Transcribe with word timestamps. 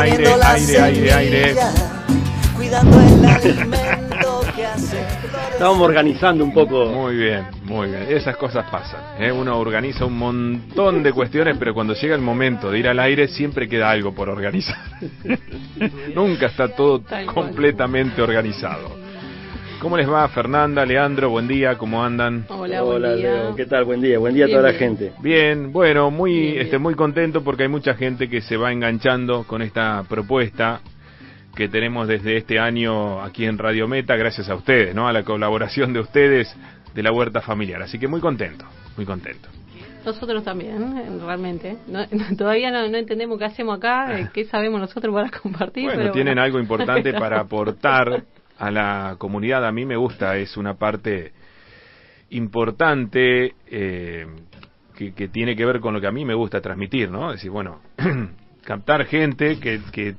Aire, 0.00 0.36
la 0.36 0.52
aire, 0.52 0.80
aire, 0.80 1.12
aire. 1.12 1.54
Cuidando 2.56 3.00
el 3.00 3.24
alimento 3.24 4.40
que 4.54 4.64
hace. 4.64 5.00
Estábamos 5.52 5.88
organizando 5.88 6.44
un 6.44 6.52
poco. 6.52 6.86
Muy 6.86 7.16
bien, 7.16 7.46
muy 7.64 7.88
bien. 7.88 8.06
Esas 8.08 8.36
cosas 8.36 8.64
pasan. 8.70 9.20
¿eh? 9.20 9.32
Uno 9.32 9.58
organiza 9.58 10.04
un 10.04 10.16
montón 10.16 11.02
de 11.02 11.12
cuestiones, 11.12 11.56
pero 11.58 11.74
cuando 11.74 11.94
llega 11.94 12.14
el 12.14 12.20
momento 12.20 12.70
de 12.70 12.78
ir 12.78 12.86
al 12.88 13.00
aire 13.00 13.26
siempre 13.26 13.68
queda 13.68 13.90
algo 13.90 14.14
por 14.14 14.28
organizar. 14.28 14.78
Nunca 16.14 16.46
está 16.46 16.68
todo 16.68 17.02
completamente 17.34 18.22
organizado. 18.22 19.07
¿Cómo 19.80 19.96
les 19.96 20.10
va, 20.10 20.26
Fernanda, 20.28 20.84
Leandro? 20.84 21.30
Buen 21.30 21.46
día, 21.46 21.78
¿cómo 21.78 22.02
andan? 22.04 22.44
Hola, 22.48 22.82
buen 22.82 23.00
día. 23.02 23.14
Leo. 23.14 23.54
¿Qué 23.56 23.64
tal? 23.64 23.84
Buen 23.84 24.00
día. 24.00 24.18
Buen 24.18 24.34
día 24.34 24.44
a 24.44 24.46
Bien, 24.48 24.58
toda 24.58 24.72
la 24.72 24.76
gente. 24.78 25.12
Bien, 25.20 25.72
bueno, 25.72 26.10
muy, 26.10 26.32
Bien, 26.32 26.52
bien. 26.54 26.64
este, 26.64 26.78
muy 26.78 26.94
contento 26.94 27.44
porque 27.44 27.62
hay 27.62 27.68
mucha 27.68 27.94
gente 27.94 28.28
que 28.28 28.40
se 28.40 28.56
va 28.56 28.72
enganchando 28.72 29.44
con 29.44 29.62
esta 29.62 30.02
propuesta 30.08 30.80
que 31.54 31.68
tenemos 31.68 32.08
desde 32.08 32.36
este 32.36 32.58
año 32.58 33.22
aquí 33.22 33.44
en 33.44 33.56
Radio 33.56 33.86
Meta, 33.86 34.16
gracias 34.16 34.48
a 34.48 34.56
ustedes, 34.56 34.94
¿no? 34.96 35.06
A 35.06 35.12
la 35.12 35.22
colaboración 35.22 35.92
de 35.92 36.00
ustedes 36.00 36.52
de 36.94 37.02
la 37.02 37.12
huerta 37.12 37.40
familiar. 37.40 37.80
Así 37.80 38.00
que 38.00 38.08
muy 38.08 38.20
contento, 38.20 38.64
muy 38.96 39.06
contento. 39.06 39.48
Nosotros 40.04 40.42
también, 40.42 41.20
realmente. 41.24 41.76
No- 41.86 42.04
todavía 42.36 42.72
no, 42.72 42.88
no 42.88 42.96
entendemos 42.98 43.38
qué 43.38 43.44
hacemos 43.44 43.76
acá, 43.78 44.18
eh, 44.18 44.28
qué 44.34 44.44
sabemos 44.46 44.80
nosotros 44.80 45.14
para 45.14 45.30
compartir. 45.30 45.84
Bueno, 45.84 46.00
pero 46.00 46.12
tienen 46.12 46.32
bueno. 46.34 46.42
algo 46.42 46.58
importante 46.58 47.12
para 47.12 47.40
aportar 47.42 48.24
a 48.58 48.70
la 48.70 49.16
comunidad. 49.18 49.64
A 49.64 49.72
mí 49.72 49.86
me 49.86 49.96
gusta, 49.96 50.36
es 50.36 50.56
una 50.56 50.74
parte 50.74 51.32
importante 52.30 53.54
eh, 53.66 54.26
que, 54.94 55.14
que 55.14 55.28
tiene 55.28 55.56
que 55.56 55.64
ver 55.64 55.80
con 55.80 55.94
lo 55.94 56.00
que 56.00 56.06
a 56.06 56.12
mí 56.12 56.24
me 56.24 56.34
gusta 56.34 56.60
transmitir, 56.60 57.10
¿no? 57.10 57.30
Es 57.30 57.36
decir, 57.36 57.50
bueno, 57.50 57.80
captar 58.64 59.06
gente 59.06 59.58
que, 59.58 59.80
que 59.92 60.16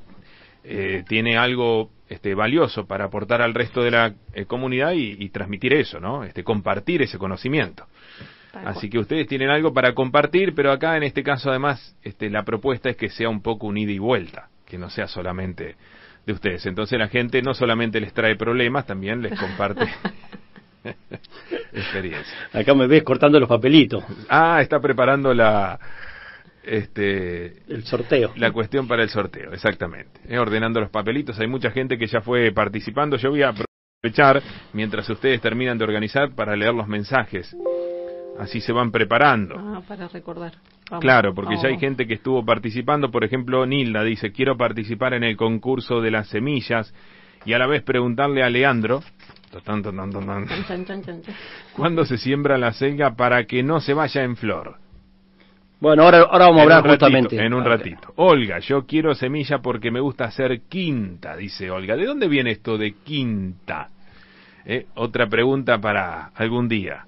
eh, 0.64 1.04
tiene 1.06 1.36
algo 1.36 1.90
este, 2.08 2.34
valioso 2.34 2.86
para 2.86 3.04
aportar 3.04 3.42
al 3.42 3.54
resto 3.54 3.82
de 3.82 3.90
la 3.90 4.14
eh, 4.34 4.46
comunidad 4.46 4.92
y, 4.92 5.16
y 5.22 5.28
transmitir 5.28 5.74
eso, 5.74 6.00
¿no? 6.00 6.24
Este, 6.24 6.42
compartir 6.42 7.02
ese 7.02 7.18
conocimiento. 7.18 7.86
Tal 8.52 8.66
Así 8.66 8.80
cual. 8.80 8.90
que 8.90 8.98
ustedes 8.98 9.26
tienen 9.28 9.50
algo 9.50 9.72
para 9.72 9.94
compartir, 9.94 10.54
pero 10.54 10.72
acá 10.72 10.96
en 10.96 11.04
este 11.04 11.22
caso 11.22 11.50
además 11.50 11.96
este, 12.02 12.28
la 12.30 12.42
propuesta 12.42 12.90
es 12.90 12.96
que 12.96 13.08
sea 13.08 13.28
un 13.28 13.42
poco 13.42 13.68
un 13.68 13.78
ida 13.78 13.92
y 13.92 13.98
vuelta, 13.98 14.48
que 14.66 14.76
no 14.76 14.90
sea 14.90 15.06
solamente 15.06 15.76
de 16.30 16.34
ustedes. 16.34 16.66
Entonces 16.66 16.98
la 16.98 17.08
gente 17.08 17.42
no 17.42 17.54
solamente 17.54 18.00
les 18.00 18.12
trae 18.12 18.36
problemas, 18.36 18.86
también 18.86 19.20
les 19.22 19.38
comparte 19.38 19.86
experiencia. 21.72 22.34
Acá 22.52 22.74
me 22.74 22.86
ves 22.86 23.02
cortando 23.02 23.38
los 23.38 23.48
papelitos. 23.48 24.04
Ah, 24.28 24.60
está 24.60 24.80
preparando 24.80 25.34
la 25.34 25.78
este 26.62 27.62
El 27.72 27.84
sorteo. 27.84 28.32
la 28.36 28.52
cuestión 28.52 28.86
para 28.86 29.02
el 29.02 29.08
sorteo, 29.08 29.52
exactamente. 29.52 30.20
Eh, 30.28 30.38
ordenando 30.38 30.80
los 30.80 30.90
papelitos, 30.90 31.38
hay 31.40 31.46
mucha 31.46 31.70
gente 31.70 31.98
que 31.98 32.06
ya 32.06 32.20
fue 32.20 32.52
participando. 32.52 33.16
Yo 33.16 33.30
voy 33.30 33.42
a 33.42 33.52
aprovechar 33.52 34.42
mientras 34.72 35.08
ustedes 35.10 35.40
terminan 35.40 35.78
de 35.78 35.84
organizar 35.84 36.34
para 36.34 36.54
leer 36.54 36.74
los 36.74 36.86
mensajes. 36.86 37.54
Así 38.40 38.62
se 38.62 38.72
van 38.72 38.90
preparando. 38.90 39.54
Ah, 39.58 39.82
para 39.86 40.08
recordar. 40.08 40.52
Vamos. 40.90 41.02
Claro, 41.02 41.34
porque 41.34 41.56
ya 41.62 41.68
hay 41.68 41.78
gente 41.78 42.06
que 42.06 42.14
estuvo 42.14 42.42
participando, 42.42 43.10
por 43.10 43.22
ejemplo, 43.22 43.66
Nilda 43.66 44.02
dice, 44.02 44.32
quiero 44.32 44.56
participar 44.56 45.12
en 45.12 45.24
el 45.24 45.36
concurso 45.36 46.00
de 46.00 46.10
las 46.10 46.28
semillas 46.28 46.94
y 47.44 47.52
a 47.52 47.58
la 47.58 47.66
vez 47.66 47.82
preguntarle 47.82 48.42
a 48.42 48.48
Leandro, 48.48 49.02
tan, 49.62 49.82
tan, 49.82 49.94
tan. 50.10 50.46
¿cuándo 51.76 52.06
se 52.06 52.16
siembra 52.16 52.56
la 52.56 52.72
selga 52.72 53.14
para 53.14 53.44
que 53.44 53.62
no 53.62 53.78
se 53.78 53.92
vaya 53.92 54.22
en 54.22 54.36
flor? 54.36 54.76
Bueno, 55.78 56.04
ahora, 56.04 56.20
ahora 56.22 56.46
vamos 56.46 56.60
a 56.60 56.62
hablar 56.62 56.84
ratito, 56.84 57.06
justamente. 57.06 57.44
En 57.44 57.52
un 57.52 57.64
ratito. 57.64 58.14
Olga, 58.16 58.58
yo 58.60 58.86
quiero 58.86 59.14
semilla 59.14 59.58
porque 59.58 59.90
me 59.90 60.00
gusta 60.00 60.24
hacer 60.24 60.62
quinta, 60.62 61.36
dice 61.36 61.70
Olga. 61.70 61.94
¿De 61.94 62.06
dónde 62.06 62.26
viene 62.26 62.52
esto 62.52 62.78
de 62.78 62.92
quinta? 63.04 63.88
Eh, 64.64 64.86
otra 64.94 65.26
pregunta 65.28 65.78
para 65.78 66.30
algún 66.34 66.68
día. 66.68 67.04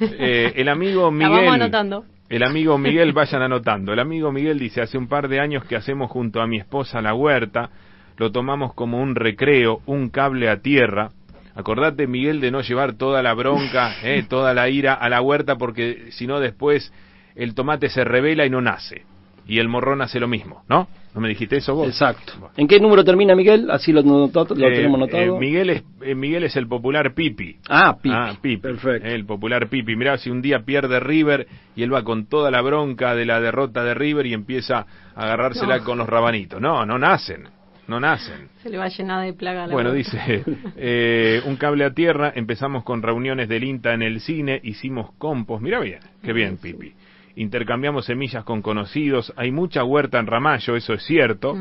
Eh, 0.00 0.52
el 0.56 0.68
amigo 0.68 1.04
La 1.04 1.10
Miguel. 1.10 1.30
vamos 1.30 1.54
anotando. 1.54 2.04
El 2.28 2.42
amigo 2.42 2.76
Miguel, 2.76 3.12
vayan 3.12 3.42
anotando. 3.42 3.92
El 3.92 4.00
amigo 4.00 4.32
Miguel 4.32 4.58
dice, 4.58 4.80
hace 4.80 4.98
un 4.98 5.06
par 5.06 5.28
de 5.28 5.40
años 5.40 5.64
que 5.64 5.76
hacemos 5.76 6.10
junto 6.10 6.40
a 6.40 6.46
mi 6.46 6.58
esposa 6.58 7.00
la 7.00 7.14
huerta, 7.14 7.70
lo 8.16 8.32
tomamos 8.32 8.74
como 8.74 9.00
un 9.00 9.14
recreo, 9.14 9.80
un 9.86 10.08
cable 10.08 10.48
a 10.48 10.58
tierra. 10.58 11.10
Acordate, 11.54 12.06
Miguel, 12.06 12.40
de 12.40 12.50
no 12.50 12.60
llevar 12.62 12.94
toda 12.94 13.22
la 13.22 13.32
bronca, 13.34 13.94
eh, 14.02 14.24
toda 14.28 14.54
la 14.54 14.68
ira 14.68 14.94
a 14.94 15.08
la 15.08 15.22
huerta, 15.22 15.56
porque 15.56 16.08
si 16.10 16.26
no 16.26 16.40
después 16.40 16.92
el 17.34 17.54
tomate 17.54 17.88
se 17.88 18.04
revela 18.04 18.44
y 18.44 18.50
no 18.50 18.60
nace. 18.60 19.04
Y 19.48 19.58
el 19.60 19.68
morrón 19.68 20.02
hace 20.02 20.18
lo 20.18 20.26
mismo, 20.26 20.64
¿no? 20.68 20.88
¿No 21.14 21.20
me 21.20 21.28
dijiste 21.28 21.56
eso 21.56 21.74
vos? 21.74 21.86
Exacto. 21.88 22.32
Bueno. 22.38 22.54
¿En 22.56 22.66
qué 22.68 22.78
número 22.80 23.04
termina 23.04 23.34
Miguel? 23.36 23.70
Así 23.70 23.92
lo, 23.92 24.02
noto- 24.02 24.54
lo 24.54 24.66
Eh, 24.68 24.72
tenemos 24.74 24.98
eh, 24.98 25.00
notado. 25.00 25.38
Miguel, 25.38 25.70
es, 25.70 25.82
eh, 26.02 26.14
Miguel 26.14 26.44
es 26.44 26.56
el 26.56 26.66
popular 26.66 27.14
Pipi. 27.14 27.56
ah, 27.68 27.96
Pipi. 28.02 28.14
Ah, 28.14 28.32
Pipi. 28.40 28.56
Perfecto. 28.60 29.08
El 29.08 29.24
popular 29.24 29.68
Pipi. 29.68 29.94
Mirá, 29.96 30.18
si 30.18 30.30
un 30.30 30.42
día 30.42 30.60
pierde 30.64 30.98
River 31.00 31.46
y 31.76 31.82
él 31.84 31.94
va 31.94 32.02
con 32.02 32.26
toda 32.26 32.50
la 32.50 32.60
bronca 32.60 33.14
de 33.14 33.24
la 33.24 33.40
derrota 33.40 33.82
de 33.84 33.94
River 33.94 34.26
y 34.26 34.34
empieza 34.34 34.86
a 35.14 35.22
agarrársela 35.22 35.78
No. 35.78 35.84
con 35.84 35.98
los 35.98 36.08
rabanitos. 36.08 36.60
No, 36.60 36.84
no 36.84 36.98
nacen. 36.98 37.48
No 37.88 38.00
nacen. 38.00 38.48
Se 38.64 38.68
le 38.68 38.78
va 38.78 38.86
a 38.86 38.88
llenar 38.88 39.24
de 39.24 39.32
plaga 39.32 39.62
a 39.62 39.66
la 39.68 39.72
Bueno, 39.72 39.90
boca. 39.90 39.96
dice, 39.98 40.42
eh, 40.76 41.40
un 41.46 41.54
cable 41.56 41.84
a 41.84 41.94
tierra, 41.94 42.32
empezamos 42.34 42.82
con 42.82 43.00
reuniones 43.00 43.48
del 43.48 43.62
INTA 43.62 43.94
en 43.94 44.02
el 44.02 44.20
cine, 44.20 44.60
hicimos 44.64 45.12
compost, 45.18 45.62
mira 45.62 45.78
bien, 45.78 46.00
qué 46.20 46.32
bien, 46.32 46.56
Pipi. 46.58 46.92
Intercambiamos 47.38 48.06
semillas 48.06 48.44
con 48.44 48.62
conocidos, 48.62 49.30
hay 49.36 49.52
mucha 49.52 49.84
huerta 49.84 50.18
en 50.18 50.26
Ramallo, 50.26 50.74
eso 50.74 50.94
es 50.94 51.04
cierto, 51.04 51.54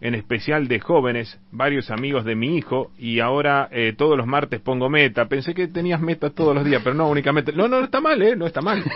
en 0.00 0.16
especial 0.16 0.66
de 0.66 0.80
jóvenes, 0.80 1.38
varios 1.52 1.92
amigos 1.92 2.24
de 2.24 2.34
mi 2.34 2.56
hijo, 2.56 2.90
y 2.98 3.20
ahora 3.20 3.68
eh, 3.70 3.94
todos 3.96 4.18
los 4.18 4.26
martes 4.26 4.60
pongo 4.60 4.90
meta. 4.90 5.26
Pensé 5.26 5.54
que 5.54 5.68
tenías 5.68 6.00
meta 6.00 6.30
todos 6.30 6.52
los 6.52 6.64
días, 6.64 6.82
pero 6.82 6.96
no, 6.96 7.08
únicamente... 7.08 7.52
No, 7.52 7.68
no, 7.68 7.78
no 7.78 7.84
está 7.84 8.00
mal, 8.00 8.20
¿eh? 8.20 8.34
No 8.34 8.44
está 8.44 8.60
mal. 8.60 8.82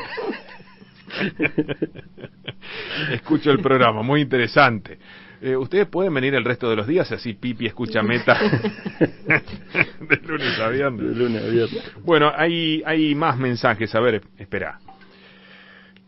Escucho 3.12 3.52
el 3.52 3.60
programa, 3.60 4.02
muy 4.02 4.22
interesante. 4.22 4.98
Eh, 5.40 5.56
Ustedes 5.56 5.86
pueden 5.86 6.12
venir 6.14 6.34
el 6.34 6.44
resto 6.44 6.68
de 6.68 6.74
los 6.74 6.88
días, 6.88 7.12
así 7.12 7.34
Pipi 7.34 7.66
escucha 7.66 8.02
meta 8.02 8.34
de 8.98 10.16
lunes 10.26 10.58
a 10.58 10.68
De 10.68 10.90
lunes 10.90 11.44
a 11.44 11.48
viernes. 11.48 11.92
Bueno, 12.02 12.32
hay, 12.34 12.82
hay 12.84 13.14
más 13.14 13.38
mensajes, 13.38 13.94
a 13.94 14.00
ver, 14.00 14.22
espera. 14.36 14.80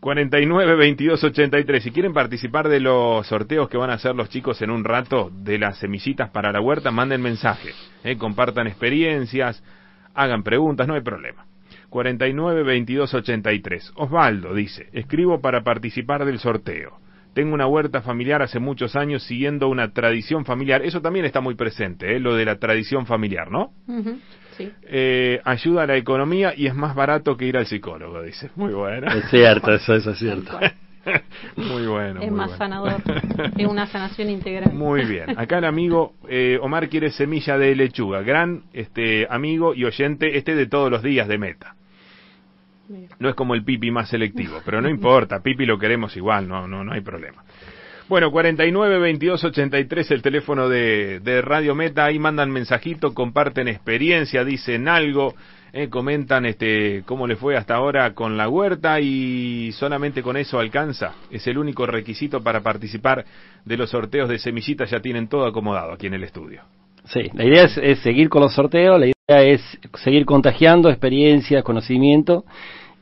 49 0.07 0.75
22 0.77 1.21
83. 1.21 1.83
Si 1.83 1.91
quieren 1.91 2.13
participar 2.13 2.69
de 2.69 2.79
los 2.79 3.27
sorteos 3.27 3.67
que 3.67 3.75
van 3.75 3.89
a 3.89 3.95
hacer 3.95 4.15
los 4.15 4.29
chicos 4.29 4.61
en 4.61 4.69
un 4.69 4.85
rato 4.85 5.29
de 5.33 5.59
las 5.59 5.79
semillitas 5.79 6.29
para 6.29 6.53
la 6.53 6.61
huerta, 6.61 6.91
manden 6.91 7.21
mensaje. 7.21 7.71
eh, 8.05 8.15
compartan 8.17 8.67
experiencias, 8.67 9.61
hagan 10.13 10.43
preguntas, 10.43 10.87
no 10.87 10.93
hay 10.93 11.01
problema. 11.01 11.45
49 11.89 12.63
22 12.63 13.13
83. 13.15 13.91
Osvaldo 13.97 14.53
dice: 14.53 14.87
Escribo 14.93 15.41
para 15.41 15.65
participar 15.65 16.23
del 16.23 16.39
sorteo. 16.39 17.01
Tengo 17.33 17.53
una 17.53 17.67
huerta 17.67 18.01
familiar 18.01 18.41
hace 18.41 18.59
muchos 18.59 18.95
años 18.95 19.23
siguiendo 19.23 19.67
una 19.67 19.91
tradición 19.91 20.45
familiar. 20.45 20.83
Eso 20.83 21.01
también 21.01 21.25
está 21.25 21.41
muy 21.41 21.55
presente, 21.55 22.15
eh, 22.15 22.21
lo 22.21 22.33
de 22.33 22.45
la 22.45 22.59
tradición 22.59 23.07
familiar, 23.07 23.51
¿no? 23.51 23.73
Ujú, 23.89 24.19
Sí. 24.57 24.71
Eh, 24.83 25.39
ayuda 25.43 25.83
a 25.83 25.87
la 25.87 25.97
economía 25.97 26.53
y 26.55 26.67
es 26.67 26.75
más 26.75 26.95
barato 26.95 27.37
que 27.37 27.45
ir 27.45 27.57
al 27.57 27.67
psicólogo, 27.67 28.21
dice. 28.23 28.49
Muy 28.55 28.73
bueno. 28.73 29.11
Es 29.11 29.29
cierto, 29.29 29.73
eso, 29.73 29.93
eso 29.93 30.11
es 30.11 30.17
cierto. 30.17 30.59
muy 31.55 31.85
bueno. 31.85 32.21
es 32.21 32.29
muy 32.29 32.37
más 32.37 32.57
bueno. 32.57 32.57
sanador. 32.57 33.01
es 33.57 33.67
una 33.67 33.87
sanación 33.87 34.29
integral. 34.29 34.73
Muy 34.73 35.05
bien. 35.05 35.37
Acá 35.37 35.59
el 35.59 35.65
amigo 35.65 36.15
eh, 36.27 36.57
Omar 36.61 36.89
quiere 36.89 37.11
semilla 37.11 37.57
de 37.57 37.75
lechuga. 37.75 38.21
Gran 38.21 38.63
este 38.73 39.27
amigo 39.29 39.73
y 39.75 39.85
oyente, 39.85 40.37
este 40.37 40.55
de 40.55 40.65
todos 40.65 40.89
los 40.89 41.03
días 41.03 41.27
de 41.27 41.37
meta. 41.37 41.75
No 43.19 43.29
es 43.29 43.35
como 43.35 43.53
el 43.53 43.63
Pipi 43.63 43.91
más 43.91 44.09
selectivo, 44.09 44.61
pero 44.63 44.81
no 44.81 44.89
importa, 44.89 45.41
Pipi 45.41 45.65
lo 45.65 45.77
queremos 45.77 46.15
igual, 46.15 46.47
no, 46.47 46.67
no, 46.67 46.85
no 46.85 46.93
hay 46.93 47.01
problema. 47.01 47.43
Bueno, 48.09 48.31
49 48.31 48.99
22 48.99 49.43
83 49.43 50.11
el 50.11 50.21
teléfono 50.21 50.69
de, 50.69 51.19
de 51.19 51.41
Radio 51.41 51.75
Meta, 51.75 52.05
ahí 52.05 52.19
mandan 52.19 52.49
mensajito, 52.49 53.13
comparten 53.13 53.67
experiencia, 53.67 54.45
dicen 54.45 54.87
algo, 54.87 55.35
eh, 55.73 55.89
comentan 55.89 56.45
este 56.45 57.03
cómo 57.05 57.27
le 57.27 57.35
fue 57.35 57.57
hasta 57.57 57.75
ahora 57.75 58.13
con 58.13 58.37
la 58.37 58.47
huerta 58.47 59.01
y 59.01 59.73
solamente 59.73 60.23
con 60.23 60.37
eso 60.37 60.57
alcanza. 60.57 61.15
Es 61.29 61.47
el 61.47 61.57
único 61.57 61.85
requisito 61.85 62.41
para 62.41 62.61
participar 62.61 63.25
de 63.65 63.75
los 63.75 63.89
sorteos 63.89 64.29
de 64.29 64.39
semillitas, 64.39 64.89
ya 64.89 65.01
tienen 65.01 65.27
todo 65.27 65.45
acomodado 65.45 65.91
aquí 65.91 66.07
en 66.07 66.13
el 66.13 66.23
estudio. 66.23 66.61
Sí, 67.03 67.29
la 67.33 67.43
idea 67.43 67.63
es, 67.63 67.77
es 67.77 67.99
seguir 67.99 68.29
con 68.29 68.41
los 68.41 68.53
sorteos, 68.53 68.97
la 68.97 69.07
idea 69.07 69.43
es 69.43 69.61
seguir 69.95 70.25
contagiando 70.25 70.89
experiencia, 70.89 71.61
conocimiento. 71.61 72.45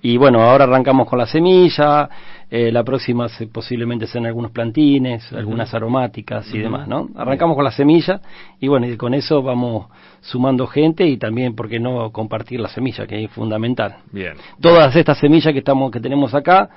Y 0.07 0.17
bueno, 0.17 0.39
ahora 0.41 0.65
arrancamos 0.65 1.07
con 1.07 1.17
la 1.17 1.25
semilla, 1.25 2.07
eh, 2.51 2.71
la 2.71 2.83
próxima 2.83 3.27
se- 3.27 3.47
posiblemente 3.47 4.05
sean 4.05 4.27
algunos 4.27 4.51
plantines, 4.51 5.33
algunas 5.33 5.73
aromáticas 5.73 6.45
y 6.53 6.59
demás, 6.59 6.87
¿no? 6.87 7.09
Arrancamos 7.15 7.55
con 7.55 7.63
la 7.63 7.71
semilla 7.71 8.21
y 8.59 8.67
bueno, 8.67 8.85
y 8.85 8.97
con 8.97 9.15
eso 9.15 9.41
vamos 9.41 9.87
sumando 10.21 10.67
gente 10.67 11.07
y 11.07 11.17
también, 11.17 11.55
¿por 11.55 11.67
qué 11.69 11.79
no 11.79 12.11
compartir 12.11 12.59
la 12.59 12.67
semilla, 12.69 13.07
que 13.07 13.23
es 13.23 13.31
fundamental? 13.31 13.95
Bien. 14.11 14.33
Todas 14.61 14.95
estas 14.95 15.17
semillas 15.17 15.51
que 15.53 15.59
estamos 15.59 15.89
que 15.89 15.99
tenemos 15.99 16.35
acá 16.35 16.69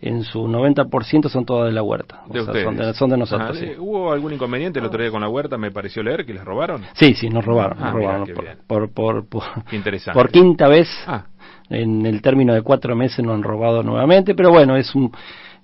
en 0.00 0.24
su 0.24 0.48
90% 0.48 1.28
son 1.28 1.44
todas 1.46 1.66
de 1.68 1.72
la 1.72 1.84
huerta. 1.84 2.22
O 2.28 2.32
De 2.32 2.40
sea, 2.40 2.42
ustedes. 2.42 2.64
son, 2.64 2.76
de, 2.76 2.94
son 2.94 3.10
de 3.10 3.16
nosotros, 3.16 3.50
Ah, 3.52 3.54
sí. 3.60 3.66
¿le- 3.66 3.78
¿Hubo 3.78 4.10
algún 4.10 4.32
inconveniente 4.32 4.80
el 4.80 4.86
otro 4.86 5.00
día 5.00 5.12
con 5.12 5.20
la 5.20 5.28
huerta? 5.28 5.56
Me 5.56 5.70
pareció 5.70 6.02
leer 6.02 6.26
que 6.26 6.34
les 6.34 6.44
robaron. 6.44 6.82
Sí, 6.94 7.14
sí, 7.14 7.28
nos 7.28 7.44
robaron. 7.44 7.78
Ah, 7.80 7.84
nos 7.84 7.92
robaron 7.94 8.26
por, 8.66 8.90
por, 8.90 8.90
por, 8.92 9.28
por, 9.28 9.64
Qué 9.70 9.76
interesante. 9.76 10.18
por 10.18 10.28
quinta 10.32 10.66
vez. 10.66 10.88
Ah, 11.06 11.26
En 11.70 12.04
el 12.06 12.20
término 12.22 12.52
de 12.54 12.62
cuatro 12.62 12.94
meses 12.96 13.24
nos 13.24 13.34
han 13.34 13.42
robado 13.42 13.82
nuevamente, 13.82 14.34
pero 14.34 14.50
bueno, 14.50 14.76
es 14.76 14.94
un 14.94 15.12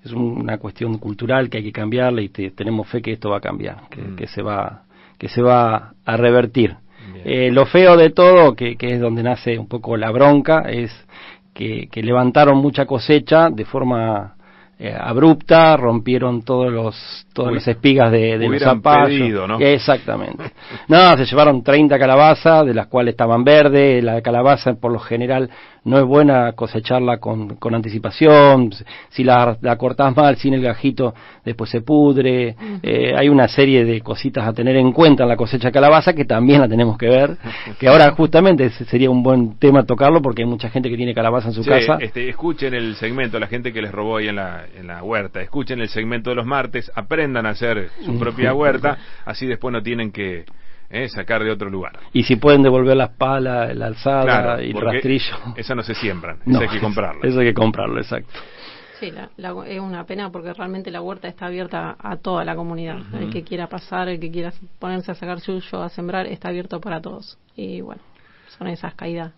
es 0.05 0.13
un- 0.13 0.41
una 0.43 0.59
cuestión 0.59 0.97
cultural 0.99 1.51
que 1.51 1.59
hay 1.59 1.65
que 1.65 1.73
cambiarla 1.73 2.23
y 2.23 2.29
te- 2.29 2.53
tenemos 2.53 2.87
fe 2.89 3.03
que 3.03 3.13
esto 3.13 3.31
va 3.31 3.39
a 3.39 3.41
cambiar, 3.41 3.89
que, 3.91 4.01
Mm. 4.01 4.17
que 4.17 4.27
se 4.29 4.43
va 4.43 4.83
que 5.19 5.29
se 5.29 5.43
va 5.43 5.95
a 6.05 6.17
revertir. 6.17 6.77
Eh, 7.25 7.51
lo 7.51 7.67
feo 7.67 7.97
de 7.97 8.11
todo, 8.11 8.55
que, 8.55 8.77
que 8.77 8.95
es 8.95 9.01
donde 9.01 9.25
nace 9.25 9.59
un 9.59 9.67
poco 9.67 9.97
la 9.97 10.13
bronca, 10.13 10.61
es 10.71 10.93
que, 11.53 11.89
que 11.91 12.03
levantaron 12.05 12.59
mucha 12.59 12.87
cosecha 12.87 13.51
de 13.51 13.65
forma 13.65 14.35
eh, 14.81 14.95
abrupta, 14.97 15.77
rompieron 15.77 16.43
todos 16.43 16.73
los 16.73 17.27
todas 17.33 17.53
las 17.53 17.67
espigas 17.67 18.13
de, 18.13 18.39
de 18.39 18.49
los 18.49 18.63
zapallos. 18.63 19.09
pedido, 19.09 19.49
¿no? 19.49 19.59
Exactamente. 19.59 20.45
No, 20.89 21.17
se 21.17 21.25
llevaron 21.25 21.65
30 21.65 21.99
calabazas, 21.99 22.65
de 22.65 22.75
las 22.75 22.87
cuales 22.87 23.13
estaban 23.15 23.43
verdes. 23.43 24.05
La 24.05 24.21
calabaza, 24.23 24.75
por 24.75 24.93
lo 24.93 25.01
general, 25.01 25.51
no 25.85 25.99
es 25.99 26.05
buena 26.05 26.53
cosecharla 26.53 27.19
con, 27.19 27.57
con 27.57 27.75
anticipación. 27.75 28.71
Si 29.11 29.25
la, 29.25 29.57
la 29.61 29.77
cortás 29.77 30.15
mal, 30.17 30.37
sin 30.37 30.55
el 30.55 30.63
gajito, 30.63 31.15
después 31.45 31.71
se 31.71 31.81
pudre. 31.81 32.57
Eh, 32.83 33.15
hay 33.17 33.29
una 33.29 33.49
serie 33.49 33.85
de 33.85 34.01
cositas 34.01 34.47
a 34.47 34.53
tener 34.53 34.77
en 34.77 34.93
cuenta 34.93 35.23
en 35.23 35.29
la 35.29 35.37
cosecha 35.37 35.69
de 35.69 35.73
calabaza 35.73 36.13
que 36.13 36.25
también 36.25 36.61
la 36.61 36.69
tenemos 36.69 36.99
que 36.99 37.09
ver. 37.09 37.37
Que 37.79 37.89
ahora, 37.89 38.11
justamente, 38.13 38.67
ese 38.67 38.85
sería 38.85 39.11
un 39.11 39.23
buen 39.23 39.59
tema 39.59 39.85
tocarlo 39.85 40.21
porque 40.23 40.43
hay 40.43 40.49
mucha 40.49 40.71
gente 40.71 40.91
que 40.91 40.97
tiene 40.97 41.15
calabaza 41.15 41.49
en 41.49 41.55
su 41.55 41.65
casa. 41.65 41.99
este, 42.01 42.29
escuchen 42.29 42.75
el 42.75 42.97
segmento, 42.97 43.39
la 43.39 43.47
gente 43.47 43.73
que 43.73 43.83
les 43.83 43.93
robó 43.93 44.19
ahí 44.19 44.29
en 44.29 44.37
la, 44.37 44.67
en 44.77 44.87
la 44.87 45.03
huerta, 45.03 45.41
escuchen 45.41 45.81
el 45.81 45.89
segmento 45.89 46.31
de 46.31 46.37
los 46.37 46.47
martes, 46.47 46.91
aprendan 46.95 47.47
a 47.47 47.51
hacer 47.51 47.91
su 48.05 48.19
propia 48.19 48.55
huerta, 48.59 48.99
así 49.25 49.47
después 49.47 49.73
no 49.73 49.83
tienen 49.83 50.13
que 50.13 50.45
eh, 50.91 51.09
sacar 51.09 51.43
de 51.45 51.51
otro 51.51 51.69
lugar. 51.71 51.99
Y 52.13 52.23
si 52.25 52.37
pueden 52.37 52.63
devolver 52.63 52.97
las 52.97 53.11
palas, 53.11 53.75
la 53.77 53.87
alzada 53.87 54.23
Claro, 54.23 54.63
y 54.63 54.71
el 54.71 54.81
rastrillo. 54.81 55.37
Esas 55.57 55.77
no 55.77 55.83
se 55.83 55.95
siembran, 55.95 56.39
No, 56.47 56.61
eso 56.61 56.71
hay 56.71 56.79
que 56.79 56.81
comprarlo. 56.81 57.23
Eso 57.25 57.41
hay 57.41 57.47
que 57.49 57.55
comprarlo, 57.55 57.99
exacto. 58.01 58.39
Sí, 59.01 59.13
la- 59.13 59.31
la- 59.37 59.67
es 59.69 59.79
una 59.81 60.05
pena 60.05 60.31
porque 60.33 60.53
realmente 60.53 60.91
la 60.91 61.01
huerta 61.01 61.29
está 61.29 61.47
abierta 61.47 61.97
a 62.01 62.17
toda 62.17 62.45
la 62.45 62.57
comunidad. 62.57 62.99
El 63.15 63.31
que 63.31 63.45
quiera 63.45 63.69
pasar, 63.69 64.09
el 64.09 64.19
que 64.19 64.31
quiera 64.31 64.53
ponerse 64.81 65.13
a 65.13 65.15
sacar 65.15 65.39
suyo, 65.41 65.83
a 65.83 65.89
sembrar, 65.89 66.27
está 66.27 66.49
abierto 66.49 66.81
para 66.81 67.01
todos. 67.01 67.39
Y 67.55 67.81
bueno, 67.81 68.03
son 68.57 68.67
esas 68.67 68.95
caídas 68.95 69.33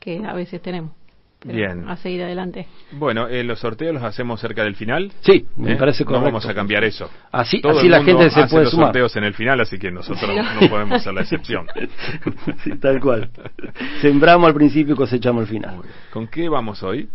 que 0.00 0.24
a 0.24 0.32
veces 0.32 0.60
tenemos. 0.60 0.90
Pero 1.38 1.54
Bien. 1.54 1.88
A 1.88 1.96
seguir 1.96 2.22
adelante. 2.22 2.66
Bueno, 2.92 3.28
eh, 3.28 3.44
los 3.44 3.60
sorteos 3.60 3.94
los 3.94 4.02
hacemos 4.02 4.40
cerca 4.40 4.64
del 4.64 4.74
final. 4.74 5.12
Sí, 5.20 5.46
me 5.56 5.72
¿eh? 5.72 5.76
parece 5.76 6.02
No 6.02 6.08
correcto. 6.08 6.24
vamos 6.26 6.46
a 6.46 6.54
cambiar 6.54 6.82
eso. 6.84 7.08
Así, 7.30 7.60
Todo 7.60 7.78
así 7.78 7.86
el 7.86 7.92
la 7.92 7.98
mundo 7.98 8.18
gente 8.18 8.30
se 8.34 8.40
hace 8.40 8.50
puede 8.50 8.64
los 8.64 8.72
sumar. 8.72 8.86
sorteos 8.88 9.16
en 9.16 9.24
el 9.24 9.34
final, 9.34 9.60
así 9.60 9.78
que 9.78 9.90
nosotros 9.90 10.30
no 10.60 10.68
podemos 10.68 11.02
ser 11.02 11.14
la 11.14 11.20
excepción. 11.22 11.66
Sí, 12.64 12.70
tal 12.78 13.00
cual. 13.00 13.28
Sembramos 14.00 14.48
al 14.48 14.54
principio 14.54 14.94
y 14.94 14.96
cosechamos 14.96 15.42
al 15.42 15.48
final. 15.48 15.76
¿Con 16.12 16.26
qué 16.26 16.48
vamos 16.48 16.82
hoy? 16.82 17.08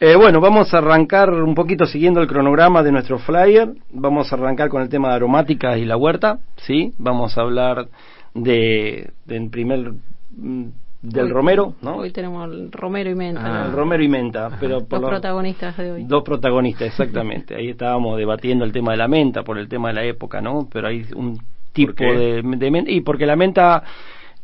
Eh, 0.00 0.16
bueno, 0.16 0.40
vamos 0.40 0.72
a 0.72 0.78
arrancar 0.78 1.30
un 1.30 1.54
poquito 1.54 1.84
siguiendo 1.86 2.20
el 2.20 2.26
cronograma 2.28 2.82
de 2.82 2.90
nuestro 2.92 3.18
flyer. 3.18 3.72
Vamos 3.92 4.32
a 4.32 4.36
arrancar 4.36 4.68
con 4.68 4.82
el 4.82 4.88
tema 4.88 5.08
de 5.10 5.14
aromáticas 5.16 5.78
y 5.78 5.84
la 5.84 5.96
huerta, 5.96 6.38
¿sí? 6.56 6.92
Vamos 6.98 7.36
a 7.36 7.42
hablar 7.42 7.86
de, 8.34 9.10
del 9.26 9.50
primer 9.50 9.92
mm, 10.36 10.64
del 11.02 11.26
Hoy- 11.26 11.32
romero, 11.32 11.74
¿no? 11.82 11.96
Hoy 11.96 12.10
tenemos 12.12 12.48
el 12.50 12.70
romero 12.70 13.10
y 13.10 13.14
menta. 13.14 13.44
Ah. 13.44 13.60
¿no? 13.64 13.66
El 13.66 13.72
romero 13.72 14.02
y 14.04 14.08
menta, 14.08 14.56
pero 14.60 14.84
por 14.84 15.00
Los 15.00 15.02
lo- 15.02 15.08
protagonistas 15.08 15.76
de 15.76 15.90
hoy. 15.92 16.04
Dos 16.04 16.22
protagonistas, 16.22 16.86
exactamente. 16.88 17.54
Ahí 17.56 17.70
estábamos 17.70 18.16
debatiendo 18.16 18.64
el 18.64 18.72
tema 18.72 18.92
de 18.92 18.98
la 18.98 19.08
menta 19.08 19.42
por 19.42 19.58
el 19.58 19.68
tema 19.68 19.88
de 19.88 19.94
la 19.94 20.04
época, 20.04 20.40
¿no? 20.40 20.68
Pero 20.72 20.88
hay 20.88 21.04
un 21.16 21.38
tipo 21.72 22.04
de, 22.04 22.42
de 22.42 22.70
menta. 22.70 22.90
Y 22.90 23.00
porque 23.00 23.26
la 23.26 23.34
menta, 23.34 23.82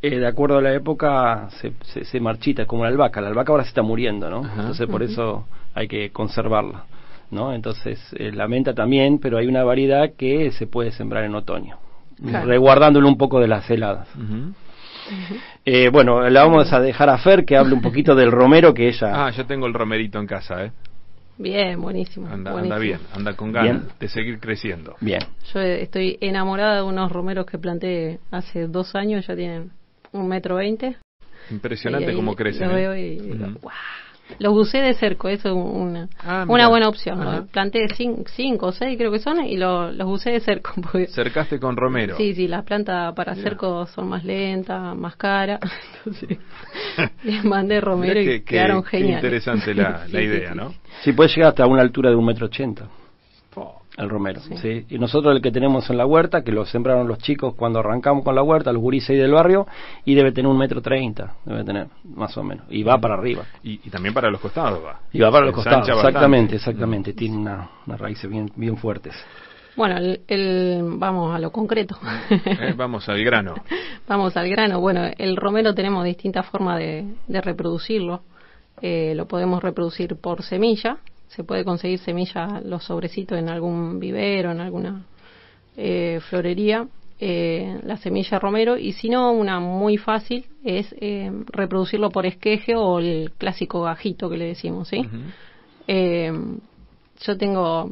eh, 0.02 0.18
de 0.18 0.26
acuerdo 0.26 0.58
a 0.58 0.62
la 0.62 0.74
época, 0.74 1.48
se, 1.60 1.72
se, 1.82 2.04
se 2.04 2.18
marchita, 2.20 2.66
como 2.66 2.82
la 2.82 2.88
albahaca. 2.90 3.20
La 3.20 3.28
albahaca 3.28 3.52
ahora 3.52 3.62
se 3.64 3.68
está 3.68 3.82
muriendo, 3.82 4.28
¿no? 4.28 4.38
Ajá. 4.38 4.60
Entonces 4.62 4.88
por 4.88 5.02
eso 5.04 5.46
hay 5.74 5.86
que 5.86 6.10
conservarla, 6.10 6.86
¿no? 7.30 7.52
Entonces 7.52 8.00
eh, 8.18 8.32
la 8.32 8.48
menta 8.48 8.74
también, 8.74 9.18
pero 9.20 9.38
hay 9.38 9.46
una 9.46 9.62
variedad 9.62 10.10
que 10.16 10.50
se 10.50 10.66
puede 10.66 10.90
sembrar 10.90 11.22
en 11.24 11.34
otoño. 11.36 11.76
Claro. 12.20 12.46
Reguardándolo 12.48 13.06
un 13.06 13.16
poco 13.16 13.38
de 13.38 13.46
las 13.46 13.70
heladas. 13.70 14.08
Eh, 15.64 15.88
bueno, 15.90 16.28
la 16.28 16.44
vamos 16.44 16.72
a 16.72 16.80
dejar 16.80 17.08
a 17.10 17.18
Fer 17.18 17.44
que 17.44 17.56
hable 17.56 17.74
un 17.74 17.82
poquito 17.82 18.14
del 18.14 18.30
romero 18.30 18.72
que 18.74 18.88
ella... 18.88 19.26
Ah, 19.26 19.30
yo 19.30 19.44
tengo 19.46 19.66
el 19.66 19.74
romerito 19.74 20.18
en 20.18 20.26
casa, 20.26 20.64
¿eh? 20.64 20.72
Bien, 21.36 21.80
buenísimo. 21.80 22.26
Anda, 22.26 22.50
buenísimo. 22.50 22.74
anda 22.74 22.78
bien, 22.84 23.00
anda 23.14 23.32
con 23.34 23.52
ganas 23.52 23.82
Bien. 23.82 23.92
de 24.00 24.08
seguir 24.08 24.40
creciendo. 24.40 24.96
Bien. 25.00 25.20
Yo 25.54 25.60
estoy 25.60 26.18
enamorada 26.20 26.76
de 26.76 26.82
unos 26.82 27.12
romeros 27.12 27.46
que 27.46 27.58
planté 27.58 28.18
hace 28.30 28.66
dos 28.66 28.94
años, 28.96 29.26
ya 29.26 29.36
tienen 29.36 29.70
un 30.12 30.26
metro 30.26 30.56
veinte. 30.56 30.96
Impresionante 31.50 32.06
Y 32.06 32.10
ahí 32.10 32.16
cómo 32.16 32.34
crecen. 32.34 32.68
Lo 32.68 32.76
¿eh? 32.76 32.80
veo 32.80 32.96
y 32.96 33.18
digo, 33.20 33.44
Ujú. 33.46 33.58
"Guau". 33.60 33.74
Los 34.38 34.52
bucé 34.52 34.78
de 34.78 34.94
cerco, 34.94 35.28
eso 35.28 35.48
es 35.48 35.54
una, 35.54 36.08
Ah, 36.22 36.44
una 36.48 36.68
buena 36.68 36.88
opción. 36.88 37.18
¿no? 37.18 37.46
Planté 37.46 37.86
cin- 37.88 38.24
cinco 38.28 38.66
o 38.66 38.72
seis 38.72 38.96
creo 38.98 39.10
que 39.10 39.18
son 39.18 39.44
y 39.44 39.56
lo- 39.56 39.90
los 39.92 40.06
bucé 40.06 40.30
de 40.30 40.40
cerco. 40.40 40.72
Porque, 40.82 41.06
Cercaste 41.08 41.58
con 41.58 41.76
romero. 41.76 42.16
Sí, 42.16 42.34
sí, 42.34 42.46
las 42.46 42.64
plantas 42.64 43.14
para 43.14 43.34
cerco 43.34 43.86
son 43.86 44.08
más 44.08 44.24
lentas, 44.24 44.96
más 44.96 45.16
caras. 45.16 45.60
Entonces, 45.98 46.38
les 47.24 47.44
mandé 47.44 47.80
romero 47.80 48.20
y 48.20 48.40
quedaron 48.42 48.82
qué 48.82 48.98
geniales. 48.98 49.16
interesante 49.18 49.74
la, 49.74 50.06
idea, 50.08 50.52
sí, 50.52 50.56
¿no? 50.56 50.70
sí. 50.70 50.76
Sí, 51.04 51.12
puede 51.12 51.30
llegar 51.30 51.48
hasta 51.50 51.66
una 51.66 51.82
altura 51.82 52.10
de 52.10 52.16
un 52.16 52.24
metro 52.26 52.46
ochenta. 52.46 52.88
El 53.98 54.08
romero, 54.08 54.40
Sí. 54.40 54.56
sí. 54.58 54.86
Y 54.90 54.98
nosotros 54.98 55.34
el 55.34 55.42
que 55.42 55.50
tenemos 55.50 55.90
en 55.90 55.96
la 55.96 56.06
huerta, 56.06 56.42
que 56.44 56.52
lo 56.52 56.64
sembraron 56.64 57.08
los 57.08 57.18
chicos 57.18 57.54
cuando 57.56 57.80
arrancamos 57.80 58.22
con 58.24 58.34
la 58.34 58.42
huerta, 58.42 58.72
los 58.72 58.80
gurises 58.80 59.10
ahí 59.10 59.16
del 59.16 59.32
barrio, 59.32 59.66
y 60.04 60.14
debe 60.14 60.30
tener 60.32 60.48
un 60.48 60.56
metro 60.56 60.80
treinta, 60.80 61.34
debe 61.44 61.64
tener, 61.64 61.88
más 62.04 62.36
o 62.38 62.44
menos. 62.44 62.64
Y 62.70 62.84
va 62.84 62.96
para 62.98 63.14
arriba. 63.14 63.42
Y, 63.64 63.80
y 63.84 63.90
también 63.90 64.14
para 64.14 64.30
los 64.30 64.40
costados 64.40 64.80
va. 64.84 65.00
Y 65.12 65.18
va 65.20 65.30
para 65.32 65.46
los 65.46 65.54
costados, 65.54 65.80
bastante. 65.88 66.08
exactamente, 66.08 66.54
exactamente. 66.56 67.12
Tiene 67.12 67.36
una, 67.38 67.68
unas 67.86 68.00
raíces 68.00 68.30
bien, 68.30 68.50
bien 68.54 68.76
fuertes. 68.76 69.14
Bueno, 69.76 69.96
el, 69.98 70.20
el- 70.28 70.82
vamos 70.84 71.34
a 71.34 71.38
lo 71.38 71.50
concreto. 71.52 71.96
Eh, 72.30 72.74
vamos 72.76 73.08
al 73.08 73.22
grano. 73.24 73.54
Vamos 74.08 74.36
al 74.36 74.48
grano. 74.48 74.80
Bueno, 74.80 75.02
el 75.18 75.36
romero 75.36 75.74
tenemos 75.74 76.04
distintas 76.04 76.46
formas 76.46 76.78
de, 76.78 77.04
de 77.26 77.40
reproducirlo. 77.42 78.22
Eh, 78.80 79.12
lo 79.14 79.26
podemos 79.28 79.62
reproducir 79.62 80.16
por 80.16 80.42
semilla. 80.42 80.96
Se 81.28 81.44
puede 81.44 81.64
conseguir 81.64 81.98
semilla, 81.98 82.60
los 82.64 82.84
sobrecitos 82.84 83.38
en 83.38 83.48
algún 83.48 84.00
vivero, 84.00 84.50
en 84.50 84.60
alguna 84.60 85.04
eh, 85.76 86.20
florería. 86.28 86.86
eh, 87.20 87.80
la 87.84 87.96
semilla 87.96 88.38
romero. 88.38 88.76
Y 88.78 88.92
si 88.92 89.08
no, 89.08 89.32
una 89.32 89.58
muy 89.58 89.96
fácil 89.96 90.46
es 90.64 90.94
eh, 91.00 91.30
reproducirlo 91.48 92.10
por 92.10 92.26
esqueje 92.26 92.76
o 92.76 93.00
el 93.00 93.32
clásico 93.36 93.82
gajito 93.82 94.30
que 94.30 94.36
le 94.36 94.44
decimos, 94.46 94.86
¿sí? 94.88 95.04
Eh, 95.88 96.32
yo 97.20 97.36
tengo 97.36 97.90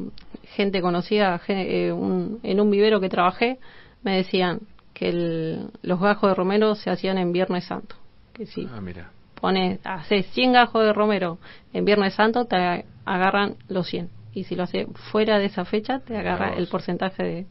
gente 0.55 0.81
conocida 0.81 1.41
eh, 1.49 1.91
un- 1.91 2.39
en 2.43 2.61
un 2.61 2.71
vivero 2.71 3.01
que 3.01 3.09
trabajé, 3.09 3.59
me 4.03 4.15
decían 4.15 4.61
que 4.93 5.09
el- 5.09 5.69
los 5.81 5.99
gajos 5.99 6.29
de 6.29 6.35
romero 6.35 6.75
se 6.75 6.89
hacían 6.89 7.17
en 7.17 7.33
Viernes 7.33 7.65
Santo. 7.65 7.95
Que 8.33 8.45
si 8.45 8.65
Ah, 8.73 8.79
mira. 8.81 9.11
pones, 9.41 9.79
haces 9.83 10.25
100 10.27 10.53
gajos 10.53 10.85
de 10.85 10.93
romero 10.93 11.37
en 11.73 11.83
Viernes 11.85 12.13
Santo, 12.13 12.45
te 12.45 12.85
agarran 13.15 13.55
los 13.69 13.87
100. 13.87 14.09
Y 14.33 14.43
si 14.43 14.55
lo 14.55 14.63
haces 14.63 14.87
fuera 15.11 15.39
de 15.39 15.45
esa 15.45 15.65
fecha, 15.65 15.99
te 15.99 16.15
agarra 16.17 16.53
el 16.55 16.67
porcentaje 16.67 17.23
de. 17.23 17.45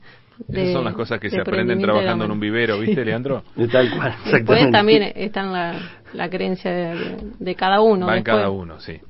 de 0.47 0.63
Esas 0.63 0.75
son 0.75 0.85
las 0.85 0.95
cosas 0.95 1.19
que 1.19 1.31
se 1.31 1.41
aprenden 1.41 1.81
trabajando 1.81 2.25
en 2.27 2.31
un 2.31 2.39
vivero, 2.41 2.79
¿viste, 2.79 3.05
Leandro? 3.05 3.43
De 3.57 3.67
tal 3.69 3.91
cual, 3.97 4.15
Después 4.31 4.71
también 4.71 5.03
está 5.17 5.41
en 5.41 5.53
la, 5.53 5.81
la 6.13 6.29
creencia 6.31 6.71
de, 6.71 7.17
de 7.39 7.55
cada 7.57 7.81
uno. 7.81 8.07
Va 8.07 8.13
en 8.17 8.23
después. 8.23 8.37
cada 8.37 8.51
uno, 8.51 8.79
sí. 8.81 9.01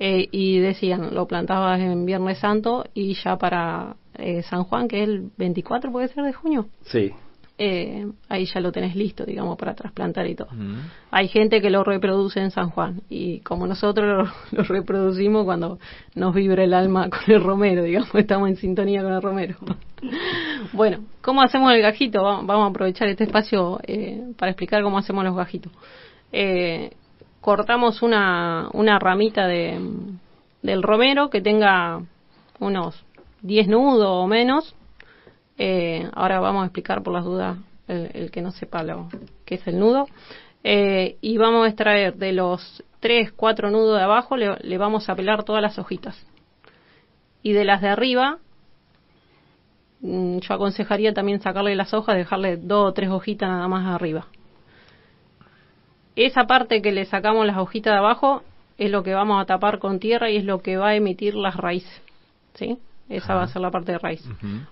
Eh, 0.00 0.28
y 0.32 0.58
decían, 0.58 1.14
lo 1.14 1.26
plantabas 1.26 1.80
en 1.80 2.04
Viernes 2.04 2.38
Santo 2.38 2.84
y 2.94 3.14
ya 3.14 3.38
para 3.38 3.94
eh, 4.18 4.42
San 4.42 4.64
Juan, 4.64 4.88
que 4.88 5.02
es 5.02 5.08
el 5.08 5.30
24, 5.38 5.90
puede 5.92 6.08
ser 6.08 6.24
de 6.24 6.32
junio, 6.32 6.66
Sí. 6.82 7.12
Eh, 7.56 8.06
ahí 8.28 8.46
ya 8.46 8.60
lo 8.60 8.72
tenés 8.72 8.96
listo, 8.96 9.24
digamos, 9.24 9.56
para 9.56 9.74
trasplantar 9.74 10.26
y 10.26 10.34
todo. 10.34 10.48
Hay 11.12 11.28
gente 11.28 11.60
que 11.60 11.70
lo 11.70 11.84
reproduce 11.84 12.40
en 12.40 12.50
San 12.50 12.70
Juan 12.70 13.02
y 13.08 13.40
como 13.40 13.66
nosotros 13.66 14.06
lo, 14.06 14.32
lo 14.58 14.64
reproducimos 14.64 15.44
cuando 15.44 15.78
nos 16.16 16.34
vibra 16.34 16.64
el 16.64 16.74
alma 16.74 17.08
con 17.10 17.20
el 17.32 17.42
romero, 17.42 17.82
digamos, 17.84 18.12
estamos 18.14 18.48
en 18.48 18.56
sintonía 18.56 19.02
con 19.02 19.12
el 19.12 19.22
romero. 19.22 19.56
bueno, 20.72 21.04
¿cómo 21.22 21.42
hacemos 21.42 21.72
el 21.72 21.80
gajito? 21.82 22.22
Va- 22.22 22.42
Vamos 22.42 22.66
a 22.66 22.70
aprovechar 22.70 23.08
este 23.08 23.24
espacio 23.24 23.78
eh, 23.86 24.22
para 24.36 24.50
explicar 24.50 24.82
cómo 24.82 24.98
hacemos 24.98 25.24
los 25.24 25.36
gajitos. 25.36 25.72
Eh, 26.32 26.90
cortamos 27.40 28.02
una, 28.02 28.68
una 28.72 28.98
ramita 28.98 29.46
de, 29.46 29.78
del 30.62 30.82
romero 30.82 31.30
que 31.30 31.40
tenga 31.40 32.00
unos 32.58 33.04
10 33.42 33.68
nudos 33.68 34.08
o 34.08 34.26
menos. 34.26 34.74
Eh, 35.58 36.08
ahora 36.14 36.40
vamos 36.40 36.62
a 36.62 36.66
explicar 36.66 37.02
por 37.02 37.12
las 37.12 37.24
dudas 37.24 37.58
el, 37.86 38.30
que 38.30 38.42
no 38.42 38.50
sepa 38.50 38.82
lo 38.82 39.08
que 39.44 39.56
es 39.56 39.66
el 39.66 39.78
nudo. 39.78 40.06
Eh, 40.62 41.16
y 41.20 41.36
vamos 41.36 41.66
a 41.66 41.68
extraer 41.68 42.14
de 42.14 42.32
los 42.32 42.82
3, 43.00 43.32
4 43.32 43.70
nudos 43.70 43.98
de 43.98 44.04
abajo, 44.04 44.36
le, 44.36 44.56
le 44.60 44.78
vamos 44.78 45.08
a 45.08 45.14
pelar 45.14 45.44
todas 45.44 45.62
las 45.62 45.78
hojitas. 45.78 46.16
Y 47.42 47.52
de 47.52 47.64
las 47.64 47.82
de 47.82 47.88
arriba, 47.88 48.38
mm, 50.00 50.38
yo 50.38 50.54
aconsejaría 50.54 51.12
también 51.12 51.40
sacarle 51.40 51.76
las 51.76 51.92
hojas, 51.92 52.16
dejarle 52.16 52.56
dos 52.56 52.88
o 52.88 52.92
tres 52.92 53.10
hojitas 53.10 53.48
nada 53.48 53.68
más 53.68 53.86
arriba. 53.86 54.26
Esa 56.16 56.46
parte 56.46 56.80
que 56.80 56.92
le 56.92 57.04
sacamos 57.04 57.46
las 57.46 57.58
hojitas 57.58 57.92
de 57.92 57.98
abajo 57.98 58.42
es 58.78 58.90
lo 58.90 59.02
que 59.02 59.14
vamos 59.14 59.42
a 59.42 59.46
tapar 59.46 59.78
con 59.78 59.98
tierra 59.98 60.30
y 60.30 60.36
es 60.36 60.44
lo 60.44 60.62
que 60.62 60.76
va 60.76 60.90
a 60.90 60.94
emitir 60.94 61.34
las 61.34 61.56
raíces. 61.56 62.02
¿Sí? 62.54 62.78
Esa 63.08 63.34
va 63.34 63.42
a 63.42 63.48
ser 63.48 63.60
la 63.60 63.70
parte 63.70 63.92
de 63.92 63.98
raíz. 63.98 64.24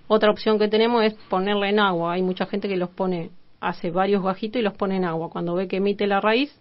Otra 0.07 0.31
opción 0.31 0.57
que 0.57 0.67
tenemos 0.67 1.03
es 1.03 1.13
ponerla 1.29 1.69
en 1.69 1.79
agua. 1.79 2.13
Hay 2.13 2.21
mucha 2.21 2.45
gente 2.45 2.67
que 2.67 2.77
los 2.77 2.89
pone, 2.89 3.29
hace 3.59 3.91
varios 3.91 4.23
gajitos 4.23 4.59
y 4.59 4.63
los 4.63 4.73
pone 4.73 4.97
en 4.97 5.05
agua. 5.05 5.29
Cuando 5.29 5.53
ve 5.53 5.67
que 5.67 5.77
emite 5.77 6.07
la 6.07 6.19
raíz, 6.19 6.51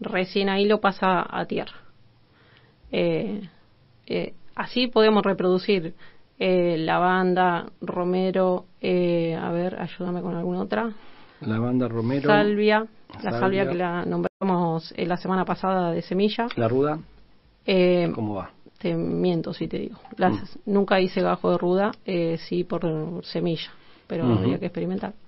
recién 0.00 0.48
ahí 0.48 0.66
lo 0.66 0.80
pasa 0.80 1.26
a 1.28 1.44
tierra. 1.44 1.74
Eh, 2.90 3.48
eh, 4.06 4.32
así 4.54 4.86
podemos 4.86 5.22
reproducir 5.22 5.94
eh, 6.40 6.76
lavanda, 6.78 7.66
romero, 7.80 8.66
eh, 8.80 9.34
a 9.34 9.50
ver, 9.50 9.80
ayúdame 9.80 10.22
con 10.22 10.36
alguna 10.36 10.60
otra. 10.62 10.92
Lavanda 11.40 11.88
Romero, 11.88 12.28
Salvia, 12.28 12.86
la 13.08 13.20
Salvia. 13.20 13.40
salvia 13.40 13.68
que 13.68 13.74
la 13.74 14.04
nombramos 14.04 14.92
eh, 14.96 15.06
la 15.06 15.16
semana 15.16 15.44
pasada 15.44 15.90
de 15.90 16.02
semilla. 16.02 16.46
la 16.56 16.68
ruda, 16.68 16.98
¿cómo 18.14 18.34
va? 18.34 18.50
Te 18.78 18.94
miento 18.94 19.52
si 19.52 19.68
te 19.68 19.78
digo. 19.78 19.96
Las, 20.16 20.32
Mm. 20.32 20.72
Nunca 20.72 21.00
hice 21.00 21.20
gajo 21.20 21.50
de 21.50 21.58
ruda, 21.58 21.92
eh, 22.06 22.38
sí 22.48 22.64
por 22.64 22.82
semilla, 23.24 23.70
pero 24.06 24.24
Ujú. 24.24 24.38
habría 24.38 24.58
que 24.58 24.66
experimentar. 24.66 25.12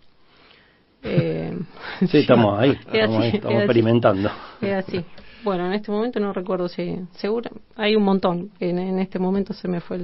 Eh, 1.03 1.59
Sí, 2.11 2.19
estamos 2.19 2.59
ahí, 2.61 2.71
es 2.73 2.79
estamos, 2.79 3.17
así, 3.17 3.23
ahí, 3.23 3.29
es 3.29 3.35
estamos 3.37 3.59
experimentando. 3.59 4.31
es 4.61 4.73
así. 4.75 5.05
Bueno, 5.43 5.65
en 5.67 5.73
este 5.73 5.91
momento 5.91 6.21
no 6.21 6.35
recuerdo 6.35 6.69
si, 6.69 6.95
seguro, 7.13 7.51
hay 7.75 7.97
un 7.97 8.03
montón. 8.03 8.51
En, 8.61 8.79
en 8.79 8.99
este 8.99 9.19
momento 9.19 9.55
se 9.55 9.67
me 9.69 9.81
fue 9.81 9.97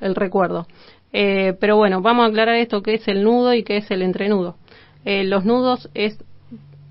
el 0.00 0.14
recuerdo. 0.14 0.68
Eh, 1.12 1.56
pero 1.58 1.76
bueno, 1.76 2.00
vamos 2.02 2.24
a 2.24 2.28
aclarar 2.28 2.54
esto, 2.54 2.82
qué 2.82 2.94
es 2.94 3.08
el 3.08 3.24
nudo 3.24 3.52
y 3.52 3.64
qué 3.64 3.78
es 3.78 3.90
el 3.90 4.02
entrenudo. 4.02 4.54
Eh, 5.04 5.24
los 5.24 5.44
nudos 5.44 5.90
es 5.94 6.16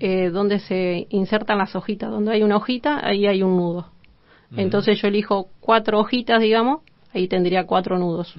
eh, 0.00 0.28
donde 0.28 0.58
se 0.58 1.06
insertan 1.08 1.56
las 1.56 1.74
hojitas. 1.74 2.10
Donde 2.10 2.32
hay 2.32 2.42
una 2.42 2.56
hojita, 2.58 3.00
ahí 3.02 3.26
hay 3.26 3.42
un 3.42 3.56
nudo. 3.56 3.86
Entonces 4.56 5.00
yo 5.00 5.08
elijo 5.08 5.48
cuatro 5.60 6.00
hojitas, 6.00 6.40
digamos, 6.40 6.80
ahí 7.12 7.28
tendría 7.28 7.66
cuatro 7.66 7.98
nudos. 7.98 8.34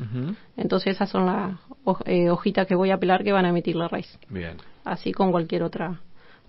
Entonces 0.58 0.96
esas 0.96 1.10
son 1.10 1.26
las 1.28 1.54
hoj- 1.86 2.02
eh, 2.06 2.30
hojitas 2.30 2.66
que 2.68 2.76
voy 2.76 2.92
a 2.92 2.98
pelar 2.98 3.24
que 3.24 3.32
van 3.32 3.46
a 3.46 3.50
emitir 3.50 3.76
la 3.76 3.88
raíz. 3.88 4.18
Bien. 4.30 4.58
Así 4.86 5.12
con 5.12 5.32
cualquier 5.32 5.64
otra 5.64 6.00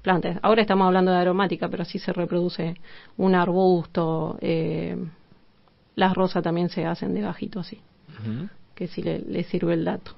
planta. 0.03 0.39
Ahora 0.43 0.63
estamos 0.63 0.87
hablando 0.87 1.11
de 1.13 1.19
aromática, 1.19 1.69
pero 1.69 1.83
así 1.83 1.99
se 1.99 2.13
reproduce 2.13 2.75
un 3.19 3.35
arbusto. 3.35 4.39
Eh, 4.41 4.97
las 5.97 6.15
rosas 6.15 6.43
también 6.43 6.71
se 6.71 6.87
hacen 6.87 7.13
de 7.15 7.21
gajito 7.21 7.61
así 7.61 7.81
que 8.75 8.87
si 8.87 9.03
le, 9.03 9.19
le 9.21 9.45
sirve 9.45 9.75
el 9.75 9.85
dato. 9.85 10.13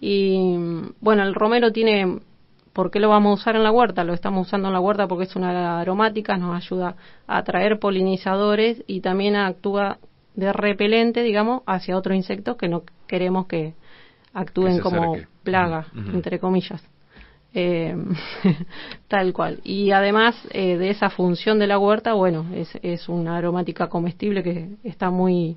Y 0.00 0.38
mm, 0.56 0.92
bueno, 1.00 1.22
el 1.22 1.34
romero 1.34 1.70
tiene, 1.72 2.18
¿por 2.76 2.90
qué 2.90 3.00
lo 3.00 3.08
vamos 3.08 3.30
a 3.30 3.40
usar 3.40 3.56
en 3.56 3.62
la 3.62 3.72
huerta? 3.72 4.04
Lo 4.04 4.12
estamos 4.12 4.46
usando 4.46 4.68
en 4.68 4.74
la 4.74 4.80
huerta 4.80 5.08
porque 5.08 5.24
es 5.24 5.34
una 5.34 5.80
aromática, 5.80 6.36
nos 6.36 6.54
ayuda 6.54 6.94
a 7.26 7.38
atraer 7.38 7.78
polinizadores 7.78 8.84
y 8.86 9.00
también 9.00 9.34
actúa 9.34 9.96
de 10.34 10.52
repelente, 10.52 11.22
digamos, 11.22 11.62
hacia 11.64 11.96
otros 11.96 12.14
insectos 12.14 12.58
que 12.58 12.68
no 12.68 12.82
queremos 13.06 13.46
que 13.46 13.72
actúen 14.34 14.80
como 14.80 15.14
acerque. 15.14 15.28
plaga, 15.42 15.86
entre 16.12 16.38
comillas. 16.38 16.86
Eh, 17.54 17.96
tal 19.08 19.32
cual. 19.32 19.60
Y 19.64 19.92
además 19.92 20.36
eh, 20.50 20.76
de 20.76 20.90
esa 20.90 21.08
función 21.08 21.58
de 21.58 21.68
la 21.68 21.78
huerta, 21.78 22.12
bueno, 22.12 22.44
es, 22.54 22.68
es 22.82 23.08
una 23.08 23.38
aromática 23.38 23.88
comestible 23.88 24.42
que 24.42 24.68
está 24.84 25.08
muy 25.08 25.56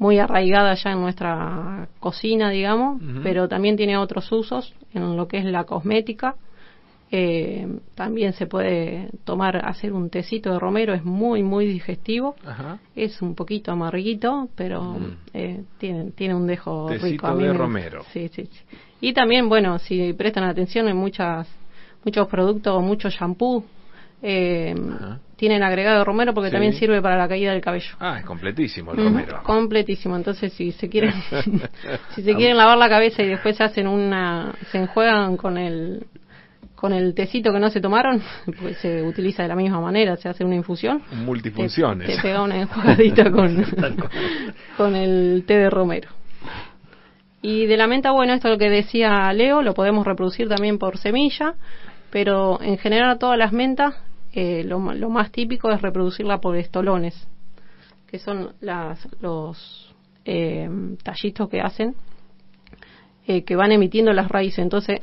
muy 0.00 0.18
arraigada 0.18 0.74
ya 0.74 0.92
en 0.92 1.00
nuestra 1.02 1.86
cocina, 2.00 2.48
digamos, 2.50 3.02
pero 3.22 3.48
también 3.48 3.76
tiene 3.76 3.98
otros 3.98 4.32
usos 4.32 4.74
en 4.94 5.14
lo 5.16 5.28
que 5.28 5.36
es 5.38 5.44
la 5.44 5.64
cosmética. 5.64 6.36
Eh, 7.12 7.66
también 7.96 8.32
se 8.32 8.46
puede 8.46 9.10
tomar, 9.24 9.56
hacer 9.66 9.92
un 9.92 10.08
tecito 10.08 10.52
de 10.52 10.58
romero, 10.58 10.94
es 10.94 11.04
muy, 11.04 11.42
muy 11.42 11.66
digestivo. 11.66 12.34
Ajá. 12.46 12.78
Es 12.96 13.20
un 13.20 13.34
poquito 13.34 13.72
amarguito, 13.72 14.48
pero 14.54 14.82
Mm. 14.84 15.16
eh, 15.34 15.60
tiene, 15.78 16.10
tiene 16.12 16.34
un 16.34 16.46
dejo 16.46 16.86
Tecito 16.86 17.06
rico. 17.06 17.26
A 17.26 17.34
mí 17.34 17.44
de 17.44 17.52
me- 17.52 17.58
romero. 17.58 18.02
Sí, 18.12 18.28
sí, 18.28 18.46
sí. 18.50 18.76
Y 19.02 19.12
también, 19.12 19.48
bueno, 19.50 19.78
si 19.80 20.14
prestan 20.14 20.44
atención 20.44 20.88
en 20.88 20.96
muchas, 20.96 21.46
muchos 22.06 22.26
productos, 22.28 22.82
muchos 22.82 23.12
shampoo, 23.12 23.64
eh, 24.22 24.74
tienen 25.36 25.62
agregado 25.62 26.04
romero 26.04 26.34
porque 26.34 26.48
Sí. 26.50 26.52
también 26.52 26.74
sirve 26.74 27.00
para 27.00 27.16
la 27.16 27.26
caída 27.28 27.52
del 27.52 27.62
cabello. 27.62 27.94
Ah, 27.98 28.18
es 28.18 28.24
completísimo 28.26 28.92
el 28.92 28.98
Mm, 29.00 29.04
romero. 29.04 29.40
Completísimo. 29.42 30.16
Entonces, 30.16 30.52
si 30.52 30.72
se 30.72 30.88
quieren, 30.88 31.12
si 32.14 32.22
se 32.22 32.34
quieren 32.34 32.56
lavar 32.56 32.76
la 32.78 32.88
cabeza 32.88 33.22
y 33.22 33.28
después 33.28 33.56
se 33.56 33.64
hacen 33.64 33.86
una, 33.88 34.52
se 34.70 34.78
enjuagan 34.78 35.36
con 35.38 35.56
el, 35.56 36.04
con 36.74 36.92
el 36.92 37.14
tecito 37.14 37.52
que 37.52 37.58
no 37.60 37.70
se 37.70 37.80
tomaron, 37.80 38.22
pues 38.60 38.76
se 38.78 39.02
utiliza 39.02 39.42
de 39.42 39.48
la 39.48 39.56
misma 39.56 39.80
manera, 39.80 40.16
se 40.16 40.28
hace 40.28 40.44
una 40.44 40.56
infusión. 40.56 41.00
Te, 41.08 41.16
Multifunciones. 41.16 42.14
te 42.16 42.20
pega 42.22 42.42
una 42.42 42.60
enjuagadita 42.60 43.30
con, 43.30 43.64
con 44.76 44.94
el 44.96 45.44
té 45.46 45.56
de 45.56 45.70
romero. 45.70 46.10
Y 47.42 47.64
de 47.64 47.78
la 47.78 47.86
menta, 47.86 48.10
bueno, 48.10 48.34
esto 48.34 48.48
es 48.48 48.52
lo 48.52 48.58
que 48.58 48.68
decía 48.68 49.32
Leo, 49.32 49.62
lo 49.62 49.72
podemos 49.72 50.06
reproducir 50.06 50.46
también 50.48 50.78
por 50.78 50.98
semilla, 50.98 51.54
pero 52.10 52.60
en 52.60 52.76
general 52.76 53.18
todas 53.18 53.38
las 53.38 53.52
mentas, 53.52 53.94
eh, 54.32 54.64
lo, 54.64 54.78
lo 54.94 55.10
más 55.10 55.30
típico 55.30 55.70
es 55.70 55.82
reproducirla 55.82 56.40
por 56.40 56.56
estolones, 56.56 57.26
que 58.06 58.18
son 58.18 58.54
las, 58.60 59.06
los 59.20 59.94
eh, 60.24 60.68
tallitos 61.02 61.48
que 61.48 61.60
hacen, 61.60 61.94
eh, 63.26 63.44
que 63.44 63.56
van 63.56 63.72
emitiendo 63.72 64.12
las 64.12 64.28
raíces. 64.28 64.60
Entonces, 64.60 65.00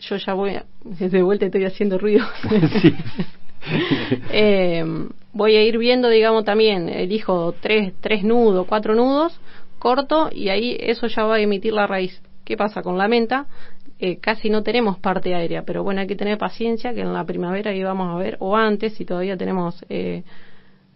yo 0.00 0.16
ya 0.16 0.34
voy, 0.34 0.56
a, 0.56 0.64
de 0.84 1.22
vuelta 1.22 1.46
estoy 1.46 1.64
haciendo 1.64 1.98
ruido. 1.98 2.26
Eh, 4.30 4.84
voy 5.32 5.56
a 5.56 5.62
ir 5.62 5.78
viendo, 5.78 6.08
digamos, 6.08 6.44
también, 6.44 6.88
elijo 6.88 7.54
tres, 7.60 7.92
tres 8.00 8.24
nudos, 8.24 8.66
cuatro 8.66 8.94
nudos, 8.94 9.38
corto, 9.78 10.30
y 10.32 10.48
ahí 10.48 10.76
eso 10.80 11.06
ya 11.06 11.24
va 11.24 11.36
a 11.36 11.40
emitir 11.40 11.72
la 11.72 11.86
raíz. 11.86 12.20
¿Qué 12.44 12.56
pasa 12.56 12.82
con 12.82 12.96
la 12.96 13.08
menta? 13.08 13.46
Eh, 14.00 14.18
casi 14.18 14.48
no 14.48 14.62
tenemos 14.62 14.98
parte 14.98 15.34
aérea, 15.34 15.62
pero 15.64 15.82
bueno, 15.82 16.00
hay 16.00 16.06
que 16.06 16.14
tener 16.16 16.38
paciencia, 16.38 16.94
que 16.94 17.00
en 17.00 17.12
la 17.12 17.24
primavera 17.24 17.72
ahí 17.72 17.82
vamos 17.82 18.14
a 18.14 18.18
ver, 18.18 18.36
o 18.40 18.56
antes, 18.56 18.94
si 18.94 19.04
todavía 19.04 19.36
tenemos 19.36 19.84
eh, 19.88 20.22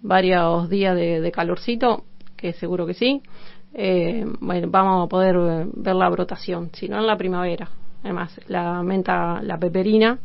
varios 0.02 0.68
días 0.68 0.94
de, 0.94 1.20
de 1.20 1.32
calorcito, 1.32 2.04
que 2.36 2.52
seguro 2.52 2.86
que 2.86 2.94
sí, 2.94 3.20
eh, 3.74 4.24
bueno, 4.40 4.68
vamos 4.70 5.06
a 5.06 5.08
poder 5.08 5.66
ver 5.74 5.94
la 5.96 6.08
brotación, 6.10 6.70
si 6.74 6.88
no 6.88 6.98
en 6.98 7.06
la 7.06 7.16
primavera. 7.16 7.68
Además, 8.04 8.40
la 8.48 8.82
menta, 8.82 9.40
la 9.42 9.58
peperina, 9.58 10.18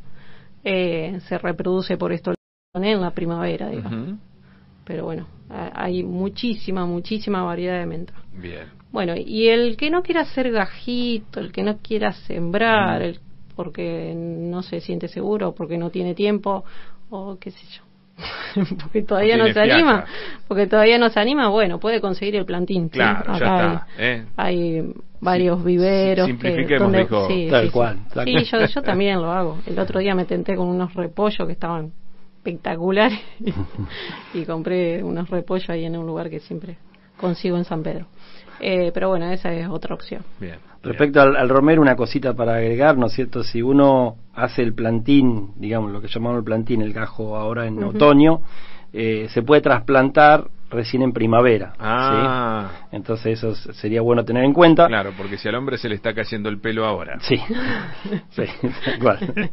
eh, 0.64 1.20
se 1.28 1.38
reproduce 1.38 1.98
por 1.98 2.12
esto 2.12 2.34
en 2.74 3.02
la 3.02 3.12
primavera, 3.12 3.70
digamos. 3.70 4.20
Pero 4.84 5.06
bueno, 5.06 5.28
ha- 5.50 5.72
hay 5.84 6.04
muchísima, 6.04 6.86
muchísima 6.86 7.44
variedad 7.44 7.80
de 7.80 7.86
menta. 7.86 8.14
Bien. 8.34 8.77
Bueno, 8.92 9.14
y 9.16 9.50
el 9.50 9.76
que 9.78 9.90
no 9.90 10.02
quiera 10.02 10.22
hacer 10.22 10.52
gajito, 10.52 11.40
el 11.40 11.52
que 11.52 11.64
no 11.64 11.78
quiera 11.78 12.14
sembrar, 12.14 13.00
Mm. 13.02 13.04
el- 13.04 13.20
porque 13.56 14.14
no 14.16 14.62
se 14.64 14.80
siente 14.82 15.08
seguro, 15.08 15.54
porque 15.56 15.78
no 15.78 15.90
tiene 15.90 16.14
tiempo, 16.14 16.64
o 17.10 17.38
qué 17.40 17.52
sé 17.52 17.66
yo. 17.76 17.84
porque 18.82 19.04
todavía 19.04 19.38
no 19.38 19.48
se 19.52 19.60
anima, 19.60 20.06
porque 20.48 20.66
todavía 20.68 20.98
no 20.98 21.10
se 21.10 21.20
anima, 21.20 21.50
bueno, 21.50 21.80
puede 21.80 22.02
conseguir 22.02 22.36
el 22.36 22.46
plantín. 22.46 22.86
¿sí? 22.86 22.92
Claro, 22.94 23.26
ya 23.26 23.34
Acá 23.36 23.74
está, 23.74 23.88
¿eh? 24.04 24.26
Hay, 24.38 24.94
varios 25.20 25.60
Sí, 25.60 25.66
viveros. 25.66 26.30
que- 26.40 26.78
donde- 26.80 27.00
dijo. 27.00 27.28
sí, 27.28 27.48
Tal 27.50 27.62
sí, 27.62 27.68
sí. 27.68 27.74
cual, 27.74 28.00
tal 28.14 28.26
Sí, 28.26 28.32
cual. 28.34 28.46
yo, 28.46 28.66
yo 28.66 28.82
también 28.84 29.22
lo 29.22 29.32
hago. 29.32 29.58
El 29.66 29.78
otro 29.80 30.00
día 30.00 30.14
me 30.16 30.26
tenté 30.26 30.56
con 30.56 30.68
unos 30.68 30.94
repollos 30.94 31.46
que 31.48 31.54
estaban 31.54 31.92
espectaculares 32.38 33.20
y 34.34 34.46
compré 34.46 35.04
unos 35.04 35.30
repollos 35.30 35.70
ahí 35.70 35.86
en 35.86 35.98
un 35.98 36.06
lugar 36.06 36.30
que 36.30 36.40
siempre 36.40 36.78
consigo 37.20 37.58
en 37.58 37.66
San 37.66 37.82
Pedro. 37.84 38.06
Eh, 38.60 38.92
pero 38.94 39.10
bueno, 39.10 39.30
esa 39.32 39.54
es 39.54 39.68
otra 39.68 39.96
opción. 39.96 40.24
Bien. 40.40 40.56
Respecto 40.84 41.22
al, 41.22 41.36
al 41.36 41.50
romero, 41.50 41.82
una 41.82 41.96
cosita 41.96 42.34
para 42.34 42.56
agregar, 42.56 42.98
¿no 42.98 43.08
es 43.08 43.14
cierto? 43.14 43.44
Si 43.44 43.62
uno 43.62 44.16
hace 44.34 44.62
el 44.62 44.74
plantín, 44.74 45.52
digamos 45.58 45.92
lo 45.92 46.02
que 46.02 46.08
llamamos 46.08 46.40
el 46.40 46.44
plantín, 46.44 46.82
el 46.82 46.94
gajo 46.94 47.36
ahora 47.36 47.68
en 47.68 47.84
otoño, 47.84 48.42
eh, 48.94 49.28
se 49.30 49.42
puede 49.42 49.62
trasplantar 49.62 50.48
recién 50.70 51.02
en 51.02 51.14
primavera. 51.14 51.74
Ah, 51.80 52.70
¿sí? 52.72 52.96
Entonces 52.96 53.38
eso 53.38 53.56
sería 53.74 54.02
bueno 54.02 54.24
tener 54.24 54.44
en 54.44 54.54
cuenta. 54.54 54.88
claro, 54.88 55.14
porque 55.18 55.38
si 55.38 55.48
al 55.48 55.56
hombre 55.56 55.78
se 55.78 55.90
le 55.90 55.96
está 55.96 56.14
cayendo 56.14 56.50
el 56.50 56.60
pelo 56.60 56.86
ahora. 56.86 57.18
Sí, 57.22 57.38
sí, 58.32 58.44
cual. 59.02 59.52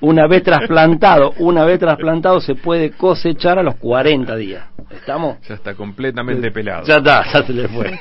Una 0.00 0.26
vez 0.26 0.42
trasplantado, 0.42 1.32
una 1.38 1.64
vez 1.64 1.78
trasplantado 1.78 2.40
se 2.40 2.54
puede 2.54 2.90
cosechar 2.92 3.58
a 3.58 3.62
los 3.62 3.76
40 3.76 4.36
días. 4.36 4.64
¿Estamos? 4.90 5.40
Ya 5.48 5.54
está 5.54 5.74
completamente 5.74 6.50
pelado. 6.50 6.86
Ya 6.86 6.96
está, 6.96 7.24
ya 7.32 7.42
se 7.42 7.52
le 7.52 7.68
fue. 7.68 7.98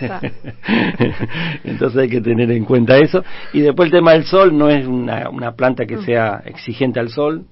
Entonces 1.63 2.01
hay 2.01 2.09
que 2.09 2.21
tener 2.21 2.51
en 2.51 2.63
cuenta 2.65 2.97
eso. 2.97 3.23
Y 3.53 3.61
después 3.61 3.87
el 3.87 3.91
tema 3.91 4.11
del 4.11 4.25
sol, 4.25 4.55
no 4.55 4.69
es 4.69 4.85
una, 4.85 5.29
una 5.29 5.53
planta 5.53 5.85
que 5.85 5.97
sea 5.97 6.43
exigente 6.45 6.99
al 6.99 7.09
sol, 7.09 7.45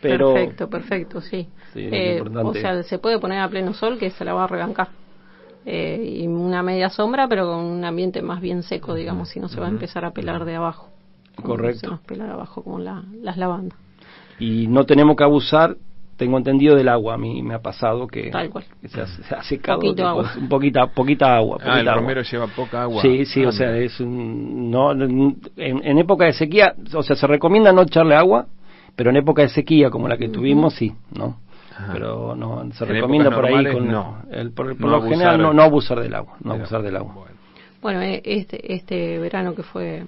pero... 0.00 0.34
Perfecto, 0.34 0.68
perfecto, 0.68 1.20
sí. 1.20 1.48
Sí, 1.74 1.88
Eh, 1.90 2.16
importante- 2.18 2.58
o 2.58 2.62
sea, 2.62 2.82
se 2.84 2.98
puede 2.98 3.18
poner 3.18 3.40
a 3.40 3.48
pleno 3.48 3.74
sol 3.74 3.98
que 3.98 4.10
se 4.10 4.24
la 4.24 4.32
va 4.32 4.44
a 4.44 4.46
rebancar. 4.46 4.88
eh, 5.66 6.18
y 6.20 6.26
una 6.26 6.62
media 6.62 6.90
sombra, 6.90 7.26
pero 7.26 7.46
con 7.46 7.58
un 7.64 7.84
ambiente 7.86 8.20
más 8.20 8.38
bien 8.42 8.62
seco, 8.62 8.94
digamos, 8.94 9.30
si 9.30 9.40
no 9.40 9.48
se 9.48 9.58
va 9.58 9.66
a 9.66 9.70
empezar 9.70 10.04
a 10.04 10.10
pelar 10.10 10.44
de 10.44 10.56
abajo. 10.56 10.90
Correcto. 11.42 11.80
Se 11.80 11.86
nos 11.86 12.00
pela 12.00 12.26
de 12.26 12.32
abajo 12.32 12.62
como 12.62 12.78
la- 12.78 13.02
las 13.22 13.38
lavandas, 13.38 13.78
Y 14.38 14.66
no 14.66 14.84
tenemos 14.84 15.16
que 15.16 15.24
abusar, 15.24 15.76
tengo 16.18 16.36
entendido, 16.36 16.76
del 16.76 16.88
agua. 16.90 17.14
A 17.14 17.16
mí 17.16 17.42
me 17.42 17.54
ha 17.54 17.62
pasado 17.62 18.06
que, 18.06 18.30
tal 18.30 18.50
cual. 18.50 18.64
que 18.82 18.88
se, 18.88 19.00
ha, 19.00 19.06
se 19.06 19.34
ha 19.34 19.42
secado 19.42 19.78
Poquito 19.80 20.06
agua. 20.06 20.32
un 20.38 20.48
poquita, 20.50 20.86
poquita 20.88 21.34
agua. 21.34 21.56
Ah, 21.64 21.80
el 21.80 21.88
agua. 21.88 22.00
romero 22.02 22.20
lleva 22.22 22.46
poca 22.48 22.82
agua. 22.82 23.00
Sí, 23.00 23.24
sí, 23.24 23.40
o 23.40 23.48
Anda. 23.48 23.52
sea, 23.52 23.76
es 23.78 23.98
un, 24.00 24.70
no, 24.70 24.92
en, 24.92 25.40
en 25.56 25.98
época 25.98 26.26
de 26.26 26.34
sequía, 26.34 26.74
o 26.94 27.02
sea, 27.02 27.16
se 27.16 27.26
recomienda 27.26 27.72
no 27.72 27.80
echarle 27.82 28.14
agua, 28.16 28.48
pero 28.96 29.08
en 29.08 29.16
época 29.16 29.40
de 29.40 29.48
sequía 29.48 29.88
como 29.88 30.08
la 30.08 30.18
que 30.18 30.28
tuvimos, 30.28 30.74
sí, 30.74 30.92
¿no? 31.16 31.38
Ajá. 31.76 31.92
Pero 31.92 32.34
no, 32.36 32.70
se 32.72 32.84
En 32.84 32.90
recomienda 32.90 33.30
por 33.30 33.46
ahí 33.46 33.72
con, 33.72 33.88
no. 33.88 34.22
el- 34.30 34.52
por, 34.52 34.66
por 34.76 34.80
No 34.80 34.88
lo 34.88 34.96
abusar. 34.96 35.12
general 35.12 35.42
no, 35.42 35.52
no 35.52 35.62
abusar 35.62 36.00
del 36.00 36.14
agua, 36.14 36.34
no 36.42 36.52
abusar 36.54 36.82
del 36.82 36.96
agua. 36.96 37.14
bueno. 37.14 37.34
Bueno, 37.82 38.00
eh, 38.00 38.22
este, 38.24 38.74
este 38.74 39.18
verano 39.18 39.54
que 39.54 39.62
fue, 39.62 40.06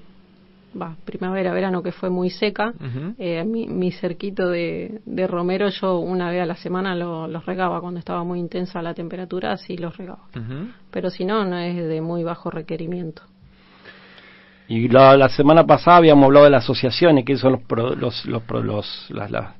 va, 0.80 0.94
primavera, 1.04 1.52
verano 1.52 1.82
que 1.82 1.92
fue 1.92 2.08
muy 2.08 2.30
seca, 2.30 2.72
eh, 3.18 3.44
mi, 3.44 3.66
mi 3.66 3.90
cerquito 3.92 4.48
de, 4.48 5.00
de 5.04 5.26
romero 5.26 5.68
yo 5.68 5.98
una 5.98 6.30
vez 6.30 6.42
a 6.42 6.46
la 6.46 6.56
semana 6.56 6.94
lo- 6.94 7.26
los 7.28 7.44
regaba 7.44 7.80
cuando 7.80 7.98
estaba 7.98 8.22
muy 8.24 8.38
intensa 8.38 8.80
la 8.80 8.94
temperatura, 8.94 9.52
así 9.52 9.76
los 9.76 9.96
regaba. 9.96 10.20
Pero 10.90 11.10
si 11.10 11.24
no, 11.24 11.44
no 11.44 11.58
es 11.58 11.76
de 11.76 12.00
muy 12.00 12.22
bajo 12.24 12.50
requerimiento. 12.50 13.22
Y 14.68 14.88
la, 14.88 15.16
la 15.16 15.28
semana 15.28 15.64
pasada 15.64 15.98
habíamos 15.98 16.24
hablado 16.24 16.44
de 16.46 16.50
las 16.50 16.64
asociaciones, 16.64 17.24
que 17.24 17.36
son 17.36 17.52
los, 17.52 17.62
pro- 17.62 17.94
los, 17.94 18.24
los, 18.26 18.42
pro- 18.42 18.62
los- 18.62 19.06
las, 19.10 19.30
las, 19.30 19.54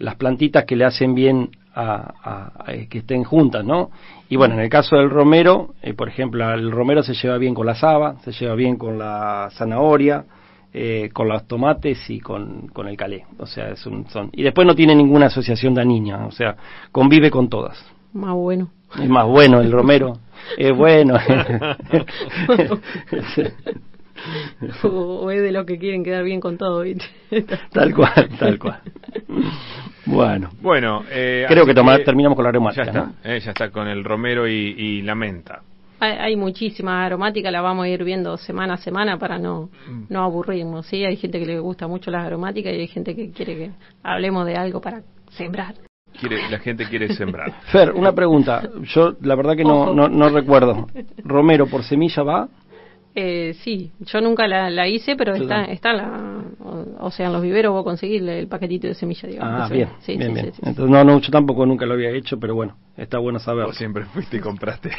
las 0.00 0.16
plantitas 0.16 0.64
que 0.64 0.74
le 0.74 0.84
hacen 0.84 1.14
bien 1.14 1.50
a, 1.74 2.12
a- 2.24 2.52
a 2.64 2.72
que 2.88 2.98
estén 2.98 3.22
juntas, 3.22 3.64
¿no? 3.64 3.90
Y 4.28 4.34
bueno, 4.36 4.54
en 4.54 4.60
el 4.60 4.68
caso 4.68 4.96
del 4.96 5.08
romero, 5.08 5.74
eh, 5.82 5.94
por 5.94 6.08
ejemplo, 6.08 6.52
el 6.52 6.72
romero 6.72 7.02
se 7.04 7.14
lleva 7.14 7.38
bien 7.38 7.54
con 7.54 7.66
la 7.66 7.74
saba, 7.76 8.16
se 8.24 8.32
lleva 8.32 8.54
bien 8.56 8.76
con 8.76 8.98
la 8.98 9.48
zanahoria, 9.52 10.24
eh, 10.72 11.10
con 11.12 11.28
los 11.28 11.46
tomates 11.46 12.08
y 12.10 12.18
con, 12.20 12.68
con 12.68 12.88
el 12.88 12.96
calé. 12.96 13.24
O 13.38 13.46
sea, 13.46 13.68
es 13.70 13.86
un, 13.86 14.06
son. 14.08 14.30
Y 14.32 14.42
después 14.42 14.66
no 14.66 14.74
tiene 14.74 14.94
ninguna 14.94 15.26
asociación 15.26 15.74
dañina, 15.74 16.26
o 16.26 16.32
sea, 16.32 16.56
convive 16.92 17.30
con 17.30 17.48
todas. 17.48 17.78
Más 18.12 18.34
bueno. 18.34 18.70
Es 18.98 19.08
más 19.08 19.26
bueno 19.26 19.60
el 19.60 19.70
romero, 19.70 20.18
es 20.58 20.76
bueno. 20.76 21.14
o, 24.84 24.88
o 24.88 25.30
es 25.30 25.42
de 25.42 25.52
los 25.52 25.64
que 25.66 25.78
quieren 25.78 26.02
quedar 26.04 26.24
bien 26.24 26.40
con 26.40 26.56
todo, 26.58 26.80
¿viste? 26.82 27.04
tal 27.72 27.94
cual, 27.94 28.28
tal 28.38 28.58
cual. 28.58 28.80
Bueno. 30.06 30.50
Bueno, 30.60 31.02
eh, 31.10 31.44
Creo 31.48 31.64
que 31.66 31.74
toma- 31.74 31.98
terminamos 31.98 32.36
con 32.36 32.44
la 32.44 32.50
Ya 32.50 32.56
aromática, 32.56 32.82
está, 32.84 33.00
¿no? 33.06 33.12
eh, 33.24 33.40
ya 33.40 33.50
está 33.50 33.70
con 33.70 33.86
el 33.88 34.02
romero 34.04 34.48
y, 34.48 34.52
y 34.76 35.02
la 35.02 35.14
menta. 35.14 35.62
Hay, 36.00 36.12
hay 36.12 36.36
muchísimas 36.36 37.06
aromáticas, 37.06 37.52
las 37.52 37.62
vamos 37.62 37.84
a 37.84 37.88
ir 37.88 38.02
viendo 38.04 38.36
semana 38.38 38.74
a 38.74 38.76
semana 38.78 39.18
para 39.18 39.38
no, 39.38 39.68
no 40.08 40.22
aburrirnos, 40.22 40.86
¿sí? 40.86 41.04
Hay 41.04 41.16
gente 41.16 41.38
que 41.38 41.44
le 41.46 41.58
gusta 41.60 41.86
mucho 41.86 42.10
las 42.10 42.24
aromáticas 42.24 42.72
y 42.72 42.76
hay 42.80 42.88
gente 42.88 43.14
que 43.14 43.30
quiere 43.30 43.54
que 43.56 43.70
hablemos 44.02 44.46
de 44.46 44.54
algo 44.56 44.80
para 44.80 45.02
sembrar. 45.32 45.74
Quiere, 46.18 46.50
la 46.50 46.58
gente 46.58 46.86
quiere 46.88 47.14
sembrar. 47.14 47.52
Fer, 47.70 47.92
una 47.92 48.12
pregunta. 48.12 48.62
Yo 48.94 49.14
la 49.20 49.36
verdad 49.36 49.54
que 49.56 49.62
no, 49.62 49.94
no 49.94 50.28
recuerdo. 50.30 50.88
¿Romero 51.22 51.66
por 51.66 51.84
semilla 51.84 52.22
va? 52.22 52.48
Eh, 53.14 53.54
sí, 53.64 53.90
yo 54.00 54.20
nunca 54.20 54.46
la, 54.46 54.70
la 54.70 54.86
hice, 54.86 55.16
pero 55.16 55.34
está, 55.34 55.64
está 55.64 55.90
en 55.90 55.96
la, 55.96 56.42
o, 56.60 57.06
o 57.06 57.10
sea, 57.10 57.26
en 57.26 57.32
los 57.32 57.42
viveros 57.42 57.72
vos 57.72 57.82
conseguís 57.82 58.22
el 58.22 58.46
paquetito 58.46 58.86
de 58.86 58.94
semilla, 58.94 59.28
digamos. 59.28 59.62
Ah, 59.62 59.68
bien. 59.72 59.88
Sí, 60.00 60.16
bien, 60.16 60.28
sí, 60.28 60.34
bien. 60.34 60.46
sí, 60.46 60.52
sí. 60.54 60.62
Entonces, 60.64 60.90
no, 60.90 61.02
no, 61.04 61.18
yo 61.20 61.30
tampoco 61.30 61.66
nunca 61.66 61.86
lo 61.86 61.94
había 61.94 62.10
hecho, 62.10 62.38
pero 62.38 62.54
bueno, 62.54 62.76
está 62.96 63.18
bueno 63.18 63.40
saberlo. 63.40 63.68
Vos 63.68 63.76
siempre 63.76 64.04
fuiste 64.04 64.36
y 64.36 64.40
compraste 64.40 64.90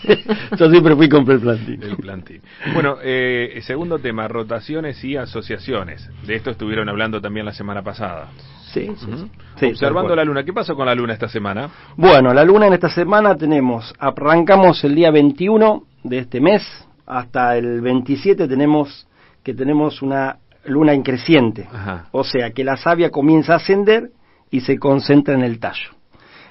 yo 0.58 0.70
siempre 0.70 0.94
fui 0.94 1.08
con 1.08 1.28
el 1.28 1.40
plantín. 1.40 1.82
el 1.82 1.96
plantín. 1.96 2.40
Bueno, 2.72 2.98
eh, 3.02 3.58
segundo 3.62 3.98
tema, 3.98 4.28
rotaciones 4.28 5.02
y 5.02 5.16
asociaciones. 5.16 6.08
De 6.24 6.36
esto 6.36 6.50
estuvieron 6.50 6.88
hablando 6.88 7.20
también 7.20 7.46
la 7.46 7.52
semana 7.52 7.82
pasada. 7.82 8.28
Sí, 8.72 8.92
sí, 8.96 9.06
Ujú. 9.06 9.16
sí. 9.18 9.30
Sí, 9.58 9.66
Observando 9.66 10.14
la 10.14 10.24
luna. 10.24 10.44
¿Qué 10.44 10.52
pasó 10.52 10.76
con 10.76 10.86
la 10.86 10.94
luna 10.94 11.14
esta 11.14 11.28
semana? 11.28 11.68
Bueno, 11.96 12.32
la 12.32 12.44
luna 12.44 12.66
en 12.68 12.74
esta 12.74 12.90
semana 12.90 13.34
tenemos, 13.34 13.92
arrancamos 13.98 14.84
el 14.84 14.94
día 14.94 15.10
21 15.10 15.82
de 16.04 16.18
este 16.18 16.40
mes, 16.40 16.62
hasta 17.06 17.56
el 17.56 17.80
27 17.80 18.48
tenemos 18.48 19.06
que 19.42 19.54
tenemos 19.54 20.02
una 20.02 20.38
luna 20.64 20.92
increciente. 20.94 21.68
Ajá. 21.72 22.08
O 22.12 22.24
sea 22.24 22.50
que 22.50 22.64
la 22.64 22.76
savia 22.76 23.10
comienza 23.10 23.52
a 23.54 23.56
ascender 23.56 24.10
y 24.50 24.60
se 24.60 24.78
concentra 24.78 25.34
en 25.34 25.42
el 25.42 25.58
tallo. 25.60 25.90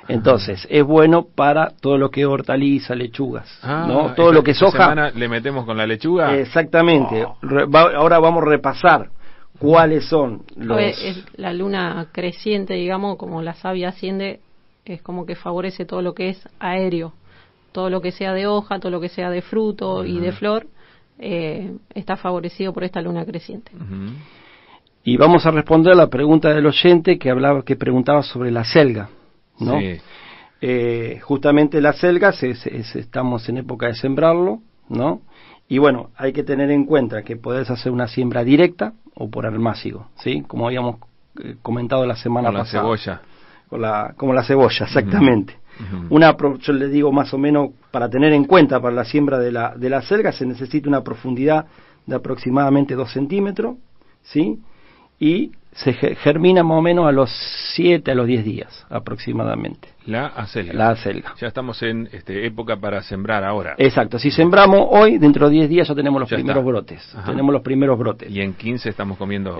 Entonces, 0.07 0.67
es 0.69 0.83
bueno 0.83 1.25
para 1.33 1.69
todo 1.81 1.97
lo 1.97 2.11
que 2.11 2.21
es 2.21 2.27
hortaliza, 2.27 2.93
lechugas, 2.93 3.59
¿no? 3.63 4.13
Todo 4.13 4.27
esta- 4.27 4.31
lo 4.31 4.43
que 4.43 4.51
es 4.51 4.61
hoja. 4.61 4.71
semana 4.77 5.09
le 5.09 5.27
metemos 5.27 5.65
con 5.65 5.77
la 5.77 5.87
lechuga. 5.87 6.35
Exactamente. 6.37 7.25
Oh. 7.25 7.37
Re- 7.41 7.65
va- 7.65 7.91
ahora 7.95 8.19
vamos 8.19 8.43
a 8.43 8.45
repasar 8.45 9.09
cuáles 9.57 10.05
son 10.05 10.43
los... 10.57 10.77
ver, 10.77 10.93
es 11.01 11.25
la 11.37 11.53
luna 11.53 12.07
creciente, 12.11 12.75
digamos, 12.75 13.17
como 13.17 13.41
la 13.41 13.55
savia 13.55 13.89
asciende, 13.89 14.41
es 14.85 15.01
como 15.01 15.25
que 15.25 15.35
favorece 15.35 15.85
todo 15.85 16.03
lo 16.03 16.13
que 16.13 16.29
es 16.29 16.47
aéreo. 16.59 17.13
Todo 17.75 17.89
lo 17.89 17.99
que 17.99 18.13
sea 18.13 18.33
de 18.33 18.47
hoja, 18.47 18.79
todo 18.79 18.89
lo 18.89 19.01
que 19.01 19.09
sea 19.09 19.29
de 19.29 19.41
fruto 19.41 20.05
y 20.05 20.17
de 20.21 20.31
flor, 20.31 20.67
eh, 21.19 21.73
está 21.93 22.15
favorecido 22.15 22.71
por 22.71 22.85
esta 22.85 23.01
luna 23.01 23.25
creciente. 23.25 23.73
Y 25.03 25.17
vamos 25.17 25.45
a 25.45 25.51
responder 25.51 25.91
a 25.91 25.95
la 25.97 26.07
pregunta 26.07 26.53
del 26.53 26.65
oyente 26.67 27.19
que 27.19 27.29
hablaba, 27.29 27.63
que 27.63 27.75
preguntaba 27.75 28.23
sobre 28.23 28.49
la 28.49 28.63
selga, 28.63 29.09
¿no? 29.59 29.77
Sí. 29.79 29.97
Eh, 30.61 31.19
justamente 31.21 31.81
la 31.81 31.91
selga, 31.91 32.31
se- 32.31 32.55
se- 32.55 32.81
se- 32.85 32.99
estamos 33.01 33.49
en 33.49 33.57
época 33.57 33.87
de 33.87 33.95
sembrarlo, 33.95 34.59
¿no? 34.87 35.19
Y 35.67 35.77
bueno, 35.79 36.11
hay 36.15 36.31
que 36.31 36.43
tener 36.43 36.71
en 36.71 36.85
cuenta 36.85 37.23
que 37.23 37.35
podés 37.35 37.69
hacer 37.69 37.91
una 37.91 38.07
siembra 38.07 38.45
directa 38.45 38.93
o 39.15 39.29
por 39.29 39.45
almácigo, 39.45 40.07
¿sí? 40.23 40.43
Como 40.47 40.65
habíamos 40.65 40.95
eh, 41.43 41.57
comentado 41.61 42.05
la 42.05 42.15
semana 42.15 42.47
Con 42.47 42.53
la 42.53 42.59
pasada. 42.61 42.83
cebolla. 42.83 43.21
Con 43.75 43.81
la, 43.81 44.13
como 44.17 44.33
la 44.33 44.43
cebolla, 44.43 44.85
exactamente. 44.85 45.57
Ujú. 45.79 46.15
Una, 46.15 46.37
pro- 46.37 46.57
yo 46.59 46.71
le 46.73 46.87
digo 46.87 47.11
más 47.11 47.33
o 47.33 47.37
menos, 47.37 47.71
para 47.91 48.09
tener 48.09 48.31
en 48.33 48.45
cuenta 48.45 48.79
para 48.79 48.95
la 48.95 49.03
siembra 49.05 49.37
de 49.39 49.51
la, 49.51 49.73
de 49.75 49.89
la 49.89 50.01
selga 50.01 50.31
se 50.31 50.45
necesita 50.45 50.87
una 50.87 51.01
profundidad 51.03 51.65
de 52.05 52.15
aproximadamente 52.15 52.95
2 52.95 53.11
centímetros, 53.11 53.75
¿sí? 54.23 54.59
Y 55.19 55.51
se 55.73 55.91
ge- 55.93 56.15
germina 56.15 56.63
más 56.63 56.77
o 56.77 56.81
menos 56.81 57.05
a 57.05 57.11
los 57.11 57.29
7 57.73 58.09
a 58.11 58.15
los 58.15 58.25
10 58.27 58.45
días 58.45 58.85
aproximadamente, 58.89 59.89
La 60.05 60.27
acelga. 60.27 60.73
la 60.73 60.95
selga. 60.95 61.33
Ya 61.41 61.47
estamos 61.47 61.81
en 61.83 62.07
este, 62.13 62.45
época 62.45 62.77
para 62.77 63.01
sembrar 63.01 63.43
ahora. 63.43 63.75
Exacto, 63.77 64.17
si 64.17 64.31
sembramos 64.31 64.87
hoy, 64.91 65.17
dentro 65.17 65.49
de 65.49 65.55
10 65.55 65.69
días 65.69 65.87
ya 65.89 65.95
tenemos 65.95 66.21
los 66.21 66.29
Ya 66.29 66.37
primeros 66.37 66.61
está. 66.61 66.67
brotes, 66.71 67.15
Ajá. 67.15 67.31
tenemos 67.31 67.51
los 67.51 67.61
primeros 67.61 67.99
brotes. 67.99 68.31
Y 68.31 68.39
en 68.39 68.53
15 68.53 68.89
estamos 68.89 69.17
comiendo 69.17 69.57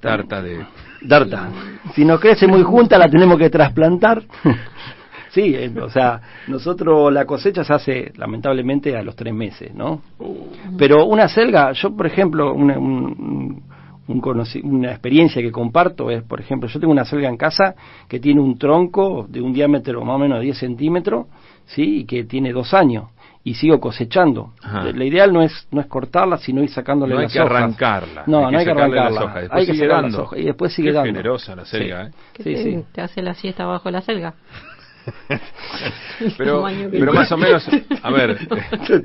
tarta 0.00 0.42
de... 0.42 0.66
Darta. 1.02 1.48
Si 1.94 2.04
nos 2.04 2.20
crece 2.20 2.46
muy 2.46 2.62
junta, 2.62 2.98
la 2.98 3.08
tenemos 3.08 3.38
que 3.38 3.50
trasplantar. 3.50 4.22
sí, 5.30 5.54
eh, 5.54 5.72
o 5.80 5.90
sea, 5.90 6.20
nosotros 6.48 7.12
la 7.12 7.24
cosecha 7.24 7.64
se 7.64 7.72
hace 7.74 8.12
lamentablemente 8.16 8.96
a 8.96 9.02
los 9.02 9.14
tres 9.16 9.34
meses, 9.34 9.74
¿no? 9.74 10.02
Pero 10.78 11.06
una 11.06 11.28
selga, 11.28 11.72
yo 11.72 11.94
por 11.96 12.06
ejemplo, 12.06 12.52
una, 12.52 12.78
un- 12.78 13.62
un 14.08 14.22
una 14.62 14.90
experiencia 14.92 15.42
que 15.42 15.50
comparto 15.50 16.10
es, 16.12 16.22
por 16.22 16.40
ejemplo, 16.40 16.68
yo 16.68 16.78
tengo 16.78 16.92
una 16.92 17.04
selga 17.04 17.28
en 17.28 17.36
casa 17.36 17.74
que 18.08 18.20
tiene 18.20 18.40
un 18.40 18.56
tronco 18.56 19.26
de 19.28 19.40
un 19.40 19.52
diámetro 19.52 20.04
más 20.04 20.14
o 20.14 20.18
menos 20.18 20.38
de 20.38 20.44
10 20.44 20.58
centímetros, 20.58 21.26
¿sí? 21.66 22.00
Y 22.00 22.04
que 22.04 22.22
tiene 22.24 22.52
dos 22.52 22.72
años. 22.72 23.06
Y 23.48 23.54
sigo 23.54 23.78
cosechando. 23.78 24.54
Ajá. 24.60 24.82
La 24.92 25.04
ideal 25.04 25.32
no 25.32 25.40
es 25.40 25.68
no 25.70 25.80
es 25.80 25.86
cortarla, 25.86 26.36
sino 26.36 26.64
ir 26.64 26.68
sacándole 26.68 27.14
No 27.14 27.20
hay 27.20 27.26
las 27.26 27.32
que 27.32 27.40
hojas. 27.40 27.52
arrancarla. 27.56 28.24
No, 28.26 28.50
no 28.50 28.58
hay 28.58 28.64
que 28.64 28.74
las 28.74 28.82
arrancarla. 28.82 29.24
hojas. 29.24 29.40
Después 29.42 29.60
Hay 29.60 29.66
que 29.66 29.72
sigue 29.72 29.84
sacar 29.86 30.02
las 30.02 30.12
dando. 30.12 30.24
hojas 30.24 30.38
y 30.40 30.42
después 30.44 30.72
sigue 30.74 30.88
Qué 30.88 30.92
dando. 30.94 31.06
generosa 31.06 31.54
la 31.54 31.64
selga, 31.64 32.04
Sí. 32.04 32.10
¿eh? 32.10 32.14
Que 32.32 32.42
Sí, 32.42 32.54
te, 32.54 32.62
sí. 32.64 32.84
te 32.92 33.00
hace 33.02 33.22
la 33.22 33.34
siesta 33.34 33.64
bajo 33.64 33.88
la 33.92 34.00
selga. 34.00 34.34
Pero, 36.36 36.64
que 36.66 36.88
pero 36.90 37.12
más 37.12 37.30
o 37.30 37.36
menos, 37.36 37.64
a 38.02 38.10
ver, 38.10 38.30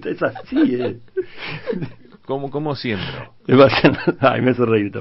es 0.05 0.23
así, 0.23 0.75
eh. 0.75 0.97
¿cómo, 2.31 2.49
cómo 2.49 2.75
siembro? 2.75 3.33
Ay, 4.21 4.41
me 4.41 4.51
hace 4.51 4.65
reír. 4.65 4.91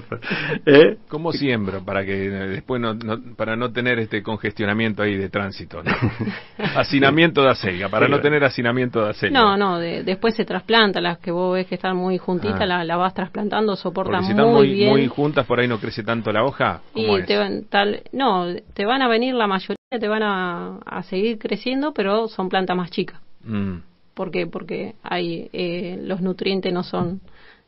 ¿Eh? 0.66 0.96
¿Cómo 1.08 1.32
siembro 1.32 1.84
para 1.84 2.04
que 2.04 2.24
eh, 2.26 2.30
después 2.48 2.80
no, 2.80 2.94
no- 2.94 3.20
para 3.36 3.54
no 3.54 3.70
tener 3.70 3.98
este 4.00 4.22
congestionamiento 4.22 5.02
ahí 5.02 5.16
de 5.16 5.28
tránsito? 5.28 5.82
¿no? 5.82 5.92
hacinamiento 6.76 7.42
de 7.42 7.50
acelga, 7.50 7.88
para 7.88 8.06
Sí, 8.06 8.12
no 8.12 8.20
tener 8.20 8.42
hacinamiento 8.44 9.04
de 9.04 9.10
acelga. 9.10 9.38
No, 9.40 9.56
no, 9.56 9.78
de- 9.78 10.02
después 10.02 10.34
se 10.34 10.44
trasplanta, 10.44 11.00
las 11.00 11.18
que 11.18 11.30
vos 11.30 11.54
ves 11.54 11.66
que 11.66 11.76
están 11.76 11.96
muy 11.96 12.18
juntitas, 12.18 12.60
Ah. 12.62 12.66
la, 12.66 12.84
la 12.84 12.96
vas 12.96 13.14
trasplantando, 13.14 13.76
soportan 13.76 14.22
si 14.24 14.32
muy, 14.34 14.40
están 14.40 14.52
muy, 14.54 14.72
bien. 14.72 14.90
muy 14.90 15.06
juntas, 15.06 15.46
por 15.46 15.60
ahí 15.60 15.68
no 15.68 15.78
crece 15.78 16.02
tanto 16.02 16.32
la 16.32 16.42
hoja. 16.44 16.80
¿Cómo 16.92 17.16
y 17.16 17.20
es? 17.20 17.26
te 17.26 17.36
van, 17.36 17.64
tal, 17.68 18.02
no, 18.12 18.46
te 18.74 18.84
van 18.86 19.02
a 19.02 19.08
venir 19.08 19.34
la 19.34 19.46
mayoría, 19.46 19.76
te 19.98 20.08
van 20.08 20.22
a, 20.22 20.78
a 20.84 21.02
seguir 21.04 21.38
creciendo, 21.38 21.92
pero 21.92 22.26
son 22.28 22.48
plantas 22.48 22.76
más 22.76 22.90
chicas. 22.90 23.20
Mm, 23.44 23.76
¿Por 24.14 24.30
qué? 24.30 24.46
Porque 24.46 24.94
hay, 25.02 25.48
eh, 25.52 25.98
los 26.02 26.20
nutrientes 26.20 26.72
no 26.72 26.82
son, 26.82 27.20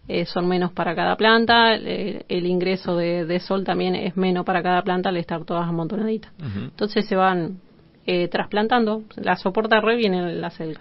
eh, 0.09 0.25
son 0.27 0.49
menos 0.49 0.73
para 0.73 0.95
cada 0.95 1.17
planta, 1.17 1.75
eh, 1.77 2.25
el 2.29 2.47
ingreso 2.47 2.97
de, 2.97 3.25
de 3.25 3.41
sol 3.41 3.65
también 3.65 3.95
es 3.95 4.17
menos 4.17 4.45
para 4.45 4.63
cada 4.63 4.83
planta 4.83 5.11
al 5.11 5.17
estar 5.17 5.45
todas 5.45 5.69
amontonaditas. 5.69 6.33
Entonces 6.41 7.07
se 7.07 7.15
van 7.17 7.61
eh, 8.05 8.27
trasplantando, 8.27 9.05
la 9.15 9.37
soporta 9.37 9.81
re 9.81 9.97
bien 9.97 10.15
en 10.15 10.41
la 10.41 10.51
selga. 10.51 10.81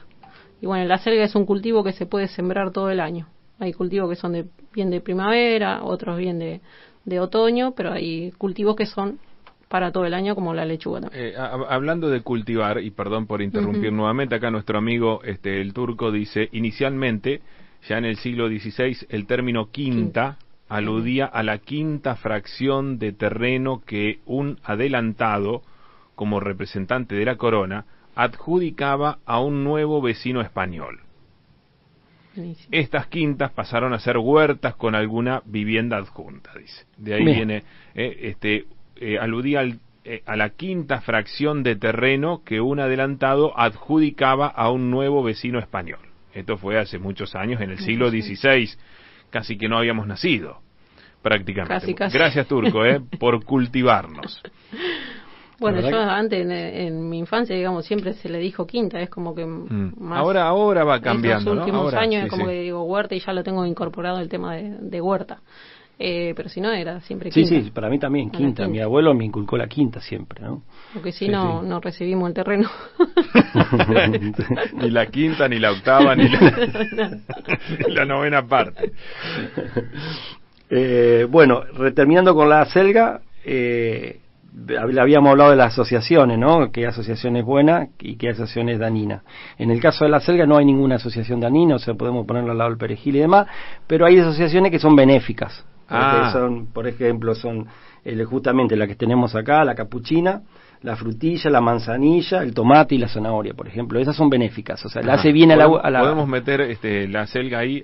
y 0.59 0.65
bueno, 0.65 0.85
la 0.85 0.97
selga 0.97 1.23
es 1.23 1.35
un 1.35 1.45
cultivo 1.45 1.83
que 1.83 1.91
se 1.93 2.07
puede 2.07 2.27
sembrar 2.27 2.71
todo 2.71 2.89
el 2.89 2.99
año. 2.99 3.27
Hay 3.59 3.73
cultivos 3.73 4.09
que 4.09 4.15
son 4.15 4.33
de, 4.33 4.47
bien 4.73 4.89
de 4.89 5.01
primavera, 5.01 5.83
otros 5.83 6.17
bien 6.17 6.39
de, 6.39 6.61
de 7.05 7.19
otoño, 7.19 7.73
pero 7.75 7.93
hay 7.93 8.31
cultivos 8.31 8.75
que 8.75 8.87
son 8.87 9.19
para 9.71 9.91
todo 9.93 10.05
el 10.05 10.13
año 10.13 10.35
como 10.35 10.53
la 10.53 10.65
lechuga 10.65 10.99
también. 11.01 11.27
Eh, 11.27 11.33
a- 11.37 11.53
hablando 11.73 12.09
de 12.09 12.21
cultivar, 12.21 12.79
y 12.83 12.91
perdón 12.91 13.25
por 13.25 13.41
interrumpir 13.41 13.93
nuevamente, 13.93 14.35
acá 14.35 14.51
nuestro 14.51 14.77
amigo 14.77 15.21
este, 15.23 15.61
el 15.61 15.73
turco 15.73 16.11
dice, 16.11 16.49
inicialmente, 16.51 17.41
ya 17.87 17.97
en 17.97 18.03
el 18.05 18.17
siglo 18.17 18.49
XVI, 18.49 19.07
el 19.09 19.25
término 19.25 19.71
quinta 19.71 20.37
aludía 20.67 21.25
a 21.25 21.41
la 21.41 21.57
quinta 21.59 22.15
fracción 22.17 22.99
de 22.99 23.13
terreno 23.13 23.81
que 23.85 24.19
un 24.25 24.59
adelantado, 24.63 25.61
como 26.15 26.39
representante 26.41 27.15
de 27.15 27.25
la 27.25 27.37
corona, 27.37 27.85
adjudicaba 28.15 29.19
a 29.25 29.39
un 29.39 29.63
nuevo 29.63 30.01
vecino 30.01 30.41
español. 30.41 30.99
Estas 32.71 33.07
quintas 33.07 33.51
pasaron 33.51 33.93
a 33.93 33.99
ser 33.99 34.17
huertas 34.17 34.75
con 34.75 34.95
alguna 34.95 35.41
vivienda 35.45 35.97
adjunta, 35.97 36.51
dice. 36.57 36.85
De 36.97 37.13
ahí 37.15 37.23
Bien. 37.23 37.35
viene, 37.37 37.63
eh, 37.95 38.17
este, 38.21 38.65
eh, 39.01 39.17
aludía 39.19 39.59
al- 39.59 39.79
eh, 40.05 40.23
a 40.25 40.35
la 40.35 40.49
quinta 40.51 41.01
fracción 41.01 41.61
de 41.63 41.75
terreno 41.75 42.41
que 42.45 42.61
un 42.61 42.79
adelantado 42.79 43.51
adjudicaba 43.59 44.47
a 44.47 44.71
un 44.71 44.89
nuevo 44.89 45.21
vecino 45.23 45.59
español. 45.59 45.99
Esto 46.33 46.57
fue 46.57 46.79
hace 46.79 46.97
muchos 46.97 47.35
años, 47.35 47.59
en 47.61 47.71
el 47.71 47.77
siglo 47.79 48.09
XVI, 48.09 48.69
casi 49.29 49.57
que 49.57 49.67
no 49.67 49.77
habíamos 49.77 50.07
nacido, 50.07 50.61
prácticamente. 51.21 51.73
Casi, 51.73 51.93
casi. 51.93 52.17
Gracias, 52.17 52.47
Turco, 52.47 52.85
eh, 52.85 53.01
por 53.19 53.43
cultivarnos. 53.43 54.41
Bueno, 55.59 55.79
yo 55.87 55.99
antes, 55.99 56.41
en, 56.41 56.51
en 56.51 57.09
mi 57.09 57.19
infancia, 57.19 57.55
digamos, 57.55 57.85
siempre 57.85 58.13
se 58.13 58.29
le 58.29 58.39
dijo 58.39 58.65
quinta, 58.65 58.99
es 58.99 59.09
como 59.11 59.35
que 59.35 59.45
Mm. 59.45 59.93
más... 59.99 60.17
Ahora, 60.19 60.45
ahora 60.47 60.83
va 60.83 60.99
cambiando, 60.99 61.51
Estos 61.51 61.55
¿no? 61.55 61.61
últimos 61.61 61.85
Ahora, 61.93 61.99
años 62.01 62.21
sí, 62.21 62.25
es 62.25 62.29
como 62.31 62.45
sí. 62.45 62.51
que 62.51 62.61
digo 62.61 62.83
huerta 62.83 63.13
y 63.13 63.19
ya 63.19 63.31
lo 63.33 63.43
tengo 63.43 63.63
incorporado 63.67 64.19
el 64.19 64.27
tema 64.29 64.55
de, 64.55 64.77
de 64.79 65.01
huerta. 65.01 65.41
Eh, 66.03 66.33
pero 66.35 66.49
si 66.49 66.59
no, 66.61 66.71
era 66.71 66.99
siempre 67.01 67.31
Sí, 67.31 67.43
quinta. 67.43 67.63
sí, 67.65 67.69
para 67.69 67.87
mí 67.87 67.99
también, 67.99 68.31
quinta. 68.31 68.67
Mi 68.67 68.79
abuelo 68.79 69.13
me 69.13 69.23
inculcó 69.25 69.55
la 69.55 69.67
quinta 69.67 70.01
siempre, 70.01 70.41
¿no? 70.43 70.63
Porque 70.93 71.11
si 71.11 71.25
Sí, 71.25 71.31
no, 71.31 71.61
sí. 71.61 71.67
no 71.67 71.79
recibimos 71.79 72.27
el 72.27 72.33
terreno. 72.33 72.67
ni 74.81 74.89
la 74.89 75.05
quinta, 75.05 75.47
ni 75.47 75.59
la 75.59 75.71
octava, 75.71 76.15
ni 76.15 76.27
la, 76.27 76.39
ni 77.87 77.93
la 77.93 78.05
novena 78.05 78.47
parte. 78.47 78.91
Eh, 80.69 81.27
bueno, 81.29 81.61
terminando 81.93 82.33
con 82.33 82.49
la 82.49 82.65
selga, 82.65 83.21
eh, 83.43 84.19
hab- 84.69 84.99
habíamos 84.99 85.31
hablado 85.31 85.51
de 85.51 85.57
las 85.57 85.73
asociaciones, 85.73 86.39
¿no? 86.39 86.71
Qué 86.71 86.87
asociación 86.87 87.35
es 87.35 87.45
buena 87.45 87.89
y 87.99 88.15
qué 88.15 88.29
asociación 88.29 88.69
es 88.69 88.79
dañina. 88.79 89.21
En 89.57 89.69
el 89.69 89.79
caso 89.81 90.05
de 90.05 90.11
la 90.11 90.19
selga 90.21 90.45
no 90.45 90.57
hay 90.57 90.65
ninguna 90.65 90.95
asociación 90.95 91.39
dañina, 91.41 91.75
o 91.75 91.79
sea, 91.79 91.93
podemos 91.93 92.25
ponerlo 92.25 92.51
al 92.51 92.57
lado 92.57 92.69
del 92.69 92.79
perejil 92.79 93.17
y 93.17 93.19
demás, 93.19 93.47
pero 93.87 94.05
hay 94.05 94.17
asociaciones 94.19 94.71
que 94.71 94.79
son 94.79 94.95
benéficas. 94.95 95.65
Ah. 95.91 96.29
Son, 96.31 96.67
por 96.67 96.87
ejemplo, 96.87 97.35
son 97.35 97.67
eh, 98.05 98.23
justamente 98.23 98.75
la 98.75 98.87
que 98.87 98.95
tenemos 98.95 99.35
acá, 99.35 99.63
la 99.65 99.75
capuchina, 99.75 100.41
la 100.81 100.95
frutilla, 100.95 101.49
la 101.49 101.61
manzanilla, 101.61 102.41
el 102.43 102.53
tomate 102.53 102.95
y 102.95 102.97
la 102.97 103.07
zanahoria, 103.07 103.53
por 103.53 103.67
ejemplo. 103.67 103.99
Esas 103.99 104.15
son 104.15 104.29
benéficas, 104.29 104.83
o 104.85 104.89
sea, 104.89 105.01
le 105.01 105.11
hace 105.11 105.31
bien 105.31 105.51
a 105.51 105.55
la, 105.55 105.65
Podemos- 105.67 105.81
a 105.85 105.89
la- 105.91 105.99
Podemos 106.01 106.27
meter 106.27 106.61
este, 106.61 107.07
la 107.07 107.27
selga 107.27 107.59
ahí 107.59 107.83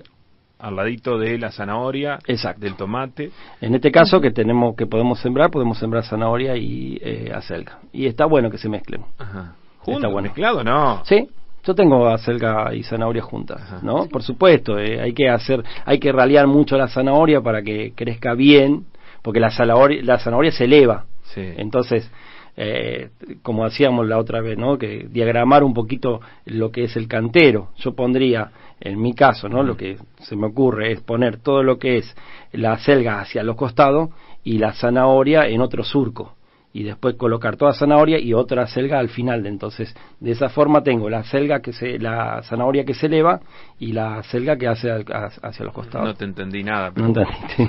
al 0.58 0.74
ladito 0.74 1.18
de 1.18 1.38
la 1.38 1.52
zanahoria, 1.52 2.18
Exacto. 2.26 2.60
del 2.62 2.74
tomate. 2.74 3.30
En 3.60 3.76
este 3.76 3.92
caso 3.92 4.20
que 4.20 4.32
tenemos 4.32 4.74
que 4.74 4.86
podemos 4.86 5.20
sembrar, 5.20 5.50
podemos 5.52 5.78
sembrar 5.78 6.02
zanahoria 6.04 6.56
y 6.56 6.98
eh, 7.00 7.30
acelga. 7.32 7.78
Y 7.92 8.06
está 8.06 8.24
bueno 8.26 8.50
que 8.50 8.58
se 8.58 8.68
mezclen. 8.68 9.02
Ajá. 9.18 9.54
Está 9.78 9.84
¿Juntos, 9.84 10.12
bueno. 10.12 10.26
mezclado? 10.26 10.64
No. 10.64 11.02
Sí, 11.04 11.28
yo 11.68 11.74
tengo 11.74 12.08
acelga 12.08 12.74
y 12.74 12.82
zanahoria 12.82 13.20
juntas, 13.20 13.60
Ajá. 13.60 13.80
¿no? 13.82 14.08
Por 14.08 14.22
supuesto, 14.22 14.78
eh, 14.78 15.02
hay 15.02 15.12
que 15.12 15.28
hacer, 15.28 15.62
hay 15.84 15.98
que 15.98 16.10
ralear 16.10 16.46
mucho 16.46 16.78
la 16.78 16.88
zanahoria 16.88 17.42
para 17.42 17.62
que 17.62 17.92
crezca 17.94 18.32
bien, 18.32 18.86
porque 19.20 19.38
la 19.38 19.50
zanahoria, 19.50 20.02
la 20.02 20.18
zanahoria 20.18 20.50
se 20.50 20.64
eleva. 20.64 21.04
Sí. 21.24 21.42
Entonces, 21.58 22.10
eh, 22.56 23.10
como 23.42 23.66
hacíamos 23.66 24.08
la 24.08 24.16
otra 24.16 24.40
vez, 24.40 24.56
¿no? 24.56 24.78
Que 24.78 25.08
diagramar 25.10 25.62
un 25.62 25.74
poquito 25.74 26.22
lo 26.46 26.70
que 26.70 26.84
es 26.84 26.96
el 26.96 27.06
cantero. 27.06 27.68
Yo 27.76 27.94
pondría, 27.94 28.50
en 28.80 28.98
mi 28.98 29.12
caso, 29.12 29.50
¿no? 29.50 29.62
Lo 29.62 29.76
que 29.76 29.98
se 30.20 30.36
me 30.36 30.46
ocurre 30.46 30.92
es 30.92 31.02
poner 31.02 31.36
todo 31.36 31.62
lo 31.62 31.78
que 31.78 31.98
es 31.98 32.16
la 32.52 32.78
selga 32.78 33.20
hacia 33.20 33.42
los 33.42 33.56
costados 33.56 34.08
y 34.42 34.56
la 34.56 34.72
zanahoria 34.72 35.46
en 35.46 35.60
otro 35.60 35.84
surco. 35.84 36.37
Y 36.78 36.84
después 36.84 37.16
colocar 37.16 37.56
toda 37.56 37.72
zanahoria 37.72 38.20
y 38.20 38.32
otra 38.32 38.68
selga 38.68 39.00
al 39.00 39.08
final. 39.08 39.42
de 39.42 39.48
Entonces, 39.48 39.92
de 40.20 40.30
esa 40.30 40.48
forma 40.48 40.80
tengo 40.84 41.10
la 41.10 41.24
selga 41.24 41.58
que 41.60 41.72
se, 41.72 41.98
la 41.98 42.40
zanahoria 42.44 42.84
que 42.84 42.94
se 42.94 43.06
eleva 43.06 43.40
y 43.80 43.90
la 43.90 44.22
selga 44.22 44.56
que 44.56 44.68
hace 44.68 44.88
al- 44.88 45.04
hacia 45.42 45.64
los 45.64 45.74
costados. 45.74 46.06
No 46.06 46.14
te 46.14 46.24
entendí 46.24 46.62
nada. 46.62 46.92
Pero... 46.94 47.08
No 47.08 47.20
entendiste. 47.20 47.66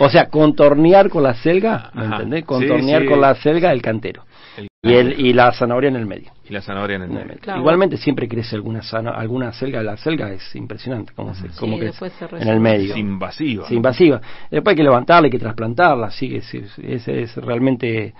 o 0.00 0.08
sea, 0.08 0.26
contornear 0.28 1.08
con 1.08 1.22
la 1.22 1.34
selga, 1.34 1.92
¿me 1.94 2.06
entendés? 2.06 2.40
Sí, 2.40 2.46
Contornear 2.46 3.02
sí. 3.02 3.08
con 3.08 3.20
la 3.20 3.34
selga 3.36 3.70
el 3.70 3.80
cantero. 3.80 4.24
El- 4.56 4.68
Y, 4.82 4.92
el, 4.94 5.18
y 5.20 5.32
la 5.32 5.50
zanahoria 5.52 5.88
en 5.88 5.96
el 5.96 6.04
medio. 6.06 6.30
y 6.48 6.52
la 6.52 6.60
zanahoria 6.60 6.96
en 6.96 7.02
el 7.02 7.08
medio. 7.10 7.36
Claro. 7.40 7.60
Igualmente 7.60 7.96
siempre 7.96 8.28
crece 8.28 8.54
alguna 8.56 8.82
zana- 8.82 9.12
alguna 9.16 9.52
selga, 9.52 9.82
la 9.82 9.96
selga 9.96 10.30
es 10.30 10.54
impresionante 10.54 11.12
como, 11.14 11.34
se, 11.34 11.48
Sí, 11.48 11.58
como 11.58 11.78
crece 11.78 12.04
después 12.04 12.12
se 12.12 12.24
en 12.42 12.48
el 12.48 12.60
medio. 12.60 12.92
Es 12.92 12.98
invasiva. 12.98 13.64
Es 13.64 13.70
invasiva. 13.72 14.20
Después 14.50 14.72
hay 14.72 14.76
que 14.76 14.82
levantarla, 14.82 15.26
hay 15.26 15.30
que 15.30 15.38
trasplantarla, 15.38 16.10
sí, 16.10 16.36
es, 16.36 16.52
es, 16.54 16.78
es- 16.78 17.08
es 17.08 17.36
realmente 17.36 18.12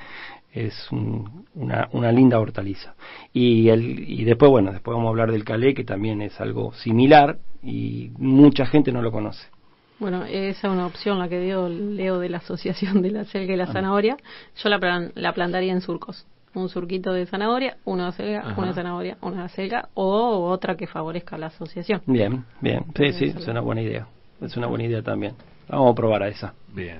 es 0.52 0.90
un- 0.92 1.44
una, 1.54 1.88
una 1.92 2.10
linda 2.12 2.38
hortaliza. 2.38 2.94
Y, 3.32 3.68
el, 3.68 3.82
y 4.08 4.24
después, 4.24 4.50
bueno, 4.50 4.72
después 4.72 4.94
vamos 4.94 5.08
a 5.08 5.10
hablar 5.10 5.32
del 5.32 5.44
calé, 5.44 5.74
que 5.74 5.84
también 5.84 6.22
es 6.22 6.40
algo 6.40 6.72
similar 6.74 7.38
y 7.62 8.10
mucha 8.18 8.64
gente 8.64 8.90
no 8.92 9.02
lo 9.02 9.10
conoce. 9.12 9.48
Bueno, 9.98 10.24
esa 10.24 10.66
es 10.68 10.72
una 10.72 10.86
opción 10.86 11.18
la 11.18 11.28
que 11.28 11.40
dio 11.40 11.68
Leo 11.68 12.18
de 12.18 12.28
la 12.28 12.38
Asociación 12.38 13.00
de 13.02 13.10
la 13.10 13.24
Selga 13.24 13.52
y 13.52 13.54
Ah. 13.54 13.58
la 13.58 13.66
Zanahoria. 13.72 14.16
Yo 14.56 14.68
la, 14.68 14.78
plan- 14.78 15.12
la 15.14 15.32
plantaría 15.32 15.72
en 15.72 15.80
surcos. 15.80 16.26
Un 16.54 16.68
surquito 16.68 17.12
de 17.12 17.26
zanahoria, 17.26 17.78
uno 17.84 18.06
de 18.06 18.12
selga, 18.12 18.40
Ajá. 18.40 18.54
una 18.56 18.68
de 18.68 18.74
zanahoria, 18.74 19.16
una 19.22 19.42
de 19.44 19.48
selga, 19.48 19.88
o 19.94 20.48
otra 20.50 20.76
que 20.76 20.86
favorezca 20.86 21.36
la 21.36 21.46
asociación. 21.46 22.00
Bien, 22.06 22.44
bien, 22.60 22.84
sí, 22.96 23.12
sí, 23.12 23.24
es 23.36 23.48
una 23.48 23.60
buena 23.60 23.82
idea. 23.82 24.06
Es 24.40 24.56
una 24.56 24.68
buena 24.68 24.84
idea 24.84 25.02
también. 25.02 25.34
Vamos 25.68 25.90
a 25.90 25.94
probar 25.96 26.22
a 26.22 26.28
esa. 26.28 26.54
Bien. 26.72 26.98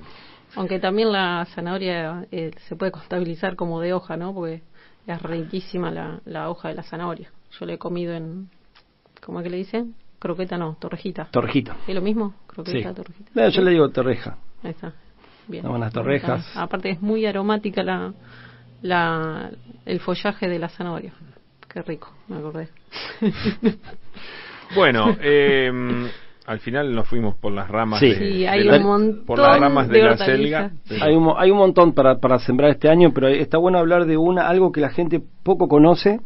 Aunque 0.55 0.79
también 0.79 1.09
la 1.13 1.45
zanahoria 1.55 2.25
eh, 2.31 2.51
se 2.67 2.75
puede 2.75 2.91
contabilizar 2.91 3.55
como 3.55 3.79
de 3.79 3.93
hoja, 3.93 4.17
¿no? 4.17 4.33
Porque 4.33 4.61
es 5.07 5.21
riquísima 5.21 5.89
la, 5.89 6.19
la 6.25 6.49
hoja 6.49 6.67
de 6.69 6.75
la 6.75 6.83
zanahoria. 6.83 7.31
Yo 7.57 7.65
le 7.65 7.75
he 7.75 7.77
comido 7.77 8.13
en, 8.13 8.49
¿cómo 9.25 9.39
es 9.39 9.43
que 9.45 9.49
le 9.51 9.57
dicen? 9.57 9.95
Croqueta 10.19 10.57
no, 10.57 10.77
torrejita. 10.79 11.25
Torrejita. 11.25 11.77
¿Es 11.87 11.95
lo 11.95 12.01
mismo? 12.01 12.29
Sí. 12.29 12.45
Croqueta, 12.47 12.93
torrejita. 12.93 13.31
No, 13.33 13.49
yo 13.49 13.61
le 13.61 13.71
digo 13.71 13.89
torreja. 13.89 14.37
Ahí 14.63 14.71
está. 14.71 14.93
Bien. 15.47 15.63
Son 15.63 15.73
unas 15.73 15.93
torrejas. 15.93 16.47
Está. 16.47 16.63
Aparte 16.63 16.89
es 16.89 17.01
muy 17.01 17.25
aromática 17.25 17.83
la, 17.83 18.13
la 18.81 19.51
el 19.85 19.99
follaje 19.99 20.47
de 20.47 20.59
la 20.59 20.69
zanahoria. 20.69 21.13
Qué 21.67 21.81
rico, 21.81 22.11
me 22.27 22.37
acordé. 22.37 22.69
Bueno, 24.73 25.15
eh, 25.21 25.71
al 26.47 26.59
final 26.59 26.93
nos 26.93 27.07
fuimos 27.07 27.35
por 27.35 27.51
las 27.51 27.67
ramas 27.69 27.99
Sí. 27.99 28.07
de, 28.09 28.15
Sí, 28.15 28.39
de 28.39 28.47
hay 28.49 28.63
la- 28.63 28.77
un 28.77 28.83
montón 28.83 29.25
por 29.25 29.39
las 29.39 29.59
ramas 29.59 29.87
de, 29.87 29.97
de 29.97 30.03
la 30.03 30.17
selga. 30.17 30.71
Hay 31.01 31.15
un, 31.15 31.23
mo- 31.23 31.37
hay 31.39 31.51
un 31.51 31.57
montón 31.57 31.93
para, 31.93 32.19
para 32.19 32.39
sembrar 32.39 32.69
este 32.71 32.89
año, 32.89 33.11
pero 33.13 33.27
está 33.27 33.57
bueno 33.57 33.79
hablar 33.79 34.05
de 34.05 34.17
una 34.17 34.47
algo 34.47 34.71
que 34.71 34.81
la 34.81 34.89
gente 34.89 35.21
poco 35.43 35.67
conoce. 35.67 36.19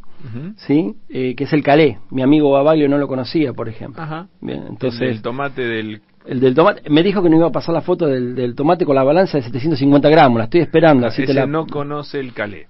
¿sí? 0.58 0.96
Eh, 1.08 1.34
que 1.36 1.46
es 1.46 1.54
el 1.54 1.64
calé. 1.64 2.00
Mi 2.12 2.22
amigo 2.22 2.52
Babaglio 2.52 2.90
no 2.90 2.98
lo 2.98 3.08
conocía, 3.08 3.54
por 3.54 3.70
ejemplo. 3.70 4.02
Ajá. 4.04 4.28
Bien, 4.42 4.66
Entonces, 4.70 5.02
el 5.10 5.22
tomate 5.22 5.62
del... 5.66 6.02
el 6.26 6.40
del 6.42 6.54
tomate, 6.56 6.90
me 6.90 7.02
dijo 7.04 7.24
que 7.24 7.30
no 7.30 7.38
iba 7.38 7.48
a 7.48 7.52
pasar 7.54 7.74
la 7.74 7.80
foto 7.82 8.06
del, 8.06 8.36
del 8.36 8.54
tomate 8.54 8.86
con 8.86 8.96
la 8.96 9.04
balanza 9.04 9.38
de 9.38 9.44
750 9.46 10.10
gramos, 10.10 10.38
la 10.40 10.44
estoy 10.44 10.60
esperando. 10.60 11.08
así 11.08 11.18
te 11.24 11.32
ese 11.32 11.34
la- 11.40 11.46
no 11.46 11.66
conoce 11.66 12.20
el 12.20 12.34
calé. 12.34 12.68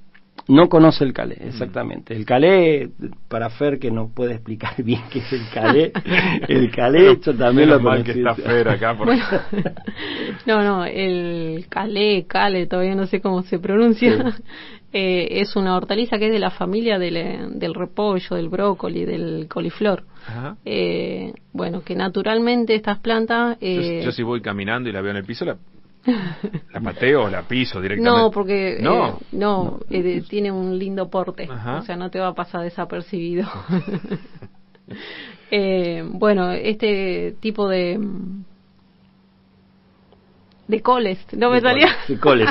No 0.50 0.68
conoce 0.68 1.04
el 1.04 1.14
calé, 1.14 1.38
exactamente. 1.42 2.16
El 2.16 2.26
calé, 2.26 2.90
para 3.28 3.52
Fer 3.52 3.78
que 3.78 3.92
no 3.92 4.10
puede 4.10 4.34
explicar 4.34 4.74
bien 4.84 5.04
qué 5.12 5.20
es 5.20 5.32
el 5.32 5.48
calé, 5.54 5.92
el 6.48 6.72
calé 6.72 7.20
yo 7.24 7.36
también 7.36 7.70
lo 7.70 7.80
mal 7.80 8.04
que 8.04 8.12
está 8.12 8.34
Fer 8.34 8.68
acá. 8.68 8.94
Porque... 8.98 9.22
Bueno, 9.52 9.72
no, 10.48 10.64
no, 10.64 10.86
el 10.86 11.68
calé, 11.70 12.26
cale, 12.28 12.66
todavía 12.66 12.96
no 12.96 13.06
sé 13.06 13.22
cómo 13.22 13.44
se 13.44 13.60
pronuncia. 13.60 14.40
Eh, 14.92 15.42
es 15.42 15.56
una 15.56 15.78
hortaliza 15.78 16.18
que 16.18 16.26
es 16.26 16.32
de 16.32 16.40
la 16.40 16.50
familia 16.50 16.98
del, 16.98 17.60
del 17.60 17.76
repollo, 17.76 18.36
del 18.36 18.50
brócoli, 18.50 19.06
del 19.06 19.48
coliflor. 19.48 20.04
Ajá. 20.26 20.58
Eh, 20.66 21.32
bueno, 21.54 21.84
que 21.84 21.96
naturalmente 21.96 22.74
estas 22.74 22.98
plantas... 22.98 23.60
Yo, 23.60 23.68
eh, 23.68 24.02
yo 24.04 24.12
si 24.12 24.24
voy 24.24 24.42
caminando 24.42 24.90
y 24.90 24.92
la 24.92 25.02
veo 25.02 25.12
en 25.12 25.18
el 25.18 25.26
piso, 25.26 25.46
la, 25.46 25.58
la 26.74 26.82
pateo 26.82 27.24
o 27.24 27.30
la 27.30 27.44
piso 27.48 27.82
directamente. 27.82 28.22
No, 28.22 28.32
porque 28.32 28.78
eh, 28.78 28.82
No. 28.82 29.20
no, 29.32 29.80
eh, 29.90 30.24
tiene 30.28 30.52
un 30.52 30.78
lindo 30.80 31.10
porte, 31.10 31.48
Ajá. 31.52 31.78
o 31.78 31.82
sea, 31.84 31.96
no 31.96 32.10
te 32.10 32.20
va 32.20 32.30
a 32.30 32.36
pasar 32.36 32.62
desapercibido. 32.62 33.48
Eh, 35.52 36.04
bueno, 36.08 36.52
este 36.52 37.36
tipo 37.40 37.68
de 37.68 38.00
de 40.68 40.82
coles, 40.82 41.18
no 41.36 41.50
me 41.50 41.60
salía. 41.62 41.90
de 42.08 42.20
coles. 42.20 42.50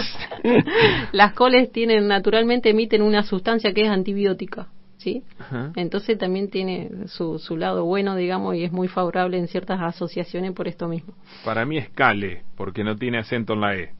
Las 1.12 1.32
coles 1.34 1.70
tienen 1.70 2.08
naturalmente 2.08 2.70
emiten 2.70 3.02
una 3.02 3.22
sustancia 3.22 3.72
que 3.72 3.82
es 3.82 3.88
antibiótica. 3.88 4.66
¿Sí? 4.98 5.22
Ajá. 5.38 5.72
Entonces 5.76 6.18
también 6.18 6.50
tiene 6.50 6.90
su, 7.06 7.38
su 7.38 7.56
lado 7.56 7.84
bueno, 7.84 8.14
digamos, 8.14 8.54
y 8.54 8.64
es 8.64 8.72
muy 8.72 8.88
favorable 8.88 9.38
en 9.38 9.48
ciertas 9.48 9.80
asociaciones 9.80 10.52
por 10.52 10.68
esto 10.68 10.86
mismo. 10.88 11.14
Para 11.44 11.64
mí 11.64 11.78
es 11.78 11.88
Cale, 11.90 12.42
porque 12.56 12.84
no 12.84 12.94
tiene 12.96 13.18
acento 13.18 13.54
en 13.54 13.60
la 13.60 13.74
E. 13.76 13.92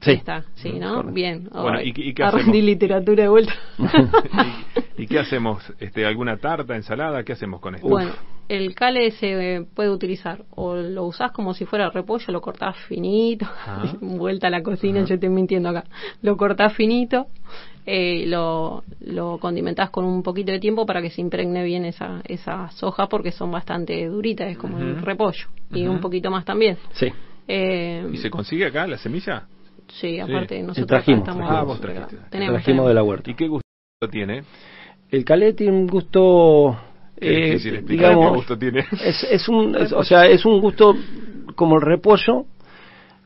Sí. 0.00 0.10
Está, 0.12 0.44
sí, 0.56 0.72
¿no? 0.80 0.94
correcto. 0.96 1.12
Bien. 1.14 1.48
Bueno, 1.52 1.80
¿y 1.80 1.92
qué- 1.92 2.02
y 2.06 2.12
qué 2.12 2.24
a 2.24 2.28
hacemos? 2.28 2.44
rendir 2.46 2.64
literatura 2.64 3.22
de 3.22 3.28
vuelta. 3.28 3.52
¿Y, 4.98 5.02
y 5.02 5.06
qué 5.06 5.18
hacemos? 5.20 5.62
Este, 5.78 6.04
¿Alguna 6.06 6.36
tarta, 6.38 6.74
ensalada? 6.76 7.22
¿Qué 7.22 7.32
hacemos 7.32 7.60
con 7.60 7.76
esto? 7.76 7.86
Bueno, 7.88 8.10
el 8.48 8.74
cale 8.74 9.12
se 9.12 9.56
eh, 9.56 9.62
puede 9.74 9.90
utilizar 9.90 10.44
o 10.50 10.74
lo 10.74 11.04
usás 11.04 11.30
como 11.30 11.54
si 11.54 11.66
fuera 11.66 11.88
repollo, 11.90 12.32
lo 12.32 12.40
cortás 12.40 12.76
finito, 12.88 13.46
Ah. 13.64 13.84
vuelta 14.00 14.48
a 14.48 14.50
la 14.50 14.62
cocina, 14.64 15.04
yo 15.04 15.14
estoy 15.14 15.28
mintiendo 15.28 15.68
acá, 15.68 15.84
lo 16.20 16.36
cortás 16.36 16.72
finito, 16.74 17.28
eh, 17.86 18.24
lo, 18.26 18.84
lo 19.00 19.38
condimentás 19.38 19.90
con 19.90 20.04
un 20.04 20.22
poquito 20.22 20.52
de 20.52 20.58
tiempo 20.60 20.86
para 20.86 21.02
que 21.02 21.10
se 21.10 21.20
impregne 21.20 21.64
bien 21.64 21.84
esa, 21.84 22.20
esas 22.24 22.80
hojas 22.82 23.08
porque 23.08 23.32
son 23.32 23.50
bastante 23.50 24.06
duritas, 24.06 24.48
es 24.50 24.58
como 24.58 24.78
el 24.78 25.02
repollo, 25.02 25.46
y 25.72 25.86
un 25.86 26.00
poquito 26.00 26.30
más 26.30 26.44
también. 26.44 26.76
Sí. 26.92 27.08
Eh, 27.48 28.08
¿Y 28.12 28.16
se 28.18 28.30
consigue 28.30 28.66
acá 28.66 28.86
la 28.86 28.98
semilla? 28.98 29.46
sí, 29.88 30.18
aparte 30.20 30.62
nosotros 30.62 30.84
acá 30.86 31.04
trajimos, 31.04 31.28
estamos... 31.28 31.50
Ah, 31.50 31.62
vos 31.64 31.80
trajiste. 31.80 32.16
tenemos, 32.30 32.30
Trajimos 32.30 32.64
tenemos. 32.64 32.88
de 32.88 32.94
la 32.94 33.02
huerta. 33.02 33.30
¿Y 33.30 33.34
qué 33.34 33.48
gusto 33.48 33.66
tiene? 34.10 34.44
El 35.10 35.24
calé 35.24 35.52
tiene 35.52 35.72
un 35.76 35.86
gusto, 35.86 36.78
eh, 37.18 37.46
difícil 37.50 37.74
explicar 37.74 38.10
digamos, 38.10 38.30
qué 38.30 38.36
gusto 38.36 38.58
tiene. 38.58 38.84
es, 39.04 39.22
es 39.30 39.48
un, 39.48 39.76
es- 39.76 39.92
o 39.92 40.02
sea, 40.04 40.26
es 40.26 40.46
un 40.46 40.60
gusto 40.60 40.94
como 41.56 41.76
el 41.76 41.82
repollo. 41.82 42.46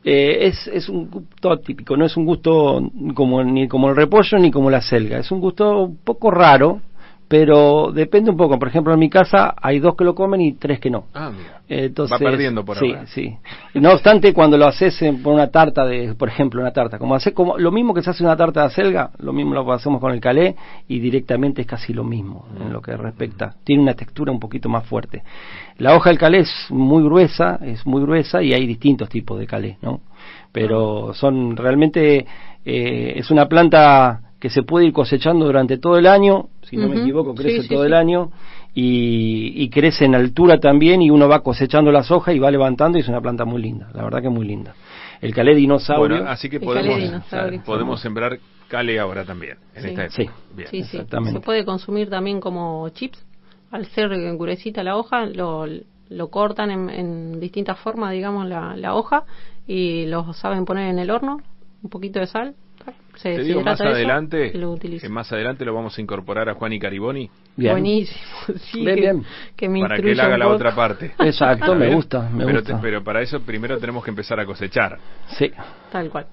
Eh, 0.03 0.47
es, 0.47 0.67
es 0.67 0.89
un 0.89 1.09
gusto 1.09 1.57
típico, 1.59 1.97
no 1.97 2.05
es 2.05 2.15
un 2.15 2.25
gusto 2.25 2.91
como 3.13 3.43
ni 3.43 3.67
como 3.67 3.89
el 3.89 3.95
repollo 3.95 4.37
ni 4.39 4.51
como 4.51 4.69
la 4.69 4.81
selga. 4.81 5.19
Es 5.19 5.31
un 5.31 5.41
gusto 5.41 5.83
un 5.83 5.97
poco 5.97 6.31
raro, 6.31 6.81
pero 7.27 7.91
depende 7.91 8.31
un 8.31 8.37
poco. 8.37 8.57
Por 8.57 8.69
ejemplo, 8.69 8.93
en 8.93 8.99
mi 8.99 9.09
casa 9.09 9.53
hay 9.61 9.79
dos 9.79 9.95
que 9.95 10.03
lo 10.05 10.15
comen 10.15 10.39
y 10.41 10.53
tres 10.53 10.79
que 10.79 10.89
no. 10.89 11.05
Ah, 11.13 11.29
mira. 11.35 11.61
Entonces, 11.69 12.15
Va 12.15 12.19
perdiendo 12.19 12.63
por 12.63 12.77
sí, 12.77 12.87
ahora. 12.87 13.07
Sí, 13.07 13.35
No 13.73 13.91
obstante, 13.91 14.33
cuando 14.33 14.57
lo 14.57 14.65
haces 14.67 15.01
en- 15.01 15.21
por 15.21 15.33
una 15.33 15.47
tarta 15.47 15.85
de, 15.85 16.13
por 16.15 16.29
ejemplo, 16.29 16.61
una 16.61 16.71
tarta, 16.71 16.97
como 16.97 17.13
hace 17.13 17.33
como 17.33 17.57
lo 17.57 17.71
mismo 17.73 17.93
que 17.93 18.01
se 18.01 18.09
hace 18.09 18.23
una 18.23 18.37
tarta 18.37 18.61
de 18.61 18.67
acelga, 18.67 19.11
lo 19.19 19.33
mismo 19.33 19.53
lo 19.53 19.69
hacemos 19.73 19.99
con 19.99 20.13
el 20.13 20.21
calé 20.21 20.55
y 20.87 20.99
directamente 20.99 21.61
es 21.61 21.67
casi 21.67 21.91
lo 21.93 22.05
mismo 22.05 22.45
en 22.61 22.71
lo 22.71 22.81
que 22.81 22.95
respecta. 22.95 23.55
Tiene 23.65 23.83
una 23.83 23.95
textura 23.95 24.31
un 24.31 24.39
poquito 24.39 24.69
más 24.69 24.85
fuerte. 24.85 25.23
La 25.77 25.93
hoja 25.95 26.09
del 26.09 26.17
calé 26.17 26.39
es 26.39 26.67
muy 26.69 27.03
gruesa, 27.03 27.59
es 27.61 27.85
muy 27.85 28.01
gruesa 28.01 28.41
y 28.41 28.53
hay 28.53 28.65
distintos 28.65 29.09
tipos 29.09 29.37
de 29.37 29.45
calé, 29.47 29.77
¿no? 29.81 29.99
Pero 30.53 31.13
son 31.13 31.57
realmente 31.57 32.25
eh, 32.65 33.13
es 33.17 33.29
una 33.29 33.47
planta 33.47 34.21
que 34.47 34.53
se 34.53 34.63
puede 34.63 34.85
ir 34.85 34.93
cosechando 34.93 35.45
durante 35.45 35.77
todo 35.77 35.97
el 35.97 36.07
año, 36.07 36.47
si 36.61 36.77
no 36.77 36.87
me 36.87 37.01
equivoco, 37.01 37.35
crece 37.35 37.57
Sí, 37.57 37.61
sí, 37.63 37.67
todo 37.69 37.81
sí. 37.81 37.87
el 37.87 37.93
año 37.93 38.31
y, 38.73 39.51
y 39.55 39.69
crece 39.69 40.05
en 40.05 40.15
altura 40.15 40.57
también 40.59 41.01
y 41.01 41.09
uno 41.09 41.27
va 41.27 41.41
cosechando 41.41 41.91
las 41.91 42.11
hojas 42.11 42.33
y 42.33 42.39
va 42.39 42.49
levantando 42.49 42.97
y 42.97 43.01
es 43.01 43.07
una 43.09 43.19
planta 43.19 43.43
muy 43.43 43.61
linda, 43.61 43.89
la 43.93 44.03
verdad 44.03 44.21
que 44.21 44.27
es 44.27 44.33
muy 44.33 44.45
linda. 44.47 44.73
El 45.19 45.33
calé 45.33 45.53
dinosaurio, 45.55 46.17
Bueno, 46.17 46.31
así 46.31 46.49
que 46.49 46.59
podemos, 46.59 46.97
dinosaurio. 46.97 47.61
podemos 47.65 47.99
sembrar 47.99 48.39
Cale 48.69 48.99
ahora 48.99 49.23
también, 49.25 49.57
en 49.75 49.81
Sí. 49.83 49.87
esta 49.89 50.03
época. 50.05 50.15
Sí. 50.23 50.29
Bien. 50.55 50.69
Sí, 50.69 50.83
sí. 50.83 50.97
Exactamente. 50.97 51.39
Se 51.39 51.45
puede 51.45 51.63
consumir 51.65 52.09
también 52.09 52.39
como 52.41 52.87
chips. 52.89 53.17
Al 53.71 53.85
ser 53.87 54.09
gruesita 54.37 54.83
la 54.83 54.95
hoja, 54.97 55.25
lo, 55.25 55.65
lo 56.09 56.27
cortan 56.29 56.71
en, 56.71 56.89
en 56.89 57.39
distintas 57.39 57.79
formas, 57.79 58.11
digamos, 58.11 58.45
la, 58.47 58.75
la 58.77 58.93
hoja 58.95 59.23
y 59.67 60.05
lo 60.07 60.31
saben 60.33 60.65
poner 60.65 60.89
en 60.89 60.99
el 60.99 61.11
horno, 61.11 61.37
un 61.83 61.89
poquito 61.89 62.19
de 62.19 62.27
sal. 62.27 62.55
Se 63.15 63.35
Te 63.35 63.43
digo 63.43 63.63
más 63.63 63.81
adelante, 63.81 64.51
lo 64.53 64.69
que 64.69 64.75
utilizan. 64.75 65.11
más 65.11 65.31
adelante 65.33 65.65
lo 65.65 65.73
vamos 65.73 65.97
a 65.97 66.01
incorporar 66.01 66.49
a 66.49 66.53
Juan 66.53 66.73
y 66.73 66.79
Cariboni 66.79 67.29
bien. 67.55 67.71
Buenísimo. 67.73 68.19
Sí, 68.71 68.81
Bien, 68.85 68.95
que, 68.95 69.01
bien. 69.01 69.23
que 69.55 69.69
me 69.69 69.81
para 69.81 69.97
que 69.97 70.11
él 70.11 70.19
haga 70.19 70.37
la 70.37 70.47
otra 70.47 70.75
parte. 70.75 71.13
Exacto, 71.19 71.65
¿Está 71.73 71.75
me 71.75 71.93
gusta, 71.95 72.29
me 72.29 72.45
pero, 72.45 72.59
gusta. 72.59 72.79
pero 72.79 73.03
para 73.03 73.21
eso 73.21 73.39
primero 73.41 73.79
tenemos 73.79 74.03
que 74.03 74.11
empezar 74.11 74.39
a 74.39 74.45
cosechar. 74.45 74.99
Sí, 75.37 75.51
Tal 75.91 76.09
cual. 76.09 76.27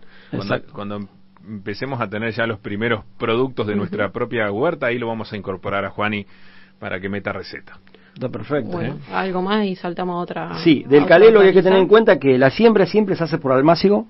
Cuando, 0.72 1.08
empecemos 1.48 2.00
a 2.00 2.08
tener 2.08 2.32
ya 2.32 2.46
los 2.46 2.58
primeros 2.58 3.04
productos 3.18 3.66
de 3.66 3.76
nuestra 3.76 4.10
propia 4.12 4.50
huerta, 4.50 4.86
ahí 4.86 4.98
lo 4.98 5.06
vamos 5.08 5.32
a 5.32 5.36
incorporar 5.36 5.84
a 5.86 5.90
Juani 5.90 6.26
para 6.78 7.00
que 7.00 7.08
meta 7.08 7.32
receta. 7.32 7.78
Está 8.14 8.28
perfecto. 8.28 8.70
Bueno, 8.70 8.98
algo 9.12 9.42
más 9.42 9.64
y 9.64 9.74
saltamos 9.74 10.14
a 10.14 10.18
otra. 10.18 10.58
Sí, 10.58 10.84
del 10.86 11.06
calé 11.06 11.30
lo 11.30 11.40
que 11.40 11.48
hay 11.48 11.52
que 11.54 11.62
tener 11.62 11.78
en 11.78 11.88
cuenta 11.88 12.18
que 12.18 12.36
la 12.38 12.50
siembra 12.50 12.84
siempre 12.86 13.16
se 13.16 13.24
hace 13.24 13.38
por 13.38 13.52
almácigo, 13.52 14.06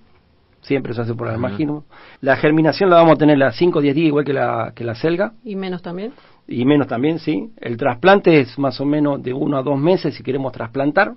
siempre 0.64 0.94
se 0.94 1.02
hace 1.02 1.14
por 1.14 1.28
almácigo. 1.28 1.84
La 2.20 2.36
germinación 2.36 2.90
la 2.90 2.96
vamos 2.96 3.14
a 3.14 3.18
tener 3.18 3.42
a 3.42 3.52
5 3.52 3.78
o 3.78 3.82
10 3.82 3.94
días 3.94 4.08
igual 4.08 4.24
que 4.24 4.32
la, 4.32 4.72
que 4.74 4.84
la 4.84 4.94
selga. 4.94 5.32
Y 5.44 5.56
menos 5.56 5.82
también. 5.82 6.12
y 6.48 6.64
menos 6.64 6.88
también, 6.88 7.18
sí. 7.18 7.50
El 7.60 7.76
trasplante 7.76 8.40
es 8.40 8.58
más 8.58 8.80
o 8.80 8.84
menos 8.84 9.22
de 9.22 9.32
uno 9.32 9.56
a 9.56 9.62
dos 9.62 9.78
meses 9.78 10.14
si 10.14 10.22
queremos 10.22 10.52
trasplantar 10.52 11.14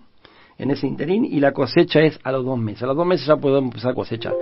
en 0.58 0.72
ese 0.72 0.88
interín 0.88 1.26
y 1.26 1.40
la 1.40 1.52
cosecha 1.52 2.02
es 2.02 2.20
a 2.24 2.32
los 2.32 2.46
dos 2.46 2.58
meses. 2.58 2.84
A 2.84 2.88
los 2.88 2.98
dos 2.98 3.06
meses 3.06 3.28
ya 3.28 3.38
podemos 3.38 3.70
empezar 3.70 3.92
a 3.92 3.96
cosechar. 3.96 4.34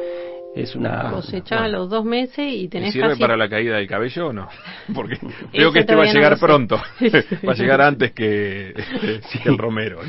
Es 0.55 0.73
una... 0.73 1.11
Cosechás 1.11 1.61
a 1.63 1.67
los 1.67 1.89
dos 1.89 2.05
meses 2.05 2.39
y 2.39 2.63
¿Y 2.63 2.67
tenés 2.69 2.93
sirve 2.93 3.09
casi... 3.09 3.19
para 3.19 3.35
la 3.35 3.49
caída 3.49 3.75
del 3.75 3.87
cabello 3.87 4.27
o 4.27 4.33
no? 4.33 4.47
Porque 4.95 5.17
veo 5.51 5.73
que 5.73 5.79
este 5.79 5.95
va 5.95 6.03
a 6.03 6.05
no 6.05 6.13
llegar 6.13 6.39
pronto. 6.39 6.77
va 7.47 7.51
a 7.51 7.55
llegar 7.55 7.81
antes 7.81 8.13
que, 8.13 8.69
este, 8.69 9.19
que 9.43 9.49
el 9.49 9.57
romero. 9.57 9.99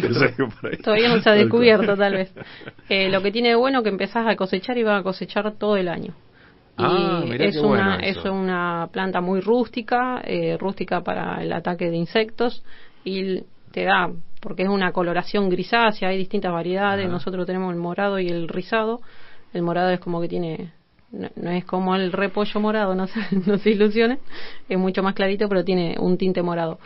Todavía 0.84 1.08
no 1.08 1.20
se 1.20 1.30
ha 1.30 1.32
descubierto, 1.32 1.96
tal 1.96 2.14
vez. 2.14 2.32
Eh, 2.88 3.10
lo 3.10 3.22
que 3.22 3.32
tiene 3.32 3.48
de 3.48 3.54
bueno 3.56 3.82
que 3.82 3.88
empezás 3.88 4.24
a 4.28 4.36
cosechar 4.36 4.78
y 4.78 4.84
vas 4.84 5.00
a 5.00 5.02
cosechar 5.02 5.52
todo 5.58 5.76
el 5.76 5.88
año. 5.88 6.14
Y 6.78 6.82
Ah, 6.84 7.24
es 7.38 7.54
qué 7.56 7.60
bueno 7.60 7.82
una 7.82 7.96
eso. 7.96 8.20
es 8.20 8.26
una 8.26 8.88
planta 8.92 9.20
muy 9.20 9.40
rústica, 9.40 10.20
eh, 10.22 10.56
rústica 10.60 11.00
para 11.00 11.42
el 11.42 11.52
ataque 11.52 11.90
de 11.90 11.96
insectos 11.96 12.62
y 13.02 13.42
te 13.72 13.84
da 13.84 14.10
porque 14.40 14.62
es 14.62 14.68
una 14.68 14.92
coloración 14.92 15.48
grisácea, 15.48 16.10
hay 16.10 16.18
distintas 16.18 16.52
variedades, 16.52 17.08
nosotros 17.08 17.46
tenemos 17.46 17.72
el 17.72 17.80
morado 17.80 18.20
y 18.20 18.28
el 18.28 18.46
rizado. 18.46 19.00
El 19.56 19.62
morado 19.62 19.90
es 19.90 20.00
como 20.00 20.20
que 20.20 20.28
tiene 20.28 20.70
no, 21.12 21.28
no 21.36 21.50
es 21.50 21.64
como 21.64 21.96
el 21.96 22.12
repollo 22.12 22.60
morado, 22.60 22.94
no 22.94 23.06
se, 23.06 23.20
no 23.46 23.58
se 23.58 23.70
ilusionen, 23.70 24.18
es 24.68 24.78
mucho 24.78 25.02
más 25.02 25.14
clarito, 25.14 25.48
pero 25.48 25.64
tiene 25.64 25.96
un 25.98 26.18
tinte 26.18 26.42
morado. 26.42 26.78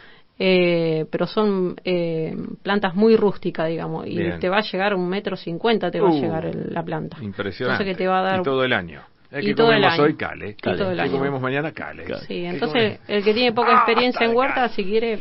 Eh, 0.42 1.04
pero 1.10 1.26
son 1.26 1.76
eh, 1.84 2.34
plantas 2.62 2.94
muy 2.94 3.14
rústicas, 3.16 3.68
digamos, 3.68 4.06
y 4.06 4.16
Bien. 4.16 4.40
te 4.40 4.48
va 4.48 4.58
a 4.58 4.62
llegar 4.62 4.94
un 4.94 5.06
metro 5.08 5.36
cincuenta, 5.36 5.90
te 5.90 6.00
va 6.00 6.08
Uh, 6.08 6.16
a 6.16 6.20
llegar 6.20 6.46
el- 6.46 6.72
la 6.72 6.82
planta. 6.82 7.18
Impresionante. 7.20 7.82
Entonces 7.82 7.94
que 7.96 8.02
te 8.04 8.08
va 8.08 8.20
a 8.20 8.22
dar 8.22 8.40
Y 8.40 8.42
todo 8.44 8.64
el 8.64 8.72
año. 8.72 9.02
Y 9.32 9.40
que 9.42 9.50
el 9.50 9.54
comemos 9.56 9.98
hoy 9.98 10.14
cale. 10.14 10.50
Y 10.50 10.54
todo 10.54 10.90
el 10.92 10.96
¿Qué 10.96 11.02
año. 11.02 11.12
comemos 11.12 11.40
mañana 11.42 11.72
cale. 11.72 12.04
Cale. 12.04 12.20
Sí, 12.20 12.26
¿Qué 12.28 12.46
entonces 12.48 13.00
el 13.06 13.22
que 13.22 13.34
tiene 13.34 13.52
poca 13.52 13.72
Ah, 13.72 13.76
experiencia 13.76 14.24
en 14.24 14.30
cale, 14.30 14.38
huerta, 14.38 14.54
cale. 14.62 14.72
si 14.74 14.84
quiere, 14.84 15.18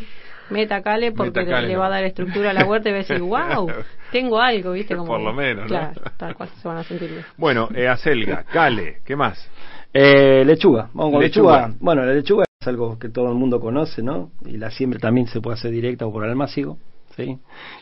meta 0.49 0.81
cale 0.81 1.11
porque 1.11 1.43
le 1.43 1.75
va 1.75 1.87
a 1.87 1.89
dar 1.89 2.03
estructura 2.03 2.51
a 2.51 2.53
la 2.53 2.65
huerta 2.65 2.89
y 2.89 2.91
va 2.91 2.97
a 2.99 3.01
decir, 3.01 3.19
wow, 3.21 3.71
tengo 4.11 4.39
algo, 4.39 4.71
¿viste? 4.73 4.95
Como 4.95 5.07
Por 5.07 5.21
lo 5.21 5.33
menos, 5.33 5.63
¿no? 5.63 5.67
Claro, 5.67 6.01
tal 6.17 6.35
cual, 6.35 6.49
se 6.61 6.67
van 6.67 6.77
a 6.77 6.83
sentir 6.83 7.09
bien. 7.09 7.23
Bueno, 7.37 7.69
eh, 7.75 7.87
acelga, 7.87 8.43
cale, 8.43 8.97
¿qué 9.05 9.15
más? 9.15 9.49
Eh, 9.93 10.43
lechuga, 10.45 10.89
vamos 10.93 11.13
con 11.13 11.21
Lechuga. 11.21 11.61
lechuga. 11.61 11.77
Bueno, 11.79 12.05
la 12.05 12.13
lechuga 12.13 12.43
es 12.61 12.67
algo 12.67 12.99
que 12.99 13.09
todo 13.09 13.29
el 13.29 13.35
mundo 13.35 13.59
conoce, 13.59 14.03
¿no? 14.03 14.31
Y 14.45 14.57
la 14.57 14.69
siembra 14.71 14.99
también 14.99 15.27
se 15.27 15.41
puede 15.41 15.55
hacer 15.55 15.71
directa 15.71 16.05
o 16.05 16.11
por 16.11 16.23
almácigo, 16.23 16.77
¿sí? 17.15 17.39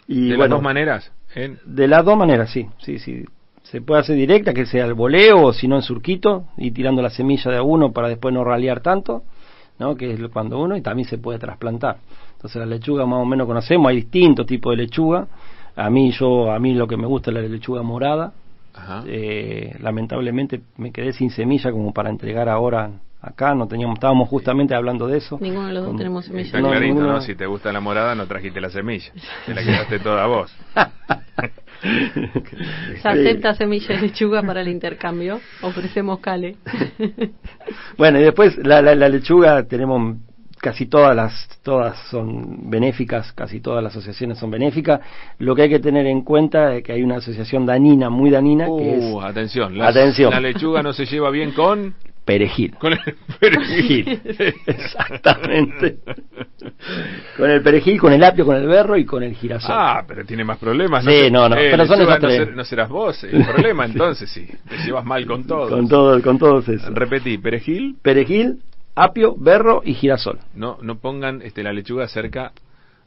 Y 0.08 0.30
de 0.30 0.38
las 0.38 0.50
dos 0.50 0.62
maneras. 0.62 1.12
¿eh? 1.36 1.58
De 1.66 1.88
las 1.88 2.06
dos 2.06 2.18
maneras, 2.18 2.50
sí, 2.52 2.68
sí, 2.80 3.00
sí. 3.00 3.26
Se 3.64 3.82
puede 3.82 4.00
hacer 4.00 4.16
directa, 4.16 4.54
que 4.54 4.66
sea 4.66 4.86
el 4.86 4.94
voleo 4.94 5.42
o 5.48 5.52
si 5.54 5.68
no 5.68 5.76
en 5.76 5.82
surquito, 5.82 6.46
y 6.56 6.72
tirando 6.72 7.02
la 7.02 7.10
semilla 7.10 7.52
de 7.52 7.60
uno 7.60 7.92
para 7.92 8.08
después 8.08 8.34
no 8.34 8.46
ralear 8.46 8.80
tanto, 8.80 9.24
¿no? 9.78 9.96
Que 9.98 10.14
es 10.14 10.20
lo- 10.22 10.32
cuando 10.32 10.58
uno, 10.60 10.78
y 10.78 10.82
también 10.82 11.10
se 11.10 11.18
puede 11.18 11.40
trasplantar. 11.40 11.98
Entonces 12.38 12.60
la 12.60 12.66
lechuga 12.66 13.06
más 13.06 13.20
o 13.20 13.26
menos 13.26 13.46
conocemos, 13.48 13.90
hay 13.90 13.98
distintos 13.98 14.46
tipos 14.46 14.72
de 14.72 14.78
lechuga. 14.84 15.28
A 15.76 15.90
mí 15.90 16.12
yo, 16.12 16.52
a 16.52 16.60
mí 16.60 16.74
lo 16.74 16.88
que 16.88 16.98
me 16.98 17.06
gusta 17.06 17.30
es 17.32 17.36
la 17.36 17.42
lechuga 17.42 17.82
morada. 17.84 18.34
Ajá. 18.74 19.04
Eh, 19.08 19.76
lamentablemente 19.82 20.62
me 20.78 20.92
quedé 20.92 21.14
sin 21.14 21.30
semilla 21.32 21.72
como 21.72 21.94
para 21.94 22.10
entregar 22.12 22.48
ahora 22.48 22.92
acá, 23.20 23.56
no 23.56 23.68
teníamos, 23.68 23.96
estábamos 23.96 24.30
justamente 24.30 24.76
hablando 24.76 25.08
de 25.08 25.18
eso. 25.18 25.40
Ninguno 25.42 25.68
de 25.68 25.74
los 25.74 25.84
dos 25.84 25.90
Con- 25.92 25.98
tenemos 25.98 26.26
semilla. 26.26 26.46
Está 26.46 26.62
No, 26.62 26.70
clarito, 26.70 27.02
¿no? 27.02 27.20
Si 27.22 27.34
te 27.36 27.46
gusta 27.48 27.74
la 27.74 27.80
morada, 27.80 28.14
no 28.16 28.28
trajiste 28.28 28.62
la 28.62 28.70
semilla. 28.70 29.12
Te 29.48 29.54
la 29.56 29.64
quedaste 29.66 30.00
toda 30.00 30.28
vos. 30.28 30.56
Se 33.02 33.08
acepta 33.08 33.54
semilla 33.54 33.96
de 33.96 34.02
lechuga 34.02 34.42
para 34.42 34.62
el 34.62 34.68
intercambio, 34.68 35.40
ofrecemos 35.62 36.20
cale. 36.20 36.56
Bueno, 37.98 38.20
y 38.20 38.24
después 38.24 38.58
la, 38.60 38.82
la, 38.82 38.96
la 38.96 39.10
lechuga 39.10 39.64
tenemos 39.64 40.18
casi 40.68 40.86
todas 40.88 41.16
las 41.16 41.48
todas 41.64 41.98
son 42.10 42.70
benéficas, 42.70 43.32
casi 43.32 43.62
todas 43.62 43.82
las 43.82 43.94
asociaciones 43.96 44.38
son 44.38 44.52
benéficas. 44.52 45.00
Lo 45.40 45.56
que 45.56 45.62
hay 45.62 45.70
que 45.70 45.80
tener 45.80 46.06
en 46.08 46.22
cuenta 46.24 46.76
es 46.76 46.84
que 46.84 46.92
hay 46.92 47.04
una 47.04 47.18
asociación 47.18 47.66
danina, 47.66 48.10
muy 48.10 48.30
danina, 48.30 48.66
que 48.66 48.72
Uh, 48.72 49.20
es 49.22 49.26
atención. 49.30 49.78
La, 49.78 49.88
Atención. 49.88 50.32
La 50.32 50.42
lechuga 50.42 50.84
no 50.84 50.92
se 50.92 51.06
lleva 51.06 51.30
bien 51.30 51.52
con... 51.52 51.94
perejil. 52.26 52.76
Con 52.78 52.92
el 52.94 53.00
perejil. 53.40 54.20
Exactamente. 54.68 56.00
Con 57.38 57.50
el 57.50 57.62
perejil, 57.62 58.00
con 58.00 58.12
el 58.12 58.24
apio, 58.24 58.46
con 58.46 58.58
el 58.58 58.68
berro 58.68 58.98
y 58.98 59.06
con 59.06 59.24
el 59.24 59.34
girasol. 59.36 59.72
Ah, 59.74 60.04
pero 60.06 60.26
tiene 60.26 60.44
más 60.44 60.58
problemas. 60.58 61.06
Sí, 61.06 61.12
se- 61.12 61.32
no, 61.32 61.48
no, 61.48 61.56
pero 61.56 61.86
son 61.86 62.02
esos 62.02 62.10
no, 62.14 62.20
tres. 62.20 62.38
ser- 62.38 62.56
no 62.56 62.64
serás 62.66 62.90
vos 62.90 63.24
el 63.24 63.46
problema, 63.46 63.86
entonces 63.92 64.30
sí. 64.30 64.46
Te 64.68 64.78
llevas 64.86 65.06
mal 65.06 65.26
con 65.26 65.46
todo. 65.46 65.70
Con 65.70 65.88
todo, 65.88 66.22
con 66.22 66.38
todos 66.38 66.68
esos. 66.68 66.94
Repetí, 66.94 67.38
perejil, 67.38 67.96
Perejil, 68.02 68.60
apio, 68.98 69.36
berro 69.38 69.82
y 69.84 69.94
girasol. 69.94 70.40
No, 70.56 70.78
no 70.82 70.98
pongan 70.98 71.42
este, 71.42 71.64
la 71.64 71.72
lechuga 71.72 72.08
cerca 72.08 72.52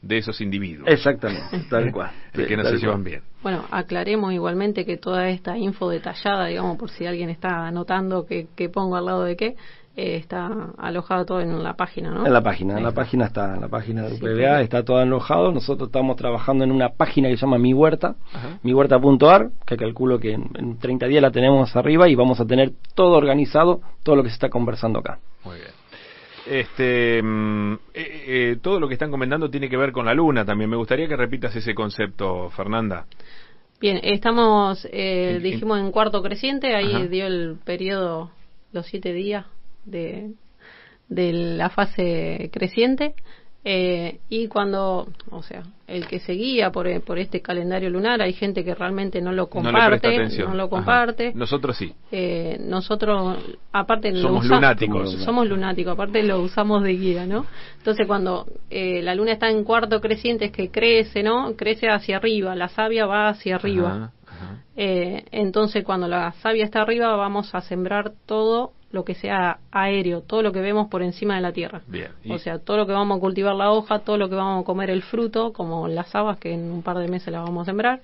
de 0.01 0.17
esos 0.17 0.41
individuos. 0.41 0.87
Exactamente, 0.89 1.65
tal 1.69 1.91
cual. 1.91 2.11
de 2.33 2.47
que 2.47 2.57
no 2.57 2.63
se 2.63 2.77
llevan 2.77 3.03
bien. 3.03 3.21
Bueno, 3.43 3.65
aclaremos 3.69 4.33
igualmente 4.33 4.85
que 4.85 4.97
toda 4.97 5.29
esta 5.29 5.57
info 5.57 5.89
detallada, 5.89 6.47
digamos, 6.47 6.77
por 6.77 6.89
si 6.89 7.05
alguien 7.05 7.29
está 7.29 7.67
anotando 7.67 8.25
que, 8.25 8.47
que 8.55 8.69
pongo 8.69 8.95
al 8.95 9.05
lado 9.05 9.23
de 9.23 9.35
qué, 9.35 9.55
eh, 9.97 10.15
está 10.15 10.71
alojado 10.77 11.25
todo 11.25 11.41
en 11.41 11.61
la 11.61 11.73
página, 11.73 12.11
¿no? 12.11 12.25
En 12.25 12.31
la 12.31 12.41
página, 12.41 12.77
en 12.77 12.83
la 12.83 12.93
página 12.93 13.25
está, 13.25 13.55
en 13.55 13.61
la 13.61 13.67
página 13.67 14.03
de 14.03 14.13
UPBA 14.13 14.61
está 14.61 14.83
todo 14.83 14.97
alojado. 14.97 15.51
Nosotros 15.51 15.89
estamos 15.89 16.15
trabajando 16.15 16.63
en 16.63 16.71
una 16.71 16.89
página 16.89 17.27
que 17.27 17.35
se 17.35 17.41
llama 17.41 17.57
Mi 17.57 17.73
Huerta, 17.73 18.15
Ajá. 18.33 18.57
mihuerta.ar, 18.63 19.49
que 19.65 19.75
calculo 19.75 20.17
que 20.17 20.31
en, 20.31 20.49
en 20.55 20.79
30 20.79 21.07
días 21.07 21.21
la 21.21 21.31
tenemos 21.31 21.75
arriba 21.75 22.07
y 22.07 22.15
vamos 22.15 22.39
a 22.39 22.45
tener 22.45 22.71
todo 22.95 23.17
organizado, 23.17 23.81
todo 24.03 24.15
lo 24.15 24.23
que 24.23 24.29
se 24.29 24.35
está 24.35 24.49
conversando 24.49 24.99
acá. 24.99 25.19
Muy 25.43 25.57
bien. 25.57 25.80
Este, 26.45 27.21
mm, 27.21 27.73
eh, 27.73 27.79
eh, 27.93 28.57
todo 28.61 28.79
lo 28.79 28.87
que 28.87 28.93
están 28.95 29.11
comentando 29.11 29.49
tiene 29.49 29.69
que 29.69 29.77
ver 29.77 29.91
con 29.91 30.05
la 30.05 30.13
luna 30.13 30.45
también. 30.45 30.69
Me 30.69 30.77
gustaría 30.77 31.07
que 31.07 31.15
repitas 31.15 31.55
ese 31.55 31.75
concepto, 31.75 32.49
Fernanda. 32.51 33.05
Bien, 33.79 33.99
estamos, 34.03 34.85
eh, 34.91 35.35
En- 35.37 35.43
dijimos 35.43 35.79
en 35.79 35.91
cuarto 35.91 36.21
creciente, 36.21 36.75
ahí 36.75 36.93
Ajá. 36.93 37.07
dio 37.07 37.25
el 37.25 37.57
periodo, 37.63 38.31
los 38.73 38.85
siete 38.85 39.11
días 39.13 39.45
de, 39.85 40.33
de 41.09 41.33
la 41.33 41.69
fase 41.69 42.49
creciente. 42.53 43.15
Eh, 43.63 44.19
y 44.27 44.47
cuando, 44.47 45.07
o 45.29 45.43
sea, 45.43 45.61
el 45.85 46.07
que 46.07 46.19
seguía 46.19 46.71
por, 46.71 46.87
por 47.03 47.19
este 47.19 47.41
calendario 47.41 47.91
lunar, 47.91 48.19
hay 48.21 48.33
gente 48.33 48.63
que 48.63 48.73
realmente 48.73 49.21
no 49.21 49.31
lo 49.31 49.49
comparte, 49.49 50.17
no 50.39 50.55
lo 50.55 50.63
Ajá. 50.63 50.69
comparte. 50.69 51.31
Nosotros 51.35 51.77
sí. 51.77 51.93
Eh, 52.11 52.57
nosotros, 52.59 53.37
aparte, 53.71 54.19
Somos 54.19 54.45
lunáticos. 54.45 55.11
Somos 55.25 55.47
lunáticos, 55.47 55.93
aparte 55.93 56.23
lo 56.23 56.41
usamos 56.41 56.81
de 56.81 56.93
guía, 56.93 57.27
¿no? 57.27 57.45
Entonces, 57.77 58.07
cuando 58.07 58.47
eh, 58.71 59.03
la 59.03 59.13
luna 59.13 59.33
está 59.33 59.49
en 59.51 59.63
cuarto 59.63 60.01
creciente, 60.01 60.45
es 60.45 60.51
que 60.51 60.71
crece, 60.71 61.21
¿no? 61.21 61.55
Crece 61.55 61.87
hacia 61.87 62.17
arriba, 62.17 62.55
la 62.55 62.69
savia 62.69 63.05
va 63.05 63.29
hacia 63.29 63.55
arriba. 63.55 63.89
Ajá, 63.89 64.13
ajá. 64.25 64.63
Eh, 64.75 65.25
entonces, 65.31 65.83
cuando 65.83 66.07
la 66.07 66.31
savia 66.41 66.65
está 66.65 66.81
arriba, 66.81 67.15
vamos 67.15 67.53
a 67.53 67.61
sembrar 67.61 68.13
todo 68.25 68.71
lo 68.91 69.05
que 69.05 69.15
sea 69.15 69.59
aéreo, 69.71 70.21
todo 70.21 70.41
lo 70.41 70.51
que 70.51 70.59
vemos 70.61 70.87
por 70.87 71.01
encima 71.01 71.35
de 71.35 71.41
la 71.41 71.51
tierra. 71.53 71.81
Bien. 71.87 72.09
O 72.29 72.37
sea, 72.37 72.59
todo 72.59 72.77
lo 72.77 72.85
que 72.85 72.91
vamos 72.93 73.17
a 73.17 73.21
cultivar 73.21 73.55
la 73.55 73.71
hoja, 73.71 73.99
todo 73.99 74.17
lo 74.17 74.27
que 74.29 74.35
vamos 74.35 74.63
a 74.63 74.65
comer 74.65 74.89
el 74.89 75.01
fruto, 75.01 75.53
como 75.53 75.87
las 75.87 76.13
habas 76.15 76.37
que 76.39 76.53
en 76.53 76.71
un 76.71 76.81
par 76.83 76.97
de 76.97 77.07
meses 77.07 77.31
las 77.31 77.43
vamos 77.43 77.63
a 77.63 77.71
sembrar, 77.71 78.01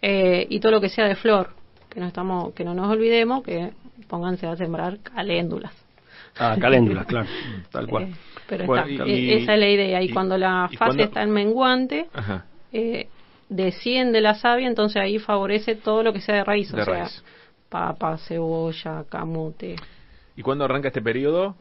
eh, 0.00 0.46
y 0.48 0.58
todo 0.60 0.72
lo 0.72 0.80
que 0.80 0.88
sea 0.88 1.06
de 1.06 1.14
flor, 1.16 1.50
que 1.90 2.00
no 2.00 2.06
estamos, 2.06 2.54
que 2.54 2.64
no 2.64 2.74
nos 2.74 2.90
olvidemos 2.90 3.42
que 3.42 3.72
pónganse 4.08 4.46
a 4.46 4.56
sembrar 4.56 4.98
caléndulas. 5.00 5.72
Ah, 6.38 6.56
caléndulas, 6.58 7.04
claro, 7.06 7.28
tal 7.70 7.86
cual. 7.86 8.04
Eh, 8.04 8.14
pero 8.48 8.64
Bueno, 8.66 8.86
está, 8.86 9.06
y- 9.06 9.30
e- 9.30 9.42
esa 9.42 9.54
es 9.54 9.60
la 9.60 9.68
idea. 9.68 10.02
Y, 10.02 10.06
y- 10.06 10.12
cuando 10.12 10.38
la 10.38 10.68
y 10.70 10.76
fase 10.76 10.88
cuando- 10.88 11.02
está 11.04 11.22
en 11.22 11.30
menguante, 11.30 12.06
Ajá. 12.14 12.46
eh, 12.72 13.08
desciende 13.50 14.22
la 14.22 14.34
savia, 14.34 14.66
entonces 14.66 14.96
ahí 15.02 15.18
favorece 15.18 15.74
todo 15.74 16.02
lo 16.02 16.12
que 16.14 16.22
sea 16.22 16.36
de 16.36 16.44
raíz, 16.44 16.72
De 16.72 16.80
o 16.80 16.84
sea, 16.86 16.94
raíz. 16.94 17.22
papa, 17.68 18.16
cebolla, 18.16 19.04
camote. 19.10 19.76
¿Y 20.36 20.42
cuándo 20.42 20.64
arranca 20.64 20.88
este 20.88 21.02
periodo? 21.02 21.54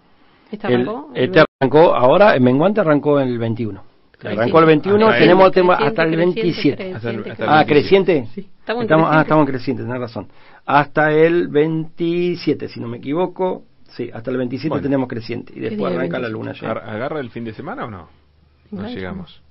¿Esta 0.51 0.67
El, 0.67 0.81
arrancó? 0.81 1.12
El 1.13 1.23
este 1.25 1.43
arrancó 1.60 1.95
ahora, 1.95 2.36
en 2.36 2.43
Menguante 2.43 2.81
arrancó 2.81 3.19
el 3.19 3.38
21. 3.38 3.84
Creciente. 4.12 4.41
Arrancó 4.43 4.60
el 4.60 4.65
21, 4.65 5.05
Hasta 5.07 5.17
el- 5.17 5.23
tenemos 5.23 5.45
el 5.47 5.51
tema 5.51 5.75
creciente, 5.77 5.89
hasta 5.89 6.03
el 6.03 6.10
creciente, 6.12 6.41
27. 6.41 6.75
creciente, 6.75 6.95
Hasta 6.95 7.10
el- 7.10 7.15
hasta 7.17 7.19
el 7.19 7.23
creciente. 7.23 7.43
Ah, 7.53 7.63
27. 7.65 7.73
creciente. 8.13 8.27
Sí, 8.36 8.49
estamos 8.60 8.81
en 8.81 8.86
Estamos- 8.86 9.05
ah, 9.05 9.10
creciente. 9.10 9.21
estamos 9.23 9.41
en 9.41 9.51
creciente, 9.53 9.84
tenés 9.84 9.99
razón. 9.99 10.27
Hasta 10.65 11.12
el 11.12 11.47
27, 11.47 12.67
si 12.69 12.79
no 12.79 12.88
me 12.88 12.97
equivoco. 12.97 13.63
Sí, 13.89 14.10
hasta 14.13 14.31
el 14.31 14.38
27 14.38 14.69
Bueno. 14.69 14.84
tenemos 14.84 15.07
creciente. 15.10 15.51
Y 15.55 15.60
después 15.60 15.91
es 15.91 15.97
arranca 15.97 16.19
27? 16.19 16.21
la 16.21 16.29
luna 16.29 16.53
llena. 16.53 16.71
¿Ar- 16.71 16.89
¿Agarra 16.95 17.19
el 17.19 17.29
fin 17.29 17.43
de 17.45 17.53
semana 17.53 17.86
o 17.86 17.89
no? 17.89 18.07
No 18.71 18.88
llegamos. 18.88 19.41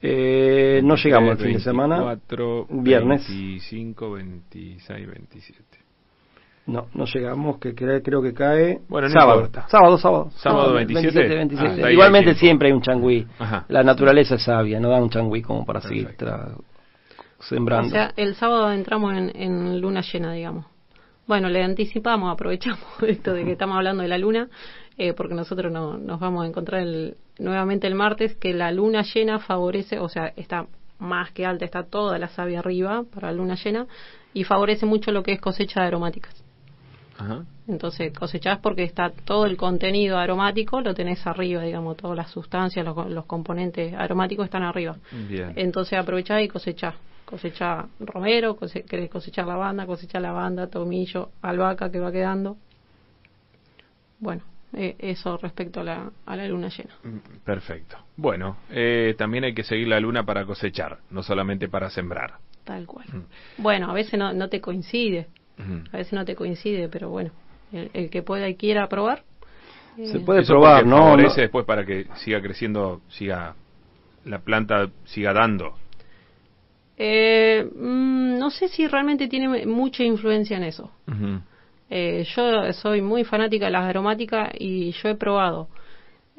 Eh, 0.00 0.80
no 0.84 0.94
llegamos 0.96 1.30
el 1.32 1.36
fin 1.38 1.54
de 1.54 1.60
semana. 1.60 1.96
24, 1.96 2.66
Viernes. 2.70 3.26
25, 3.28 4.12
26, 4.12 5.06
27. 5.06 5.78
No, 6.66 6.86
no 6.94 7.04
llegamos, 7.04 7.58
que 7.58 7.74
cre- 7.76 8.02
creo 8.04 8.20
que 8.20 8.34
cae 8.34 8.80
Bueno, 8.88 9.08
no 9.08 9.12
sábado. 9.14 9.40
importa. 9.42 9.68
Sábado, 9.68 9.98
sábado. 9.98 10.30
¿Sábado 10.36 10.72
27? 10.74 11.34
27. 11.36 11.84
Ah, 11.84 11.92
Igualmente 11.92 12.30
hay 12.30 12.36
siempre 12.36 12.68
hay 12.68 12.74
un 12.74 12.82
changüí. 12.82 13.24
Ajá. 13.38 13.64
La 13.68 13.84
naturaleza 13.84 14.34
es 14.34 14.42
sabia, 14.42 14.80
no 14.80 14.88
da 14.90 14.96
un 15.00 15.08
changüí 15.10 15.42
como 15.42 15.64
para 15.64 15.80
seguir 15.80 16.08
sembrando. 17.40 17.88
O 17.88 17.90
sea, 17.90 18.12
el 18.16 18.34
sábado 18.34 18.72
entramos 18.72 19.14
en, 19.16 19.30
en 19.34 19.80
luna 19.80 20.00
llena, 20.00 20.32
digamos. 20.32 20.66
Bueno, 21.26 21.48
le 21.48 21.62
anticipamos, 21.62 22.32
aprovechamos 22.32 22.80
esto 23.06 23.32
de 23.32 23.44
que 23.44 23.52
estamos 23.52 23.76
hablando 23.76 24.02
de 24.02 24.08
la 24.08 24.18
luna, 24.18 24.48
eh, 24.98 25.12
porque 25.12 25.34
nosotros 25.34 25.72
no, 25.72 25.96
nos 25.98 26.18
vamos 26.20 26.44
a 26.44 26.48
encontrar 26.48 26.82
el- 26.82 27.16
nuevamente 27.38 27.86
el 27.86 27.94
martes, 27.94 28.34
que 28.36 28.54
la 28.54 28.72
luna 28.72 29.02
llena 29.02 29.38
favorece, 29.38 29.98
o 29.98 30.08
sea, 30.08 30.32
está 30.36 30.66
más 30.98 31.30
que 31.32 31.44
alta, 31.44 31.64
está 31.64 31.84
toda 31.84 32.18
la 32.18 32.28
savia 32.28 32.60
arriba 32.60 33.04
para 33.14 33.30
la 33.30 33.36
luna 33.36 33.54
llena, 33.62 33.86
y 34.32 34.44
favorece 34.44 34.86
mucho 34.86 35.12
lo 35.12 35.22
que 35.22 35.32
es 35.32 35.40
cosecha 35.40 35.82
de 35.82 35.88
aromáticas. 35.88 36.42
Ajá. 37.18 37.44
Entonces 37.68 38.12
cosechás 38.12 38.58
porque 38.60 38.84
está 38.84 39.10
todo 39.10 39.46
el 39.46 39.56
contenido 39.56 40.18
aromático, 40.18 40.80
lo 40.80 40.94
tenés 40.94 41.26
arriba, 41.26 41.62
digamos, 41.62 41.96
todas 41.96 42.16
las 42.16 42.30
sustancias, 42.30 42.84
los, 42.84 43.10
los 43.10 43.24
componentes 43.26 43.92
aromáticos 43.94 44.44
están 44.44 44.62
arriba. 44.62 44.96
Bien. 45.28 45.52
Entonces 45.56 45.98
aprovechá 45.98 46.40
y 46.42 46.48
cosechá. 46.48 46.94
Cosechá 47.24 47.86
romero, 47.98 48.54
cose- 48.56 48.84
querés 48.84 49.10
cosechar 49.10 49.46
lavanda, 49.48 49.84
cosechar 49.84 50.22
lavanda, 50.22 50.68
tomillo, 50.68 51.30
albahaca 51.42 51.90
que 51.90 51.98
va 51.98 52.12
quedando. 52.12 52.56
Bueno, 54.20 54.42
eh, 54.72 54.94
eso 54.98 55.36
respecto 55.36 55.80
a 55.80 55.84
la, 55.84 56.10
a 56.24 56.36
la 56.36 56.46
luna 56.48 56.68
llena. 56.68 56.94
Mm, 57.02 57.38
Perfecto. 57.44 57.96
Bueno, 58.16 58.58
eh, 58.70 59.14
también 59.18 59.44
hay 59.44 59.54
que 59.54 59.64
seguir 59.64 59.88
la 59.88 59.98
luna 60.00 60.24
para 60.24 60.44
cosechar, 60.46 60.98
no 61.10 61.22
solamente 61.22 61.68
para 61.68 61.90
sembrar. 61.90 62.34
Tal 62.64 62.86
cual. 62.86 63.06
Mm. 63.12 63.62
Bueno, 63.62 63.90
a 63.90 63.94
veces 63.94 64.18
no, 64.18 64.32
no 64.32 64.48
te 64.48 64.60
coincide, 64.60 65.26
A 65.92 65.96
veces 65.96 66.12
no 66.12 66.24
te 66.24 66.34
coincide, 66.34 66.88
pero 66.88 67.08
bueno, 67.10 67.30
el, 67.72 67.90
el 67.94 68.10
que 68.10 68.22
pueda 68.22 68.48
y 68.48 68.54
quiera 68.56 68.88
probar. 68.88 69.22
Se 69.96 70.18
eh, 70.18 70.20
puede 70.24 70.40
Eso 70.42 70.52
probar, 70.54 70.84
¿no? 70.86 70.98
favorece 70.98 71.36
No- 71.36 71.42
después 71.42 71.64
para 71.64 71.84
que 71.86 72.06
siga 72.16 72.40
creciendo, 72.42 73.00
siga 73.08 73.54
la 74.24 74.38
planta 74.40 74.88
siga 75.04 75.32
dando. 75.32 75.74
eh, 76.98 77.64
mm, 77.74 78.38
no 78.38 78.50
sé 78.50 78.68
si 78.68 78.86
realmente 78.86 79.28
tiene 79.28 79.66
mucha 79.66 80.02
influencia 80.02 80.56
en 80.56 80.64
eso. 80.64 80.90
Eh, 81.88 82.26
yo 82.34 82.72
soy 82.72 83.00
muy 83.00 83.24
fanática 83.24 83.66
de 83.66 83.70
las 83.72 83.84
aromáticas 83.84 84.50
y 84.58 84.90
yo 84.92 85.08
he 85.08 85.14
probado 85.14 85.68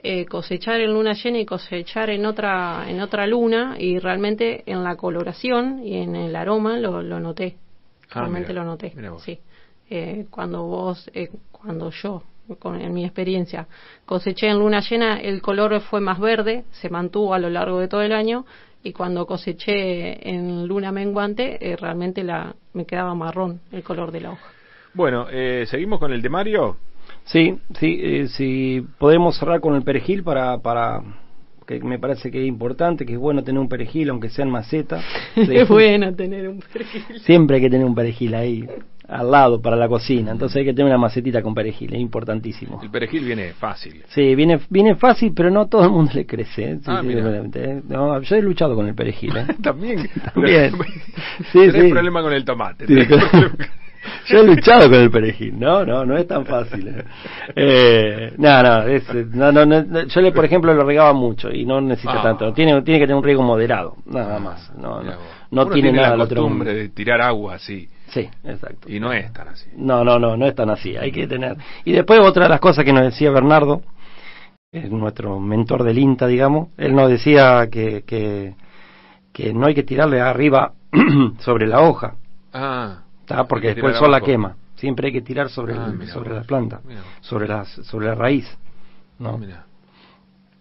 eh, 0.04 0.26
cosechar 0.26 0.82
en 0.82 0.94
luna 0.94 1.14
llena 1.14 1.40
y 1.40 1.46
cosechar 1.46 2.10
en 2.10 2.26
otra 2.26 2.86
en 2.90 3.02
otra 3.02 3.28
luna 3.28 3.78
y 3.80 4.00
realmente 4.00 4.64
en 4.66 4.84
la 4.84 4.96
coloración 4.98 5.82
y 5.86 5.98
en 5.98 6.16
el 6.16 6.36
aroma 6.36 6.78
lo, 6.78 7.02
lo 7.02 7.20
noté. 7.20 7.56
Ah, 8.12 8.22
realmente 8.22 8.50
mira, 8.50 8.63
lo 8.63 8.72
noté. 8.72 8.93
vos. 9.10 9.24
Sí. 9.24 9.39
Eh, 9.89 10.28
cuando 10.30 10.63
vos, 10.63 11.10
eh, 11.13 11.30
cuando 11.52 11.91
yo, 11.91 12.24
con, 12.60 12.80
en 12.80 12.93
mi 12.93 13.06
experiencia, 13.06 13.67
coseché 14.06 14.48
en 14.48 14.60
luna 14.60 14.82
llena, 14.82 15.20
el 15.20 15.41
color 15.41 15.80
fue 15.82 16.02
más 16.02 16.20
verde, 16.20 16.65
se 16.72 16.89
mantuvo 16.89 17.34
a 17.34 17.39
lo 17.39 17.50
largo 17.50 17.80
de 17.80 17.88
todo 17.88 18.02
el 18.02 18.13
año 18.13 18.46
y 18.84 18.93
cuando 18.93 19.26
coseché 19.26 20.30
en 20.30 20.67
luna 20.67 20.91
menguante, 20.91 21.58
eh, 21.60 21.76
realmente 21.76 22.24
la, 22.24 22.56
me 22.74 22.86
quedaba 22.86 23.15
marrón 23.15 23.62
el 23.72 23.84
color 23.84 24.12
de 24.12 24.22
la 24.22 24.32
hoja. 24.32 24.52
Bueno, 24.93 25.28
eh, 25.30 25.65
seguimos 25.67 26.00
con 26.00 26.12
el 26.12 26.22
temario. 26.22 26.78
Sí, 27.26 27.60
sí, 27.80 28.00
eh, 28.02 28.28
si 28.30 28.86
podemos 28.98 29.38
cerrar 29.38 29.60
con 29.60 29.76
el 29.76 29.84
perejil 29.84 30.23
para, 30.23 30.58
para 30.60 31.02
que 31.68 31.80
me 31.82 32.00
parece 32.00 32.32
que 32.32 32.42
es 32.42 32.48
importante, 32.48 33.06
que 33.06 33.13
es 33.13 33.20
bueno 33.20 33.44
tener 33.44 33.60
un 33.60 33.68
perejil, 33.68 34.10
aunque 34.10 34.30
sea 34.30 34.46
en 34.46 34.52
maceta. 34.52 35.02
Es 35.36 35.68
bueno 35.68 36.13
tener 36.15 36.48
un 36.48 36.60
perfil. 36.62 37.04
Siempre 37.20 37.58
hay 37.58 37.62
que 37.63 37.70
tener 37.70 37.86
un 37.86 37.94
perejil 37.94 38.34
ahí 38.36 38.65
al 39.08 39.32
lado 39.32 39.62
para 39.62 39.78
la 39.78 39.88
cocina, 39.88 40.32
entonces 40.32 40.58
hay 40.58 40.65
que 40.65 40.74
tener 40.74 40.88
una 40.88 40.98
macetita 40.98 41.42
con 41.42 41.54
perejil, 41.54 41.94
es 41.94 42.00
importantísimo. 42.02 42.82
El 42.84 42.90
perejil 42.90 43.24
viene 43.24 43.54
fácil. 43.54 44.04
Sí, 44.10 44.36
viene, 44.36 44.60
viene 44.70 44.96
fácil, 44.96 45.32
pero 45.34 45.50
no 45.50 45.68
todo 45.68 45.84
el 45.86 45.92
mundo 45.92 46.12
le 46.13 46.26
crece. 46.26 46.72
¿eh? 46.72 46.76
Sí, 46.78 46.84
Ah, 46.88 47.00
sí, 47.02 47.08
mira. 47.08 47.22
realmente, 47.24 47.63
¿eh? 47.63 47.82
No, 47.88 48.22
yo 48.22 48.36
he 48.36 48.42
luchado 48.42 48.76
con 48.76 48.86
el 48.88 48.96
perejil. 48.96 49.36
¿eh? 49.38 49.46
También. 49.63 50.10
También. 50.34 50.72
Sí, 51.54 51.60
Tenés 51.60 51.84
sí. 51.84 51.90
problema 51.92 52.22
con 52.22 52.34
el 52.34 52.44
tomate. 52.44 52.86
Yo 54.28 54.40
he 54.40 54.44
luchado 54.46 54.90
con 54.90 55.00
el 55.00 55.10
perejil, 55.12 55.60
no, 55.60 55.86
no, 55.86 56.06
no 56.06 56.18
es 56.18 56.28
tan 56.28 56.46
fácil. 56.46 56.88
eh. 56.88 57.04
Eh, 57.56 58.34
no, 58.38 58.64
no, 58.64 58.82
es, 58.84 59.10
eh, 59.10 59.26
no, 59.34 59.52
no, 59.52 59.66
no, 59.66 60.04
yo 60.08 60.22
le, 60.22 60.32
por 60.32 60.46
ejemplo, 60.46 60.74
lo 60.74 60.84
regaba 60.84 61.14
mucho 61.14 61.50
y 61.50 61.66
no 61.66 61.80
necesita 61.82 62.20
Ah. 62.20 62.24
tanto. 62.24 62.54
Tiene, 62.54 62.82
tiene 62.82 63.00
que 63.00 63.06
tener 63.06 63.16
un 63.18 63.24
riego 63.24 63.44
moderado, 63.44 63.96
nada 64.06 64.40
más. 64.40 64.72
No, 64.76 65.02
no, 65.02 65.12
no 65.52 65.62
Uno 65.64 65.72
tiene 65.72 65.92
nada 65.92 66.16
la 66.18 66.24
otro 66.26 66.42
costumbre 66.42 66.74
de 66.74 66.90
tirar 66.90 67.22
agua 67.22 67.56
así. 67.56 67.90
Sí, 68.08 68.30
exacto. 68.44 68.90
Y 68.92 69.00
no 69.00 69.12
es 69.12 69.32
tan 69.34 69.50
así. 69.50 69.70
No, 69.76 70.04
no, 70.04 70.18
no, 70.20 70.38
no 70.38 70.46
es 70.46 70.56
tan 70.56 70.70
así. 70.70 70.96
Hay 70.96 71.12
que 71.12 71.28
tener. 71.28 71.58
Y 71.86 71.92
después 71.92 72.20
otra 72.22 72.44
de 72.44 72.50
las 72.50 72.60
cosas 72.60 72.86
que 72.86 72.94
nos 72.94 73.04
decía 73.04 73.32
Bernardo, 73.32 73.82
es 74.72 74.90
nuestro 74.92 75.40
mentor 75.40 75.84
del 75.84 75.98
INTA, 75.98 76.28
digamos, 76.28 76.70
él 76.78 76.94
nos 76.96 77.10
decía 77.10 77.68
que, 77.72 78.04
que, 78.06 78.54
que 79.34 79.54
no 79.54 79.66
hay 79.68 79.74
que 79.74 79.84
tirarle 79.84 80.20
arriba 80.22 80.74
sobre 81.40 81.68
la 81.68 81.82
hoja, 81.82 82.16
Ah. 82.54 83.04
¿Tá? 83.28 83.48
porque 83.48 83.67
después 83.67 83.94
el 83.94 84.00
sol 84.00 84.12
la 84.12 84.21
quema. 84.21 84.56
Siempre 84.75 85.08
hay 85.08 85.13
que 85.13 85.21
tirar 85.21 85.50
sobre, 85.50 85.73
Ah, 85.75 85.88
el- 85.88 85.98
mira 85.98 86.13
sobre 86.13 86.30
vos. 86.30 86.38
la 86.40 86.44
planta, 86.44 86.82
sobre, 87.21 87.48
las, 87.48 87.67
sobre 87.69 88.08
la 88.08 88.15
raíz. 88.15 88.58
¿no? 89.19 89.38
Mira. 89.38 89.65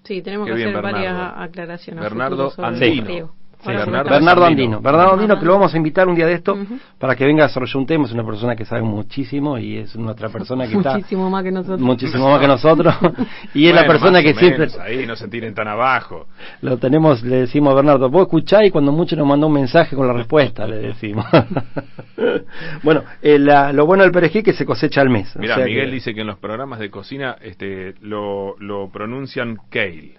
Sí, 0.05 0.23
tenemos 0.23 0.47
Qué 0.47 0.53
que 0.53 0.57
bien, 0.57 0.69
hacer 0.71 0.83
varias 0.83 1.33
aclaraciones. 1.37 2.03
Bernardo 2.03 2.53
Andino. 2.59 3.33
Sí, 3.59 3.69
Bernardo 3.73 4.11
Bernardo 4.11 4.45
Andino. 4.45 4.63
Andino. 4.77 4.81
Bernardo 4.83 5.13
Andino, 5.15 5.39
que 5.39 5.45
lo 5.47 5.53
vamos 5.55 5.73
a 5.75 5.77
invitar 5.77 6.07
un 6.09 6.15
día 6.15 6.27
de 6.27 6.35
esto 6.35 6.57
para 6.99 7.17
que 7.17 7.25
venga 7.25 7.45
a 7.45 7.47
desarrollar 7.49 7.77
un 7.79 7.87
tema. 7.87 8.05
Es 8.05 8.13
una 8.13 8.25
persona 8.25 8.55
que 8.55 8.65
sabe 8.65 8.83
muchísimo 8.83 9.59
y 9.59 9.79
es 9.79 9.97
nuestra 9.97 10.29
persona 10.29 10.67
que 10.69 10.77
está 10.77 10.95
Muchísimo 10.95 11.31
más 11.31 11.43
que 11.43 11.51
nosotros. 11.53 11.81
muchísimo 11.81 12.31
más 12.31 12.41
que 12.41 12.47
nosotros. 12.49 12.95
y 13.55 13.67
es 13.67 13.75
la 13.75 13.87
persona 13.87 14.13
más 14.13 14.23
que 14.23 14.31
o 14.33 14.35
siempre 14.39 14.69
Ahí 14.81 15.07
no 15.07 15.17
se 15.17 15.29
tiren 15.29 15.55
tan 15.55 15.69
abajo. 15.69 16.27
lo 16.61 16.77
tenemos, 16.77 17.23
le 17.23 17.37
decimos 17.41 17.73
a 17.73 17.77
Bernardo, 17.77 18.09
vos 18.11 18.23
escuchá 18.23 18.65
y 18.65 18.71
cuando 18.71 18.93
mucho 18.93 19.17
nos 19.17 19.27
mandó 19.27 19.47
un 19.47 19.55
mensaje 19.55 19.97
con 19.97 20.07
la 20.07 20.13
respuesta, 20.13 20.67
le 20.67 20.77
decimos. 20.77 21.25
bueno, 22.83 23.03
eh, 23.23 23.39
la- 23.39 23.73
lo 23.73 23.87
bueno 23.87 24.03
del 24.03 24.13
perejil 24.13 24.43
que 24.43 24.53
se 24.53 24.65
cosecha 24.65 25.01
al 25.01 25.11
mes. 25.11 25.35
o 25.37 25.39
Mira, 25.39 25.57
sea 25.57 25.65
Miguel 25.65 25.87
que- 25.87 25.95
dice 25.95 26.15
que 26.15 26.21
en 26.21 26.27
los 26.27 26.39
programas 26.39 26.79
de 26.79 26.91
cocina 26.91 27.37
este, 27.41 27.95
lo, 28.01 28.57
lo 28.59 28.91
pronuncian 28.91 29.57
kale. 29.71 30.19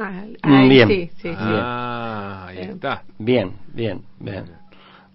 Ah, 0.00 0.24
Mm, 0.42 0.52
ahí 0.54 0.68
bien. 0.68 0.88
Sí, 0.88 1.10
sí, 1.16 1.28
sí. 1.28 1.34
Ah, 1.36 2.46
ahí 2.48 2.56
Bien. 2.56 2.70
está. 2.70 3.02
Bien, 3.18 3.52
bien, 3.74 4.02
bien. 4.18 4.44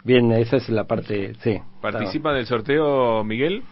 Bien, 0.04 0.32
esa 0.34 0.58
es 0.58 0.70
la 0.70 0.84
parte, 0.84 1.34
sí. 1.42 1.60
¿Participa 1.82 2.32
del 2.34 2.46
sorteo 2.46 3.24
Miguel? 3.24 3.64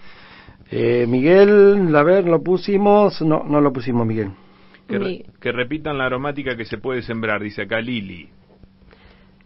Eh, 0.71 1.05
Miguel, 1.07 1.95
a 1.95 2.01
ver, 2.01 2.25
lo 2.25 2.41
pusimos, 2.41 3.21
no, 3.21 3.43
no 3.43 3.61
lo 3.61 3.71
pusimos 3.71 4.07
Miguel. 4.07 4.31
Que, 4.87 4.97
re- 4.97 5.05
Mi- 5.05 5.25
que 5.39 5.51
repitan 5.51 5.99
la 5.99 6.05
aromática 6.07 6.57
que 6.57 6.65
se 6.65 6.79
puede 6.79 7.03
sembrar, 7.03 7.41
dice 7.43 7.61
acá 7.63 7.79
Lili. 7.79 8.29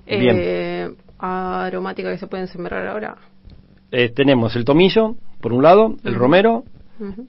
Eh, 0.05 0.89
aromática 1.19 2.09
que 2.11 2.17
se 2.17 2.27
pueden 2.27 2.47
sembrar 2.47 2.87
ahora. 2.87 3.17
Eh, 3.91 4.09
tenemos 4.09 4.55
el 4.55 4.63
tomillo, 4.63 5.15
por 5.41 5.51
un 5.51 5.63
lado, 5.63 5.97
el 6.05 6.15
romero, 6.15 6.63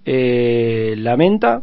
eh, 0.05 0.95
la 0.99 1.17
menta, 1.17 1.63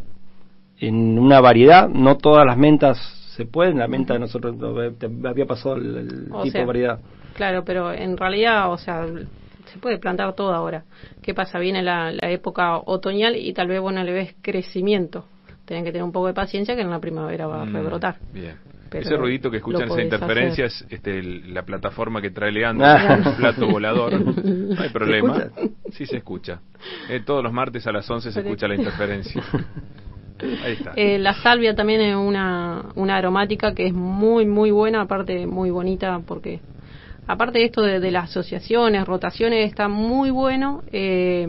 en 0.78 1.18
una 1.18 1.40
variedad, 1.40 1.88
no 1.88 2.16
todas 2.16 2.44
las 2.46 2.56
mentas 2.56 2.98
se 3.36 3.44
pueden, 3.46 3.78
la 3.78 3.88
menta 3.88 4.18
nosotros 4.18 4.56
no, 4.56 4.74
te 4.92 5.06
había 5.28 5.44
pasado 5.46 5.76
el, 5.76 6.24
tipo 6.26 6.44
sea, 6.46 6.60
de 6.60 6.66
variedad. 6.66 7.00
Claro, 7.34 7.64
pero 7.64 7.92
en 7.92 8.16
realidad, 8.16 8.70
o 8.72 8.78
sea, 8.78 9.06
se 9.06 9.78
puede 9.78 9.98
plantar 9.98 10.34
todo 10.34 10.54
ahora. 10.54 10.84
¿Qué 11.22 11.34
pasa? 11.34 11.58
Viene 11.58 11.82
la, 11.82 12.10
la 12.12 12.30
época 12.30 12.78
otoñal 12.78 13.36
y 13.36 13.52
tal 13.52 13.68
vez 13.68 13.80
vos 13.80 13.92
no 13.92 14.02
le 14.04 14.12
ves 14.12 14.34
crecimiento. 14.40 15.26
Tienen 15.66 15.84
que 15.84 15.90
tener 15.92 16.04
un 16.04 16.12
poco 16.12 16.28
de 16.28 16.34
paciencia 16.34 16.74
que 16.76 16.82
en 16.82 16.90
la 16.90 17.00
primavera 17.00 17.46
va 17.46 17.62
a 17.62 17.64
Mm, 17.66 17.72
rebrotar. 17.74 18.16
Bien. 18.32 18.54
Pero 18.88 19.02
Ese 19.04 19.16
ruidito 19.16 19.50
que 19.50 19.56
escuchan, 19.56 19.80
lo 19.80 19.86
esa 19.86 19.94
podés 19.94 20.04
interferencia, 20.04 20.66
hacer. 20.66 20.86
es 20.86 20.92
este, 20.92 21.18
el- 21.18 21.52
la 21.52 21.64
plataforma 21.64 22.22
que 22.22 22.30
trae 22.30 22.52
Leandro, 22.52 22.86
Ah. 22.86 23.18
un 23.26 23.34
plato 23.36 23.66
volador. 23.66 24.12
No 24.44 24.80
hay 24.80 24.88
problema. 24.90 25.36
escucha? 25.38 25.68
Sí 25.90 26.06
se 26.06 26.18
escucha. 26.18 26.60
Eh, 27.10 27.20
todos 27.26 27.42
los 27.42 27.52
martes 27.52 27.84
a 27.88 27.92
las 27.92 28.08
11 28.08 28.30
se 28.30 28.38
Pero- 28.40 28.48
escucha 28.54 28.68
la 28.68 28.74
interferencia. 28.80 29.42
Ahí 30.64 30.74
está. 30.74 30.92
Eh, 30.96 31.18
la 31.18 31.34
salvia 31.34 31.74
también 31.74 32.00
es 32.00 32.16
una, 32.16 32.86
una 32.94 33.16
aromática 33.16 33.74
que 33.74 33.86
es 33.86 33.94
muy, 33.94 34.46
muy 34.46 34.70
buena, 34.70 35.02
aparte 35.02 35.46
muy 35.46 35.70
bonita, 35.70 36.20
porque 36.26 36.60
aparte 37.26 37.58
de 37.58 37.64
esto 37.64 37.82
de, 37.82 38.00
de 38.00 38.10
las 38.10 38.30
asociaciones, 38.30 39.06
rotaciones, 39.06 39.68
está 39.68 39.88
muy 39.88 40.30
bueno 40.30 40.82
eh, 40.92 41.46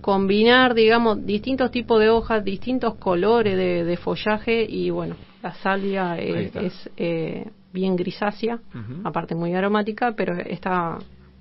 combinar, 0.00 0.74
digamos, 0.74 1.24
distintos 1.24 1.70
tipos 1.70 2.00
de 2.00 2.08
hojas, 2.08 2.44
distintos 2.44 2.94
colores 2.96 3.56
de, 3.56 3.84
de 3.84 3.96
follaje 3.96 4.64
y 4.68 4.90
bueno, 4.90 5.16
la 5.42 5.54
salvia 5.54 6.18
eh, 6.18 6.44
está. 6.44 6.60
es 6.60 6.90
eh, 6.96 7.50
bien 7.72 7.96
grisácea, 7.96 8.60
aparte 9.04 9.34
muy 9.34 9.54
aromática, 9.54 10.12
pero 10.16 10.34
está, 10.34 10.98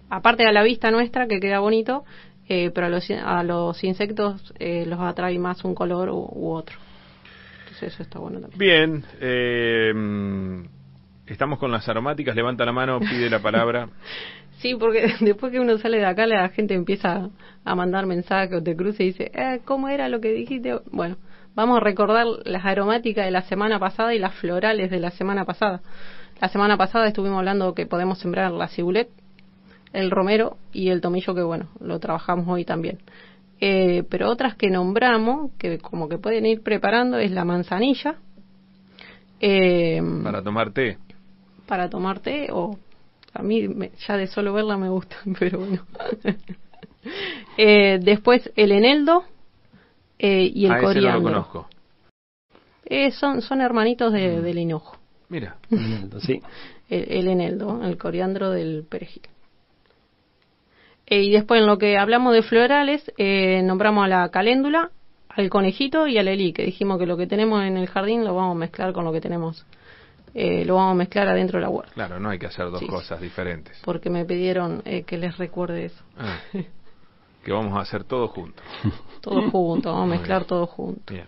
aparte 0.09 0.45
a 0.45 0.51
la 0.51 0.63
vista 0.63 0.91
nuestra 0.91 1.27
que 1.27 1.39
queda 1.39 1.59
bonito, 1.59 2.03
eh, 2.49 2.71
pero 2.73 2.87
a 2.87 2.89
los, 2.89 3.09
a 3.11 3.43
los 3.43 3.83
insectos 3.83 4.53
eh, 4.59 4.85
los 4.85 4.99
atrae 4.99 5.37
más 5.39 5.63
un 5.63 5.75
color 5.75 6.09
u, 6.09 6.27
u 6.31 6.51
otro. 6.51 6.75
Entonces 7.59 7.93
eso 7.93 8.03
está 8.03 8.19
bueno 8.19 8.41
también. 8.41 8.59
Bien, 8.59 9.05
eh, 9.21 9.93
estamos 11.27 11.59
con 11.59 11.71
las 11.71 11.87
aromáticas. 11.87 12.35
Levanta 12.35 12.65
la 12.65 12.73
mano, 12.73 12.99
pide 12.99 13.29
la 13.29 13.39
palabra. 13.39 13.87
Sí, 14.59 14.75
porque 14.75 15.13
después 15.21 15.51
que 15.51 15.59
uno 15.59 15.77
sale 15.77 15.99
de 15.99 16.05
acá 16.05 16.27
la 16.27 16.49
gente 16.49 16.73
empieza 16.73 17.29
a 17.63 17.75
mandar 17.75 18.05
mensajes 18.05 18.57
o 18.57 18.63
te 18.63 18.75
cruza 18.75 19.03
y 19.03 19.07
dice, 19.07 19.31
eh, 19.33 19.61
¿cómo 19.65 19.87
era 19.87 20.09
lo 20.09 20.19
que 20.19 20.33
dijiste? 20.33 20.77
Bueno, 20.91 21.17
vamos 21.55 21.77
a 21.77 21.79
recordar 21.79 22.25
las 22.43 22.65
aromáticas 22.65 23.25
de 23.25 23.31
la 23.31 23.43
semana 23.43 23.79
pasada 23.79 24.13
y 24.13 24.19
las 24.19 24.35
florales 24.35 24.91
de 24.91 24.99
la 24.99 25.11
semana 25.11 25.45
pasada. 25.45 25.81
La 26.41 26.49
semana 26.49 26.77
pasada 26.77 27.07
estuvimos 27.07 27.39
hablando 27.39 27.73
que 27.73 27.85
podemos 27.85 28.19
sembrar 28.19 28.51
la 28.51 28.67
cibulet, 28.67 29.09
el 29.93 30.11
romero 30.11 30.57
y 30.73 30.89
el 30.89 31.01
tomillo 31.01 31.33
que 31.35 31.41
bueno, 31.43 31.69
lo 31.79 31.99
trabajamos 31.99 32.47
hoy 32.47 32.65
también. 32.65 32.99
Eh, 33.61 34.03
pero 34.09 34.29
otras 34.29 34.55
que 34.55 34.69
nombramos, 34.69 35.51
que 35.57 35.79
como 35.79 36.07
que 36.07 36.17
pueden 36.17 36.45
ir 36.45 36.61
preparando, 36.61 37.17
es 37.17 37.31
la 37.31 37.43
manzanilla, 37.45 38.15
eh, 39.41 40.01
Para 40.23 40.41
tomar 40.43 40.71
té. 40.71 40.97
para 41.67 41.89
tomar 41.89 42.19
té 42.19 42.47
o 42.51 42.77
a 43.33 43.43
mí 43.43 43.67
me- 43.67 43.91
ya 44.07 44.17
de 44.17 44.27
solo 44.27 44.53
verla 44.53 44.77
me 44.77 44.89
gusta, 44.89 45.15
pero 45.39 45.59
bueno. 45.59 45.85
Eh, 47.57 47.99
después 48.01 48.51
el 48.57 48.73
eneldo 48.73 49.23
eh, 50.17 50.51
y 50.53 50.65
el 50.65 50.71
ah, 50.73 50.77
ese 50.77 50.83
no 50.83 50.87
lo 50.89 50.93
coriandro. 50.93 51.23
conozco. 51.31 51.69
Eh, 52.85 53.11
son, 53.11 53.41
son 53.41 53.61
hermanitos 53.61 54.11
Mm. 54.11 54.15
de- 54.15 54.41
del 54.41 54.57
hinojo. 54.57 54.97
Mira. 55.29 55.55
Sí. 56.21 56.41
El, 56.89 57.05
el 57.11 57.27
eneldo, 57.27 57.83
el 57.83 57.97
coriandro 57.97 58.49
del 58.49 58.83
perejil. 58.89 59.21
Eh, 61.09 61.23
y 61.23 61.31
después 61.31 61.59
en 61.61 61.67
lo 61.67 61.77
que 61.77 61.97
hablamos 61.97 62.33
de 62.33 62.43
florales, 62.43 63.11
eh, 63.17 63.61
nombramos 63.63 64.05
a 64.05 64.07
la 64.07 64.29
caléndula, 64.29 64.91
al 65.29 65.49
conejito 65.49 66.07
y 66.07 66.17
al 66.17 66.27
elí, 66.27 66.53
que 66.53 66.63
dijimos 66.63 66.99
que 66.99 67.05
lo 67.05 67.17
que 67.17 67.25
tenemos 67.27 67.63
en 67.63 67.77
el 67.77 67.87
jardín 67.87 68.23
lo 68.23 68.35
vamos 68.35 68.55
a 68.55 68.59
mezclar 68.59 68.93
con 68.93 69.05
lo 69.05 69.11
que 69.11 69.21
tenemos, 69.21 69.65
eh, 70.33 70.65
lo 70.65 70.75
vamos 70.75 70.91
a 70.91 70.95
mezclar 70.95 71.27
adentro 71.27 71.57
de 71.57 71.63
la 71.63 71.69
huerta. 71.69 71.93
Claro, 71.93 72.19
no 72.19 72.29
hay 72.29 72.37
que 72.37 72.45
hacer 72.45 72.69
dos 72.69 72.79
Sí, 72.79 72.87
cosas 72.87 73.19
diferentes. 73.21 73.79
Porque 73.83 74.09
me 74.09 74.25
pidieron 74.25 74.81
eh, 74.85 75.03
que 75.03 75.17
les 75.17 75.37
recuerde 75.37 75.85
eso. 75.85 76.03
Ah, 76.17 76.37
que 77.43 77.51
vamos 77.51 77.75
a 77.77 77.81
hacer 77.81 78.03
todo 78.03 78.27
juntos. 78.27 78.63
Todo 79.21 79.49
junto, 79.49 79.91
vamos 79.91 80.07
a 80.07 80.15
mezclar 80.17 80.39
bien. 80.41 80.47
todo 80.47 80.65
junto. 80.67 81.13
Bien. 81.13 81.25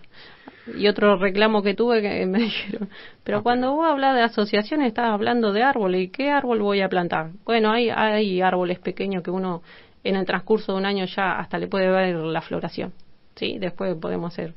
Y 0.77 0.87
otro 0.87 1.17
reclamo 1.17 1.61
que 1.61 1.73
tuve 1.73 2.01
que 2.01 2.25
me 2.25 2.39
dijeron, 2.43 2.89
pero 3.23 3.43
cuando 3.43 3.73
vos 3.73 3.87
hablas 3.87 4.15
de 4.15 4.21
asociaciones 4.21 4.87
estás 4.87 5.11
hablando 5.11 5.53
de 5.53 5.63
árboles, 5.63 6.01
¿y 6.01 6.07
qué 6.09 6.29
árbol 6.29 6.59
voy 6.61 6.81
a 6.81 6.89
plantar? 6.89 7.31
Bueno, 7.45 7.71
hay, 7.71 7.89
hay 7.89 8.41
árboles 8.41 8.79
pequeños 8.79 9.23
que 9.23 9.31
uno 9.31 9.61
en 10.03 10.15
el 10.15 10.25
transcurso 10.25 10.73
de 10.73 10.79
un 10.79 10.85
año 10.85 11.05
ya 11.05 11.39
hasta 11.39 11.57
le 11.57 11.67
puede 11.67 11.89
ver 11.89 12.15
la 12.15 12.41
floración. 12.41 12.93
Sí, 13.35 13.57
después 13.59 13.95
podemos 13.95 14.33
hacer. 14.33 14.53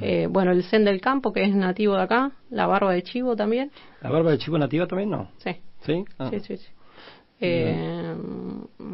eh, 0.00 0.28
bueno, 0.30 0.52
el 0.52 0.62
zen 0.64 0.84
del 0.84 1.00
campo, 1.00 1.32
que 1.32 1.42
es 1.42 1.54
nativo 1.54 1.94
de 1.96 2.02
acá, 2.02 2.32
la 2.50 2.66
barba 2.66 2.92
de 2.92 3.02
chivo 3.02 3.34
también. 3.34 3.70
¿La 4.02 4.10
barba 4.10 4.30
de 4.30 4.38
chivo 4.38 4.58
nativa 4.58 4.86
también 4.86 5.10
no? 5.10 5.28
Sí, 5.38 5.56
¿Sí? 5.84 6.04
Ah. 6.18 6.30
sí, 6.30 6.40
sí. 6.40 6.56
sí. 6.56 6.68
Eh, 7.42 8.14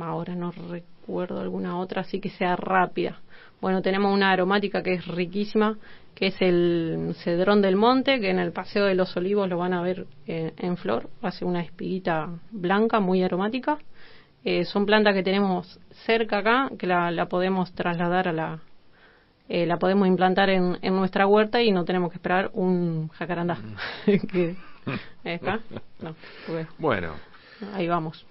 ahora 0.00 0.36
no 0.36 0.52
recuerdo 0.52 0.86
alguna 1.08 1.78
otra 1.78 2.02
así 2.02 2.20
que 2.20 2.30
sea 2.30 2.56
rápida. 2.56 3.20
Bueno, 3.60 3.82
tenemos 3.82 4.12
una 4.12 4.32
aromática 4.32 4.82
que 4.82 4.94
es 4.94 5.06
riquísima, 5.06 5.78
que 6.14 6.28
es 6.28 6.36
el 6.40 7.14
cedrón 7.24 7.62
del 7.62 7.76
monte, 7.76 8.20
que 8.20 8.30
en 8.30 8.38
el 8.38 8.52
Paseo 8.52 8.84
de 8.84 8.94
los 8.94 9.16
Olivos 9.16 9.48
lo 9.48 9.58
van 9.58 9.72
a 9.72 9.82
ver 9.82 10.06
eh, 10.26 10.52
en 10.56 10.76
flor. 10.76 11.08
Hace 11.22 11.44
una 11.44 11.60
espiguita 11.62 12.28
blanca 12.50 13.00
muy 13.00 13.22
aromática. 13.22 13.78
Eh, 14.44 14.64
son 14.64 14.86
plantas 14.86 15.14
que 15.14 15.22
tenemos 15.22 15.80
cerca 16.04 16.38
acá, 16.38 16.70
que 16.78 16.86
la, 16.86 17.10
la 17.10 17.26
podemos 17.26 17.72
trasladar 17.74 18.28
a 18.28 18.32
la... 18.32 18.58
eh, 19.48 19.66
la 19.66 19.78
podemos 19.78 20.06
implantar 20.06 20.50
en, 20.50 20.78
en 20.82 20.94
nuestra 20.94 21.26
huerta 21.26 21.60
y 21.62 21.72
no 21.72 21.84
tenemos 21.84 22.10
que 22.10 22.16
esperar 22.16 22.50
un 22.52 23.08
jacarandá. 23.08 23.58
que, 24.06 24.54
¿Está? 25.24 25.60
No, 26.00 26.14
Bueno, 26.78 27.14
ahí 27.74 27.88
vamos. 27.88 28.24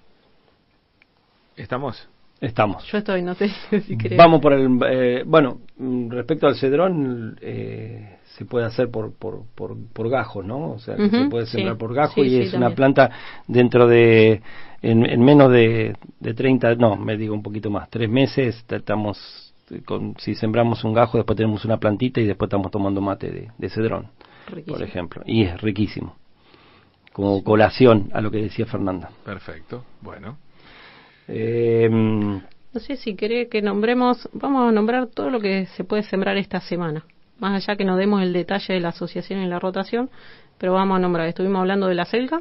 ¿estamos? 1.56 2.08
Estamos. 2.40 2.84
Yo 2.90 2.98
estoy, 2.98 3.22
no 3.22 3.34
sé 3.34 3.48
si 3.86 3.96
querés. 3.96 4.18
Vamos 4.18 4.40
por 4.40 4.52
el. 4.52 4.78
eh, 4.90 5.22
bueno, 5.26 5.60
respecto 6.08 6.46
al 6.46 6.56
cedrón, 6.56 7.38
eh, 7.40 8.18
se 8.36 8.44
puede 8.44 8.66
hacer 8.66 8.90
por, 8.90 9.14
por, 9.14 9.44
por, 9.54 9.76
por 9.92 10.10
gajos, 10.10 10.44
¿no? 10.44 10.72
O 10.72 10.78
sea, 10.78 10.96
que 10.96 11.08
se 11.08 11.28
puede 11.28 11.46
sembrar 11.46 11.74
sí. 11.74 11.78
por 11.78 11.94
gajo 11.94 12.14
Sí, 12.14 12.20
y 12.22 12.30
sí, 12.30 12.40
es 12.42 12.54
una 12.54 12.70
planta 12.70 13.10
dentro 13.48 13.86
de. 13.86 14.42
En, 14.82 15.06
en 15.06 15.24
menos 15.24 15.50
de, 15.50 15.96
de 16.20 16.34
30, 16.34 16.74
no, 16.74 16.96
me 16.96 17.16
digo 17.16 17.34
un 17.34 17.42
poquito 17.42 17.70
más, 17.70 17.88
tres 17.88 18.10
meses, 18.10 18.64
estamos. 18.68 19.54
Con, 19.84 20.14
si 20.18 20.34
sembramos 20.36 20.84
un 20.84 20.92
gajo, 20.92 21.16
después 21.18 21.36
tenemos 21.36 21.64
una 21.64 21.78
plantita 21.78 22.20
y 22.20 22.24
después 22.26 22.46
estamos 22.48 22.70
tomando 22.70 23.00
mate 23.00 23.32
de, 23.32 23.50
de 23.58 23.68
cedrón, 23.68 24.10
Riquísimo. 24.46 24.76
por 24.76 24.86
ejemplo. 24.86 25.22
Y 25.26 25.42
es 25.42 25.60
riquísimo. 25.60 26.14
Como 27.12 27.42
colación 27.42 28.10
a 28.12 28.20
lo 28.20 28.30
que 28.30 28.42
decía 28.42 28.66
Fernanda. 28.66 29.10
Perfecto. 29.24 29.82
Bueno. 30.02 30.36
Eh, 31.28 31.88
No 31.90 32.80
sé 32.80 32.96
si 32.96 33.14
querés 33.16 33.48
que 33.48 33.62
nombremos, 33.62 34.28
vamos 34.32 34.68
a 34.68 34.72
nombrar 34.72 35.08
todo 35.08 35.30
lo 35.30 35.40
que 35.40 35.66
se 35.66 35.84
puede 35.84 36.02
sembrar 36.02 36.36
esta 36.36 36.60
semana. 36.60 37.04
Más 37.38 37.62
allá 37.62 37.76
que 37.76 37.84
nos 37.84 37.98
demos 37.98 38.22
el 38.22 38.32
detalle 38.32 38.74
de 38.74 38.80
la 38.80 38.88
asociación 38.88 39.40
y 39.42 39.46
la 39.46 39.58
rotación, 39.58 40.10
pero 40.58 40.72
vamos 40.72 40.96
a 40.96 41.00
nombrar. 41.00 41.28
Estuvimos 41.28 41.60
hablando 41.60 41.86
de 41.86 41.94
la 41.94 42.04
selga, 42.04 42.40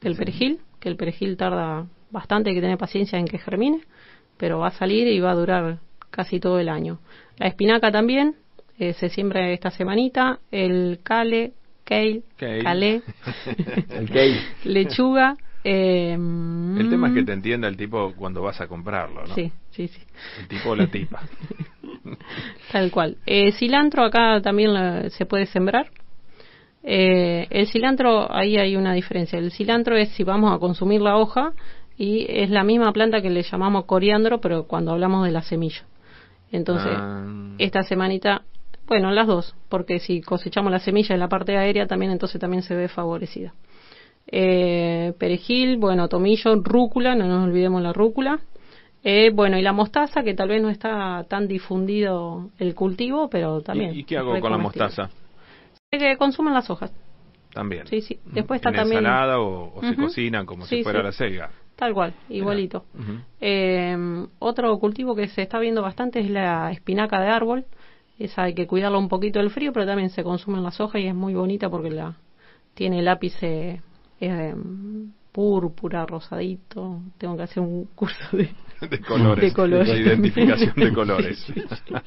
del 0.00 0.16
perejil, 0.16 0.60
que 0.80 0.88
el 0.88 0.96
perejil 0.96 1.36
tarda 1.36 1.86
bastante, 2.10 2.50
hay 2.50 2.56
que 2.56 2.62
tener 2.62 2.78
paciencia 2.78 3.18
en 3.18 3.26
que 3.26 3.38
germine, 3.38 3.80
pero 4.36 4.60
va 4.60 4.68
a 4.68 4.72
salir 4.72 5.06
y 5.08 5.20
va 5.20 5.32
a 5.32 5.34
durar 5.34 5.78
casi 6.10 6.40
todo 6.40 6.58
el 6.58 6.68
año. 6.68 6.98
La 7.36 7.46
espinaca 7.48 7.90
también, 7.90 8.36
eh, 8.78 8.92
se 8.94 9.08
siembra 9.08 9.50
esta 9.50 9.70
semanita, 9.70 10.38
el 10.50 11.00
kale, 11.02 11.52
kale, 11.84 12.22
kale. 12.62 13.02
lechuga. 14.64 15.36
Eh, 15.68 16.18
El 16.76 16.88
tema 16.88 17.08
es 17.08 17.14
que 17.14 17.22
te 17.24 17.32
entienda 17.32 17.68
el 17.68 17.76
tipo 17.76 18.12
cuando 18.14 18.42
vas 18.42 18.60
a 18.60 18.66
comprarlo, 18.68 19.26
¿no? 19.26 19.34
Sí, 19.34 19.52
sí, 19.70 19.88
sí. 19.88 20.00
El 20.40 20.48
tipo 20.48 20.70
o 20.70 20.76
la 20.76 20.86
tipa. 20.86 21.22
Tal 22.72 22.90
cual. 22.90 23.16
Eh, 23.26 23.52
cilantro 23.52 24.04
acá 24.04 24.40
también 24.40 24.72
la- 24.74 25.10
se 25.10 25.26
puede 25.26 25.46
sembrar. 25.46 25.90
Eh, 26.82 27.46
el 27.50 27.66
cilantro, 27.66 28.32
ahí 28.32 28.56
hay 28.56 28.76
una 28.76 28.92
diferencia. 28.94 29.38
El 29.38 29.50
cilantro 29.52 29.96
es 29.96 30.10
si 30.10 30.24
vamos 30.24 30.54
a 30.54 30.58
consumir 30.58 31.00
la 31.00 31.16
hoja 31.16 31.52
y 31.96 32.26
es 32.28 32.50
la 32.50 32.62
misma 32.64 32.92
planta 32.92 33.20
que 33.20 33.30
le 33.30 33.42
llamamos 33.42 33.84
coriandro, 33.84 34.40
pero 34.40 34.64
cuando 34.64 34.92
hablamos 34.92 35.24
de 35.26 35.32
la 35.32 35.42
semilla. 35.42 35.82
Entonces, 36.52 36.92
Ah. 36.94 37.26
esta 37.58 37.82
semanita, 37.82 38.42
bueno, 38.86 39.10
las 39.10 39.26
dos, 39.26 39.54
porque 39.68 39.98
si 39.98 40.22
cosechamos 40.22 40.70
la 40.72 40.78
semilla 40.78 41.14
en 41.14 41.20
la 41.20 41.28
parte 41.28 41.56
aérea, 41.58 41.86
también 41.86 42.12
entonces 42.12 42.40
también 42.40 42.62
se 42.62 42.74
ve 42.74 42.88
favorecida. 42.88 43.52
Eh, 44.30 45.14
perejil, 45.18 45.78
bueno, 45.78 46.08
tomillo, 46.08 46.56
rúcula, 46.62 47.14
no 47.14 47.26
nos 47.26 47.44
olvidemos 47.48 47.82
la 47.82 47.92
rúcula. 47.92 48.40
Eh, 49.02 49.30
bueno, 49.32 49.56
y 49.58 49.62
la 49.62 49.72
mostaza, 49.72 50.22
que 50.22 50.34
tal 50.34 50.48
vez 50.48 50.60
no 50.60 50.68
está 50.70 51.24
tan 51.28 51.48
difundido 51.48 52.50
el 52.58 52.74
cultivo, 52.74 53.28
pero 53.30 53.62
también. 53.62 53.94
¿Y, 53.94 54.00
y 54.00 54.04
qué 54.04 54.18
hago 54.18 54.38
con 54.40 54.50
la 54.52 54.58
mostaza? 54.58 55.08
Que 55.90 56.16
consuman 56.18 56.52
las 56.52 56.68
hojas, 56.68 56.92
También. 57.54 57.86
Sí, 57.86 58.02
sí. 58.02 58.18
Ujú. 58.26 58.34
Después 58.34 58.58
está 58.58 58.68
¿En 58.70 58.76
también- 58.76 58.98
ensalada 58.98 59.40
o, 59.40 59.78
o 59.78 59.80
se 59.82 59.92
Ujú. 59.92 60.02
cocinan 60.02 60.44
como 60.44 60.66
Sí, 60.66 60.78
si 60.78 60.82
fuera 60.82 60.98
sí. 61.00 61.04
la 61.04 61.12
selga? 61.12 61.50
tal 61.76 61.94
cual, 61.94 62.12
igualito. 62.28 62.84
Eh, 63.40 63.96
otro 64.40 64.76
cultivo 64.80 65.14
que 65.14 65.28
se 65.28 65.42
está 65.42 65.60
viendo 65.60 65.80
bastante 65.80 66.18
es 66.18 66.28
la 66.28 66.72
espinaca 66.72 67.20
de 67.20 67.28
árbol. 67.28 67.66
Esa 68.18 68.42
hay 68.42 68.54
que 68.54 68.66
cuidarla 68.66 68.98
un 68.98 69.08
poquito 69.08 69.38
del 69.38 69.50
frío, 69.50 69.72
pero 69.72 69.86
también 69.86 70.10
se 70.10 70.24
consumen 70.24 70.64
las 70.64 70.80
hojas 70.80 71.00
y 71.00 71.06
es 71.06 71.14
muy 71.14 71.34
bonita 71.34 71.70
porque 71.70 71.90
la 71.90 72.16
tiene 72.74 72.98
el 72.98 73.06
ápice 73.06 73.80
eh, 74.20 74.54
púrpura, 75.32 76.04
rosadito. 76.06 77.00
Tengo 77.18 77.36
que 77.36 77.42
hacer 77.44 77.62
un 77.62 77.84
curso 77.94 78.16
de... 78.36 78.48
De 78.88 79.00
colores. 79.00 79.42
De 79.44 79.52
colores. 79.52 79.88
identificación 79.88 80.72
de 80.76 80.92
colores. 80.92 81.44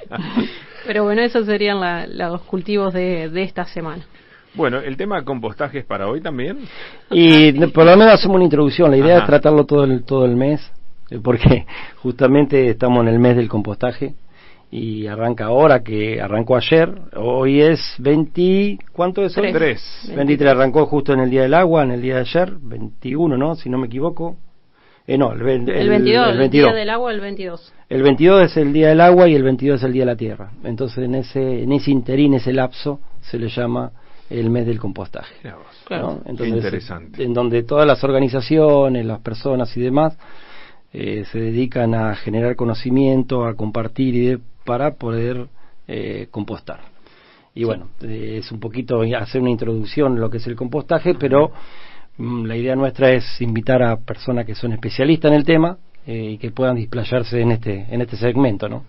Pero 0.85 1.03
bueno, 1.03 1.21
esos 1.21 1.45
serían 1.45 1.81
la- 1.81 2.07
los 2.07 2.41
cultivos 2.43 2.93
de, 2.93 3.29
de 3.29 3.43
esta 3.43 3.65
semana. 3.65 4.03
bueno, 4.55 4.79
el 4.79 4.95
tema 4.95 5.17
de 5.19 5.25
compostaje 5.25 5.79
es 5.79 5.85
para 5.85 6.07
hoy 6.07 6.21
también. 6.21 6.59
Y 7.09 7.51
de- 7.51 7.67
por 7.67 7.85
lo 7.85 7.97
menos 7.97 8.13
hacemos 8.13 8.35
una 8.35 8.45
introducción. 8.45 8.89
La 8.89 8.95
idea 8.97 9.15
Ajá. 9.15 9.23
es 9.23 9.27
tratarlo 9.29 9.65
todo 9.65 9.83
el, 9.83 10.03
todo 10.03 10.23
el 10.25 10.37
mes, 10.37 10.61
eh, 11.09 11.19
porque 11.21 11.65
justamente 11.97 12.69
estamos 12.69 13.01
en 13.01 13.09
el 13.09 13.19
mes 13.19 13.35
del 13.35 13.49
compostaje 13.49 14.13
y 14.73 15.05
arranca 15.07 15.45
ahora, 15.45 15.83
que 15.83 16.21
arrancó 16.21 16.55
ayer. 16.55 16.89
Hoy 17.17 17.61
es 17.61 17.79
20. 17.99 18.79
¿Cuánto 18.93 19.23
es 19.23 19.37
hoy? 19.37 19.51
Tres. 19.51 19.81
Tres. 20.05 20.15
23 20.15 20.51
arrancó 20.51 20.85
justo 20.85 21.11
en 21.13 21.19
el 21.19 21.29
día 21.29 21.41
del 21.41 21.53
agua, 21.53 21.83
en 21.83 21.91
el 21.91 22.01
día 22.01 22.15
de 22.15 22.21
ayer, 22.21 22.53
21, 22.61 23.37
¿no? 23.37 23.55
Si 23.55 23.69
no 23.69 23.77
me 23.77 23.87
equivoco. 23.87 24.37
Eh, 25.07 25.17
no, 25.17 25.33
el, 25.33 25.43
ven- 25.43 25.67
El, 25.67 25.89
22, 25.89 26.25
el 26.27 26.31
el 26.33 26.37
22. 26.39 26.71
día 26.71 26.79
del 26.79 26.89
agua, 26.89 27.11
el 27.11 27.19
22. 27.19 27.73
El 27.89 28.03
22 28.03 28.41
es 28.43 28.57
el 28.57 28.71
día 28.71 28.87
del 28.89 29.01
agua 29.01 29.27
y 29.27 29.35
el 29.35 29.43
22 29.43 29.79
es 29.79 29.83
el 29.83 29.91
día 29.93 30.03
de 30.03 30.05
la 30.11 30.15
tierra. 30.15 30.51
Entonces, 30.63 31.03
en 31.03 31.15
ese, 31.15 31.63
en 31.63 31.71
ese 31.73 31.91
interín, 31.91 32.33
ese 32.35 32.53
lapso, 32.53 33.01
se 33.19 33.37
le 33.37 33.49
llama 33.49 33.91
el 34.29 34.49
mes 34.49 34.65
del 34.67 34.79
compostaje. 34.79 35.35
Claro. 35.41 35.59
¿no? 35.89 36.23
Qué 36.23 36.29
Entonces, 36.29 36.55
interesante. 36.55 37.23
En 37.23 37.33
donde 37.33 37.63
todas 37.63 37.85
las 37.85 38.01
organizaciones, 38.05 39.05
las 39.05 39.19
personas 39.19 39.75
y 39.75 39.81
demás 39.81 40.17
eh, 40.93 41.25
se 41.29 41.39
dedican 41.39 41.93
a 41.93 42.15
generar 42.15 42.55
conocimiento, 42.55 43.43
a 43.45 43.55
compartir 43.55 44.15
y 44.15 44.25
de- 44.27 44.39
para 44.65 44.95
poder 44.95 45.47
eh, 45.87 46.27
compostar. 46.31 46.79
Y 47.53 47.63
bueno, 47.63 47.89
eh, 48.01 48.37
es 48.39 48.51
un 48.51 48.59
poquito 48.59 49.01
hacer 49.01 49.41
una 49.41 49.49
introducción 49.49 50.17
a 50.17 50.19
lo 50.19 50.29
que 50.29 50.37
es 50.37 50.47
el 50.47 50.55
compostaje, 50.55 51.15
pero 51.15 51.51
mm, 52.17 52.45
la 52.45 52.55
idea 52.55 52.75
nuestra 52.75 53.11
es 53.11 53.41
invitar 53.41 53.83
a 53.83 53.97
personas 53.97 54.45
que 54.45 54.55
son 54.55 54.71
especialistas 54.73 55.31
en 55.31 55.37
el 55.37 55.43
tema 55.43 55.77
eh, 56.05 56.31
y 56.31 56.37
que 56.37 56.51
puedan 56.51 56.75
displayarse 56.77 57.41
en 57.41 57.51
este 57.51 57.87
en 57.89 58.01
este 58.01 58.15
segmento, 58.15 58.69
¿no? 58.69 58.85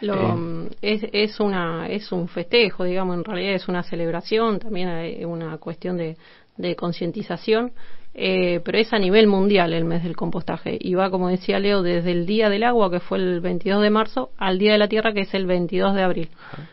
Lo, 0.00 0.14
Eh. 0.14 0.70
es, 0.82 1.02
es, 1.12 1.40
una, 1.40 1.88
es 1.88 2.12
un 2.12 2.28
festejo, 2.28 2.84
digamos, 2.84 3.16
en 3.16 3.24
realidad 3.24 3.54
es 3.54 3.68
una 3.68 3.82
celebración, 3.82 4.58
también 4.58 4.88
hay 4.88 5.24
una 5.24 5.56
cuestión 5.58 5.96
de, 5.96 6.16
de 6.56 6.76
concientización, 6.76 7.72
eh, 8.14 8.60
pero 8.64 8.78
es 8.78 8.92
a 8.92 8.98
nivel 8.98 9.26
mundial 9.26 9.72
el 9.72 9.84
mes 9.84 10.02
del 10.02 10.16
compostaje 10.16 10.78
y 10.80 10.94
va, 10.94 11.10
como 11.10 11.28
decía 11.28 11.58
Leo, 11.58 11.82
desde 11.82 12.12
el 12.12 12.26
Día 12.26 12.48
del 12.48 12.64
Agua, 12.64 12.90
que 12.90 13.00
fue 13.00 13.18
el 13.18 13.40
22 13.40 13.82
de 13.82 13.90
marzo, 13.90 14.30
al 14.38 14.58
Día 14.58 14.72
de 14.72 14.78
la 14.78 14.88
Tierra, 14.88 15.12
que 15.12 15.22
es 15.22 15.34
el 15.34 15.46
22 15.46 15.94
de 15.94 16.02
abril. 16.02 16.28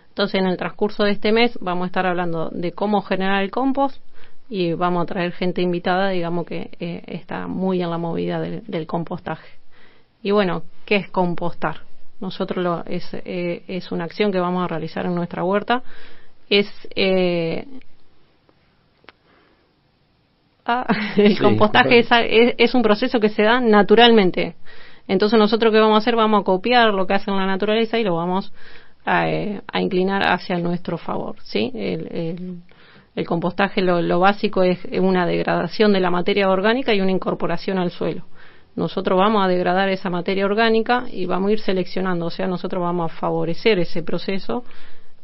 Entonces, 0.09 0.39
en 0.39 0.47
el 0.47 0.57
transcurso 0.57 1.03
de 1.03 1.11
este 1.11 1.31
mes 1.31 1.57
vamos 1.61 1.85
a 1.85 1.87
estar 1.87 2.05
hablando 2.05 2.49
de 2.49 2.73
cómo 2.73 3.01
generar 3.01 3.43
el 3.43 3.51
compost 3.51 4.01
y 4.49 4.73
vamos 4.73 5.03
a 5.03 5.05
traer 5.05 5.31
gente 5.31 5.61
invitada, 5.61 6.09
digamos, 6.09 6.45
que 6.45 6.71
eh, 6.79 7.03
está 7.07 7.47
muy 7.47 7.81
en 7.81 7.89
la 7.89 7.97
movida 7.97 8.39
del, 8.39 8.63
del 8.67 8.85
compostaje. 8.85 9.47
Y 10.21 10.31
bueno, 10.31 10.63
¿qué 10.85 10.97
es 10.97 11.09
compostar? 11.09 11.81
Nosotros 12.21 12.63
lo, 12.63 12.85
es, 12.85 13.03
eh, 13.13 13.63
es 13.67 13.91
una 13.91 14.03
acción 14.03 14.31
que 14.31 14.39
vamos 14.39 14.63
a 14.63 14.67
realizar 14.67 15.05
en 15.05 15.15
nuestra 15.15 15.43
huerta. 15.43 15.81
Es 16.49 16.67
eh, 16.95 17.65
ah, 20.65 20.85
el 21.17 21.35
Sí, 21.35 21.41
compostaje 21.41 21.99
es, 21.99 22.07
es, 22.11 22.55
es 22.57 22.75
un 22.75 22.81
proceso 22.81 23.19
que 23.19 23.29
se 23.29 23.43
da 23.43 23.59
naturalmente. 23.59 24.55
Entonces 25.07 25.37
nosotros 25.37 25.73
qué 25.73 25.79
vamos 25.79 25.95
a 25.95 25.97
hacer 25.99 26.15
vamos 26.15 26.41
a 26.41 26.43
copiar 26.43 26.93
lo 26.93 27.07
que 27.07 27.13
hace 27.13 27.31
en 27.31 27.37
la 27.37 27.45
naturaleza 27.45 27.99
y 27.99 28.03
lo 28.03 28.15
vamos 28.15 28.53
a, 29.05 29.29
eh, 29.29 29.61
a 29.71 29.81
inclinar 29.81 30.23
hacia 30.27 30.57
nuestro 30.57 30.97
favor, 30.97 31.35
¿sí? 31.43 31.71
El, 31.73 32.07
el, 32.11 32.57
el 33.15 33.25
compostaje 33.25 33.81
lo, 33.81 34.01
lo 34.01 34.19
básico 34.19 34.63
es 34.63 34.79
una 34.99 35.25
degradación 35.25 35.91
de 35.91 35.99
la 35.99 36.11
materia 36.11 36.49
orgánica 36.49 36.93
y 36.93 37.01
una 37.01 37.11
incorporación 37.11 37.77
al 37.77 37.91
suelo 37.91 38.25
nosotros 38.75 39.17
vamos 39.17 39.43
a 39.43 39.47
degradar 39.47 39.89
esa 39.89 40.09
materia 40.09 40.45
orgánica 40.45 41.05
y 41.11 41.25
vamos 41.25 41.49
a 41.49 41.53
ir 41.53 41.59
seleccionando, 41.59 42.27
o 42.27 42.29
sea, 42.29 42.47
nosotros 42.47 42.81
vamos 42.81 43.11
a 43.11 43.15
favorecer 43.15 43.79
ese 43.79 44.01
proceso, 44.01 44.63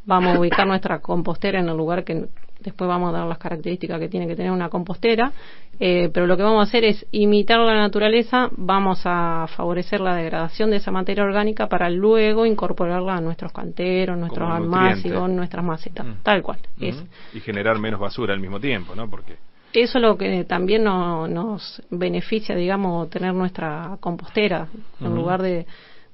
vamos 0.05 0.35
a 0.35 0.39
ubicar 0.39 0.67
nuestra 0.67 0.99
compostera 0.99 1.59
en 1.59 1.69
el 1.69 1.77
lugar 1.77 2.03
que 2.03 2.27
después 2.63 2.87
vamos 2.87 3.13
a 3.13 3.17
dar 3.19 3.27
las 3.27 3.37
características 3.37 3.99
que 3.99 4.09
tiene 4.09 4.27
que 4.27 4.35
tener 4.35 4.51
una 4.51 4.69
compostera, 4.69 5.31
eh, 5.79 6.09
pero 6.13 6.25
lo 6.25 6.35
que 6.37 6.43
vamos 6.43 6.59
a 6.59 6.63
hacer 6.67 6.83
es 6.83 7.05
imitar 7.11 7.59
la 7.59 7.75
naturaleza, 7.75 8.49
vamos 8.57 9.01
a 9.05 9.45
favorecer 9.55 10.01
la 10.01 10.15
degradación 10.15 10.71
de 10.71 10.77
esa 10.77 10.91
materia 10.91 11.23
orgánica 11.23 11.67
para 11.67 11.89
luego 11.89 12.45
incorporarla 12.45 13.17
a 13.17 13.21
nuestros 13.21 13.51
canteros, 13.51 14.17
nuestros 14.17 14.49
almácigos, 14.49 15.29
nuestras 15.29 15.63
macetas, 15.63 16.05
Mm. 16.05 16.13
tal 16.23 16.41
cual. 16.41 16.59
Es. 16.79 17.03
Y 17.33 17.39
generar 17.41 17.77
menos 17.79 17.99
basura 17.99 18.33
al 18.33 18.39
mismo 18.39 18.59
tiempo, 18.59 18.95
¿no? 18.95 19.09
Porque 19.09 19.35
Eso 19.73 19.97
es 19.99 20.01
lo 20.01 20.17
que 20.17 20.43
también 20.45 20.83
no- 20.85 21.27
nos 21.27 21.83
beneficia, 21.91 22.55
digamos, 22.55 23.09
tener 23.09 23.33
nuestra 23.33 23.97
compostera, 23.99 24.67
en 25.01 25.13
lugar 25.13 25.41
de 25.41 25.67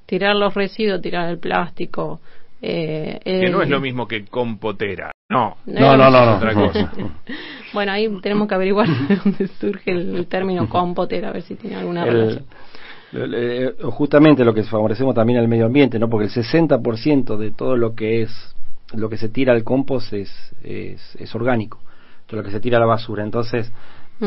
tirar 0.05 0.35
los 0.35 0.53
residuos, 0.53 1.01
tirar 1.01 1.29
el 1.29 1.37
plástico. 1.37 2.19
Eh, 2.65 3.19
que 3.25 3.49
no 3.49 3.61
es 3.61 3.69
lo 3.69 3.81
mismo 3.81 4.07
que 4.07 4.23
compotera. 4.25 5.11
No. 5.29 5.57
No, 5.65 5.97
no, 5.97 6.09
no, 6.09 6.25
no. 6.25 6.35
Otra 6.37 6.53
cosa. 6.53 6.91
Bueno, 7.73 7.91
ahí 7.91 8.07
tenemos 8.21 8.47
que 8.47 8.53
averiguar 8.53 8.87
de 9.07 9.15
dónde 9.15 9.47
surge 9.59 9.91
el 9.91 10.27
término 10.27 10.69
compotera, 10.69 11.29
a 11.29 11.31
ver 11.33 11.41
si 11.41 11.55
tiene 11.55 11.75
alguna 11.75 12.03
El- 12.05 12.11
relación. 12.13 12.45
el- 13.13 13.33
eh, 13.35 13.73
justamente 13.85 14.45
lo 14.45 14.53
que 14.53 14.61
favorecemos 14.63 15.15
también 15.15 15.39
al 15.39 15.47
medio 15.47 15.65
ambiente, 15.65 15.97
¿no? 15.97 16.07
Porque 16.07 16.25
el 16.25 16.31
60% 16.31 17.35
de 17.35 17.49
todo 17.51 17.75
lo 17.75 17.95
que 17.95 18.21
es 18.21 18.55
lo 18.93 19.09
que 19.09 19.17
se 19.17 19.27
tira 19.27 19.53
al 19.53 19.63
compost 19.63 20.13
es, 20.13 20.31
es, 20.63 21.15
es 21.19 21.33
orgánico, 21.33 21.79
todo 22.27 22.41
lo 22.41 22.45
que 22.45 22.51
se 22.51 22.59
tira 22.59 22.77
a 22.77 22.79
la 22.81 22.85
basura. 22.85 23.23
Entonces, 23.23 23.71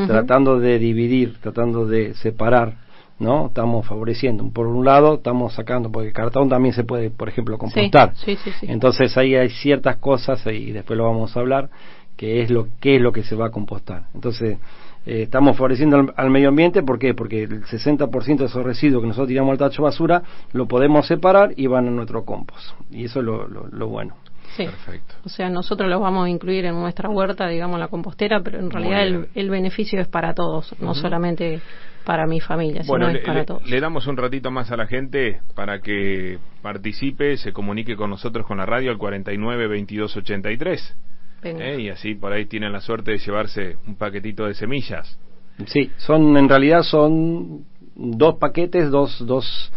tratando 0.09 0.59
de 0.59 0.80
dividir, 0.80 1.37
tratando 1.41 1.87
de 1.87 2.14
separar, 2.14 2.74
¿no? 3.18 3.46
Estamos 3.46 3.86
favoreciendo. 3.86 4.48
Por 4.50 4.66
un 4.66 4.84
lado, 4.84 5.14
estamos 5.14 5.54
sacando, 5.54 5.90
porque 5.90 6.08
el 6.08 6.14
cartón 6.14 6.48
también 6.48 6.74
se 6.74 6.84
puede, 6.84 7.10
por 7.10 7.28
ejemplo, 7.28 7.58
compostar. 7.58 8.14
Sí, 8.16 8.36
sí, 8.36 8.50
sí. 8.60 8.66
Entonces 8.68 9.16
ahí 9.16 9.34
hay 9.34 9.50
ciertas 9.50 9.96
cosas 9.96 10.44
y 10.46 10.72
después 10.72 10.96
lo 10.96 11.04
vamos 11.04 11.36
a 11.36 11.40
hablar 11.40 11.70
que 12.16 12.42
es 12.42 12.50
lo 12.50 12.68
que 12.80 12.96
es 12.96 13.02
lo 13.02 13.12
que 13.12 13.22
se 13.22 13.36
va 13.36 13.46
a 13.46 13.50
compostar. 13.50 14.04
Entonces 14.14 14.58
eh, 15.04 15.22
estamos 15.22 15.56
favoreciendo 15.56 15.98
al, 15.98 16.14
al 16.16 16.30
medio 16.30 16.48
ambiente 16.48 16.82
¿por 16.82 16.98
qué? 16.98 17.14
Porque 17.14 17.42
el 17.42 17.64
60% 17.64 18.36
de 18.38 18.44
esos 18.46 18.64
residuos 18.64 19.02
que 19.02 19.08
nosotros 19.08 19.28
tiramos 19.28 19.52
al 19.52 19.58
tacho 19.58 19.82
basura 19.82 20.22
lo 20.52 20.66
podemos 20.66 21.06
separar 21.06 21.52
y 21.56 21.66
van 21.66 21.88
a 21.88 21.90
nuestro 21.90 22.24
compost. 22.24 22.70
Y 22.90 23.04
eso 23.04 23.20
es 23.20 23.26
lo, 23.26 23.46
lo, 23.46 23.66
lo 23.68 23.88
bueno. 23.88 24.14
Sí. 24.57 24.64
Perfecto. 24.64 25.14
O 25.24 25.28
sea, 25.28 25.50
nosotros 25.50 25.88
los 25.90 26.00
vamos 26.00 26.26
a 26.26 26.30
incluir 26.30 26.64
en 26.64 26.74
nuestra 26.74 27.09
huerta, 27.11 27.46
digamos, 27.48 27.78
la 27.78 27.88
compostera, 27.88 28.40
pero 28.40 28.59
en 28.59 28.70
realidad 28.70 29.02
el, 29.02 29.28
el 29.34 29.50
beneficio 29.50 30.00
es 30.00 30.09
para 30.09 30.32
todos, 30.34 30.74
no 30.80 30.94
solamente 30.94 31.61
para 32.04 32.26
mi 32.26 32.40
familia, 32.40 32.82
Bueno, 32.86 33.07
sino 33.07 33.12
le, 33.14 33.18
es 33.18 33.26
para 33.26 33.38
le- 33.40 33.44
todos. 33.44 33.68
le 33.68 33.80
damos 33.80 34.07
un 34.07 34.16
ratito 34.16 34.50
más 34.50 34.70
a 34.70 34.76
la 34.76 34.86
gente 34.86 35.40
para 35.54 35.80
que 35.80 36.38
participe, 36.62 37.36
se 37.36 37.52
comunique 37.52 37.96
con 37.96 38.11
nosotros 38.11 38.46
con 38.46 38.59
la 38.59 38.66
radio 38.66 38.90
al 38.92 38.98
49 38.98 39.66
22 39.66 40.16
83. 40.16 40.96
Venga. 41.42 41.64
¿eh? 41.66 41.80
Y 41.80 41.88
así 41.90 42.14
por 42.14 42.32
ahí 42.32 42.46
tienen 42.46 42.72
la 42.72 42.80
suerte 42.80 43.11
de 43.11 43.18
llevarse 43.18 43.76
un 43.86 43.96
paquetito 43.96 44.46
de 44.46 44.54
semillas. 44.54 45.18
Sí, 45.66 45.90
son 45.96 46.36
en 46.36 46.48
realidad 46.48 46.82
son 46.82 47.64
dos 47.94 48.36
paquetes, 48.38 48.90
dos, 48.90 49.24
dos, 49.26 49.72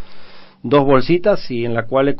dos 0.62 0.84
bolsitas 0.84 1.49
y 1.49 1.64
en 1.64 1.74
las 1.74 1.86
cuales 1.86 2.16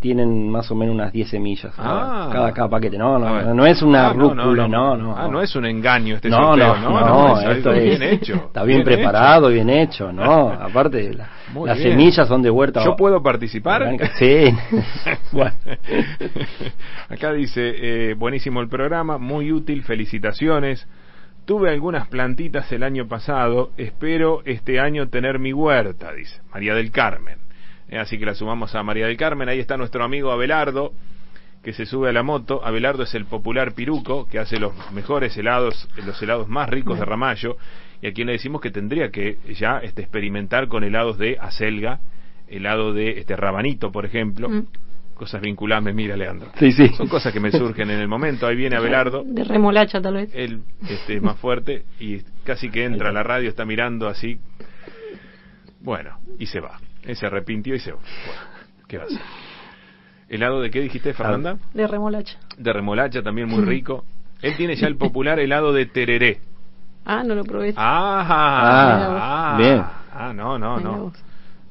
tienen 0.00 0.48
más 0.50 0.68
o 0.70 0.74
menos 0.74 0.94
unas 0.94 1.12
10 1.12 1.28
semillas 1.30 1.72
Ah. 1.78 2.28
cada, 2.32 2.52
cada 2.52 2.68
paquete. 2.68 2.98
No, 2.98 3.18
no, 3.18 3.40
no, 3.42 3.54
no 3.54 3.66
es 3.66 3.80
una 3.82 4.08
Ah, 4.08 4.14
no, 4.14 4.34
rúcula, 4.34 4.66
no, 4.66 4.96
no. 4.96 5.16
Ah, 5.16 5.28
no 5.28 5.40
es 5.40 5.54
un 5.54 5.64
engaño 5.64 6.16
este 6.16 6.28
no, 6.28 6.36
sorteo, 6.38 6.76
no, 6.76 6.90
no, 7.00 7.06
no, 7.06 7.40
es 7.40 7.56
esto 7.58 7.72
bien 7.72 8.02
es- 8.02 8.12
hecho. 8.14 8.34
Está 8.34 8.64
bien, 8.64 8.82
preparado, 8.82 9.48
bien 9.48 9.70
hecho, 9.70 10.12
¿no? 10.12 10.48
Aparte, 10.60 11.12
la- 11.14 11.28
las 11.66 11.78
bien. 11.78 11.90
semillas 11.90 12.26
son 12.26 12.42
de 12.42 12.50
huerta. 12.50 12.84
¿Yo 12.84 12.96
puedo 12.96 13.22
participar? 13.22 13.82
orgánica. 13.82 14.10
Sí. 14.18 14.46
bueno. 15.32 15.52
Acá 17.08 17.32
dice, 17.32 18.10
eh, 18.10 18.14
buenísimo 18.14 18.60
el 18.60 18.68
programa, 18.68 19.18
muy 19.18 19.52
útil, 19.52 19.82
felicitaciones. 19.82 20.86
Tuve 21.44 21.70
algunas 21.70 22.06
plantitas 22.08 22.70
el 22.72 22.82
año 22.82 23.08
pasado, 23.08 23.70
espero 23.76 24.42
este 24.44 24.78
año 24.78 25.08
tener 25.08 25.38
mi 25.38 25.52
huerta, 25.52 26.12
dice 26.12 26.40
María 26.52 26.74
del 26.74 26.90
Carmen. 26.90 27.38
Eh, 27.88 27.98
así 27.98 28.18
que 28.18 28.26
la 28.26 28.34
sumamos 28.34 28.74
a 28.74 28.82
María 28.82 29.06
del 29.06 29.16
Carmen. 29.16 29.48
Ahí 29.48 29.58
está 29.58 29.76
nuestro 29.76 30.04
amigo 30.04 30.30
Abelardo, 30.30 30.92
que 31.62 31.72
se 31.72 31.86
sube 31.86 32.08
a 32.10 32.12
la 32.12 32.22
moto. 32.22 32.64
Abelardo 32.64 33.02
es 33.02 33.14
el 33.14 33.24
popular 33.24 33.72
piruco, 33.74 34.28
que 34.28 34.38
hace 34.38 34.58
los 34.60 34.72
mejores 34.92 35.36
helados, 35.36 35.88
los 36.06 36.22
helados 36.22 36.48
más 36.48 36.68
ricos 36.68 36.98
de 36.98 37.04
Ramallo, 37.04 37.56
y 38.00 38.06
a 38.06 38.12
quien 38.12 38.28
le 38.28 38.34
decimos 38.34 38.60
que 38.60 38.70
tendría 38.70 39.10
que 39.10 39.38
ya 39.58 39.78
este, 39.78 40.02
experimentar 40.02 40.68
con 40.68 40.84
helados 40.84 41.18
de 41.18 41.36
acelga, 41.40 41.98
helado 42.48 42.92
de 42.92 43.18
este 43.18 43.34
rabanito, 43.36 43.90
por 43.90 44.06
ejemplo. 44.06 44.48
Mm. 44.48 44.66
Cosas 45.20 45.42
vinculadas, 45.42 45.84
me 45.84 45.92
mira 45.92 46.16
Leandro. 46.16 46.48
Sí, 46.58 46.72
sí. 46.72 46.88
Son 46.96 47.06
cosas 47.06 47.30
que 47.30 47.40
me 47.40 47.52
surgen 47.52 47.90
en 47.90 48.00
el 48.00 48.08
momento. 48.08 48.46
Ahí 48.46 48.56
viene 48.56 48.76
Abelardo, 48.76 49.22
De 49.26 49.44
remolacha, 49.44 50.00
tal 50.00 50.14
vez. 50.14 50.30
él 50.32 50.62
este, 50.88 51.20
más 51.20 51.36
fuerte, 51.36 51.84
y 52.00 52.22
casi 52.42 52.70
que 52.70 52.84
entra 52.86 53.10
a 53.10 53.12
la 53.12 53.22
radio, 53.22 53.50
está 53.50 53.66
mirando 53.66 54.08
así. 54.08 54.40
Bueno, 55.80 56.18
y 56.38 56.46
se 56.46 56.60
va. 56.60 56.78
Él 57.02 57.16
se 57.16 57.26
arrepintió 57.26 57.74
y 57.74 57.80
se 57.80 57.92
va. 57.92 57.98
Bueno, 57.98 58.40
¿qué 58.88 58.96
va 58.96 59.02
a 59.02 59.06
hacer? 59.08 59.20
¿Helado 60.30 60.62
de 60.62 60.70
qué 60.70 60.80
dijiste, 60.80 61.12
Fernanda? 61.12 61.58
De 61.74 61.86
remolacha. 61.86 62.38
De 62.56 62.72
remolacha, 62.72 63.20
también 63.22 63.46
muy 63.46 63.62
rico. 63.66 64.06
Él 64.40 64.56
tiene 64.56 64.74
ya 64.74 64.86
el 64.86 64.96
popular 64.96 65.38
helado 65.38 65.74
de 65.74 65.84
tereré. 65.84 66.40
Ah, 67.04 67.22
no 67.24 67.34
lo 67.34 67.44
probé. 67.44 67.74
Ah, 67.76 69.52
Ah, 69.52 69.56
bien. 69.58 69.82
Ah, 70.14 70.32
no, 70.34 70.58
no, 70.58 70.80
no. 70.80 71.12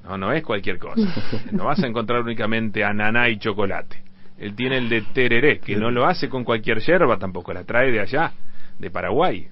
No, 0.09 0.17
no 0.17 0.31
es 0.33 0.43
cualquier 0.43 0.79
cosa. 0.79 1.01
No 1.51 1.65
vas 1.65 1.83
a 1.83 1.87
encontrar 1.87 2.21
únicamente 2.21 2.83
ananá 2.83 3.29
y 3.29 3.37
chocolate. 3.37 4.01
Él 4.39 4.55
tiene 4.55 4.77
el 4.77 4.89
de 4.89 5.01
tereré, 5.01 5.59
que 5.59 5.75
no 5.75 5.91
lo 5.91 6.05
hace 6.07 6.29
con 6.29 6.43
cualquier 6.43 6.79
yerba 6.79 7.17
tampoco, 7.17 7.53
la 7.53 7.63
trae 7.63 7.91
de 7.91 7.99
allá, 7.99 8.31
de 8.79 8.89
Paraguay, 8.89 9.49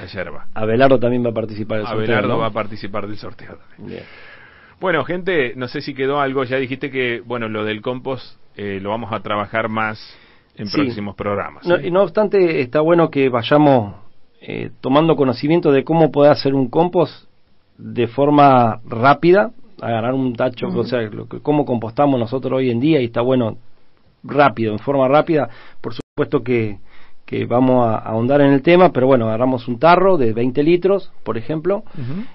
la 0.00 0.06
yerba. 0.06 0.46
Abelardo 0.54 0.98
también 0.98 1.24
va 1.24 1.30
a 1.30 1.34
participar 1.34 1.78
del 1.78 1.86
sorteo, 1.86 2.02
Abelardo 2.04 2.38
va 2.38 2.46
a 2.46 2.50
participar 2.50 3.06
del 3.06 3.18
sorteo 3.18 3.56
también. 3.56 3.86
Bien. 3.98 4.02
Bueno, 4.80 5.04
gente, 5.04 5.52
no 5.56 5.68
sé 5.68 5.80
si 5.82 5.94
quedó 5.94 6.20
algo, 6.20 6.42
ya 6.44 6.56
dijiste 6.56 6.90
que, 6.90 7.20
bueno, 7.24 7.48
lo 7.48 7.64
del 7.64 7.80
compost 7.82 8.38
eh, 8.56 8.80
lo 8.80 8.90
vamos 8.90 9.12
a 9.12 9.20
trabajar 9.20 9.68
más 9.68 9.98
en 10.56 10.66
Sí. 10.68 10.76
próximos 10.76 11.14
programas. 11.16 11.66
No, 11.66 11.78
y 11.78 11.90
no 11.90 12.02
obstante, 12.02 12.60
está 12.62 12.80
bueno 12.80 13.10
que 13.10 13.28
vayamos 13.28 13.94
eh, 14.40 14.70
tomando 14.80 15.16
conocimiento 15.16 15.70
de 15.70 15.84
cómo 15.84 16.10
poder 16.10 16.32
hacer 16.32 16.54
un 16.54 16.68
compost 16.68 17.28
de 17.78 18.06
forma 18.06 18.80
rápida, 18.86 19.50
agarrar 19.80 20.14
un 20.14 20.34
tacho, 20.34 20.68
o 20.68 20.84
sea, 20.84 21.00
lo 21.02 21.28
que, 21.28 21.40
cómo 21.40 21.64
compostamos 21.64 22.18
nosotros 22.18 22.58
hoy 22.58 22.70
en 22.70 22.80
día 22.80 23.00
y 23.00 23.06
está 23.06 23.20
bueno 23.20 23.56
rápido, 24.22 24.72
en 24.72 24.78
forma 24.78 25.08
rápida. 25.08 25.48
Por 25.80 25.94
supuesto 25.94 26.42
que, 26.42 26.78
que 27.24 27.46
vamos 27.46 27.86
a 27.86 27.96
ahondar 27.96 28.40
en 28.40 28.52
el 28.52 28.62
tema, 28.62 28.92
pero 28.92 29.06
bueno, 29.06 29.26
agarramos 29.26 29.68
un 29.68 29.78
tarro 29.78 30.16
de 30.16 30.32
20 30.32 30.62
litros, 30.62 31.12
por 31.22 31.38
ejemplo, 31.38 31.84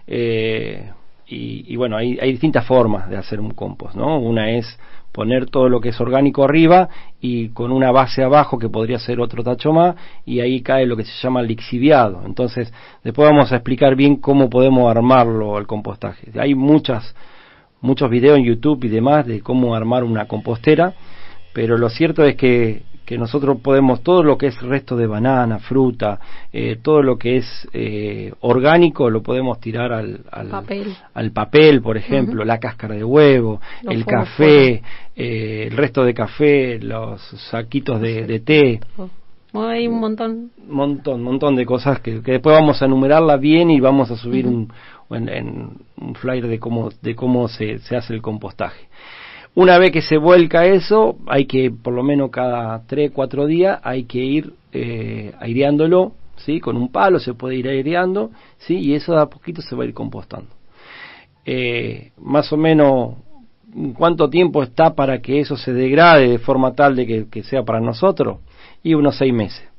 eh, 0.08 0.92
y, 1.28 1.72
y 1.72 1.76
bueno, 1.76 1.98
hay, 1.98 2.18
hay 2.20 2.32
distintas 2.32 2.66
formas 2.66 3.10
de 3.10 3.18
hacer 3.18 3.40
un 3.40 3.52
compost, 3.52 3.96
¿no? 3.96 4.20
Una 4.20 4.52
es 4.52 4.80
poner 5.12 5.50
todo 5.50 5.70
lo 5.70 5.82
que 5.82 5.90
es 5.90 6.00
orgánico 6.00 6.44
arriba 6.44 6.90
y 7.20 7.50
con 7.50 7.72
una 7.72 7.92
base 7.92 8.24
abajo 8.24 8.60
que 8.60 8.70
podría 8.70 9.00
ser 9.00 9.20
otro 9.20 9.44
tacho 9.44 9.74
más 9.74 9.96
y 10.26 10.40
ahí 10.40 10.62
cae 10.62 10.86
lo 10.86 10.96
que 10.96 11.06
se 11.06 11.12
llama 11.22 11.42
lixiviado. 11.42 12.22
Entonces, 12.26 12.72
después 13.04 13.30
vamos 13.30 13.52
a 13.52 13.56
explicar 13.56 13.96
bien 13.96 14.18
cómo 14.18 14.50
podemos 14.50 14.90
armarlo 14.90 15.58
el 15.58 15.68
compostaje. 15.68 16.32
Hay 16.40 16.56
muchas 16.56 17.16
muchos 17.82 18.10
videos 18.10 18.38
en 18.38 18.46
YouTube 18.46 18.84
y 18.84 18.90
demás 18.90 19.26
de 19.26 19.42
cómo 19.42 19.76
armar 19.76 20.04
una 20.04 20.26
compostera, 20.26 20.94
pero 21.54 21.78
lo 21.78 21.90
cierto 21.90 22.24
es 22.24 22.36
que, 22.36 22.84
que 23.10 23.18
nosotros 23.18 23.60
podemos 23.62 24.04
todo 24.04 24.22
lo 24.22 24.38
que 24.38 24.46
es 24.46 24.62
resto 24.62 24.96
de 24.96 25.08
banana, 25.08 25.58
fruta, 25.58 26.20
eh, 26.54 26.78
todo 26.80 27.02
lo 27.02 27.18
que 27.18 27.38
es 27.38 27.68
eh, 27.74 28.32
orgánico 28.42 29.10
lo 29.10 29.24
podemos 29.24 29.60
tirar 29.60 29.92
al, 29.92 30.20
al 30.32 30.50
Papel. 30.50 30.96
al 31.16 31.32
papel, 31.32 31.82
por 31.82 31.98
ejemplo, 31.98 32.46
la 32.46 32.60
cáscara 32.60 32.94
de 32.94 33.04
huevo, 33.04 33.62
Los 33.82 33.96
el 33.96 34.06
café, 34.06 34.84
eh, 35.16 35.70
el 35.72 35.76
resto 35.76 36.04
de 36.04 36.14
café, 36.14 36.78
los 36.78 37.20
saquitos 37.50 38.00
de, 38.00 38.28
de 38.28 38.40
té, 38.42 38.80
hay 39.56 39.88
un 39.88 40.00
montón. 40.00 40.52
montón, 40.68 41.24
montón 41.24 41.56
de 41.56 41.66
cosas 41.66 42.02
que, 42.02 42.22
que 42.22 42.34
después 42.34 42.56
vamos 42.56 42.80
a 42.80 42.86
enumerarla 42.86 43.38
bien 43.38 43.72
y 43.72 43.80
vamos 43.80 44.12
a 44.12 44.18
subir 44.18 44.46
un, 44.46 44.72
en, 45.10 45.30
en 45.30 45.70
un 46.00 46.14
flyer 46.14 46.48
de 46.48 46.60
cómo, 46.60 46.92
de 47.02 47.16
cómo 47.16 47.48
se, 47.48 47.80
se 47.80 47.96
hace 47.96 48.14
el 48.14 48.22
compostaje. 48.22 48.88
Una 49.56 49.78
vez 49.78 49.92
que 49.92 50.02
se 50.02 50.18
vuelca 50.18 50.66
eso, 50.66 51.18
hay 51.28 51.46
que, 51.46 51.72
por 51.72 51.94
lo 51.94 52.04
menos 52.04 52.30
cada 52.30 52.82
3, 52.86 53.12
4 53.12 53.46
días, 53.46 53.80
hay 53.84 54.04
que 54.04 54.20
ir 54.20 54.54
eh, 54.72 55.34
aireándolo, 55.40 56.14
¿sí? 56.38 56.60
Con 56.60 56.78
un 56.78 56.92
palo 56.92 57.20
se 57.20 57.34
puede 57.34 57.56
ir 57.56 57.68
aireando, 57.68 58.32
¿sí? 58.60 58.78
Y 58.78 58.94
eso 58.94 59.14
de 59.14 59.22
a 59.22 59.26
poquito 59.26 59.62
se 59.62 59.76
va 59.76 59.84
a 59.84 59.88
ir 59.88 59.94
compostando. 59.94 60.50
Eh, 61.46 62.12
más 62.18 62.54
o 62.54 62.58
menos, 62.58 63.16
¿cuánto 63.98 64.30
tiempo 64.30 64.62
está 64.64 64.94
para 64.94 65.20
que 65.20 65.40
eso 65.40 65.58
se 65.58 65.74
degrade 65.74 66.30
de 66.30 66.40
forma 66.40 66.74
tal 66.74 66.96
de 66.96 67.08
que, 67.08 67.28
que 67.28 67.44
sea 67.44 67.64
para 67.64 67.80
nosotros? 67.80 68.38
Y 68.84 68.94
unos 68.94 69.18
6 69.18 69.34
meses. 69.34 69.70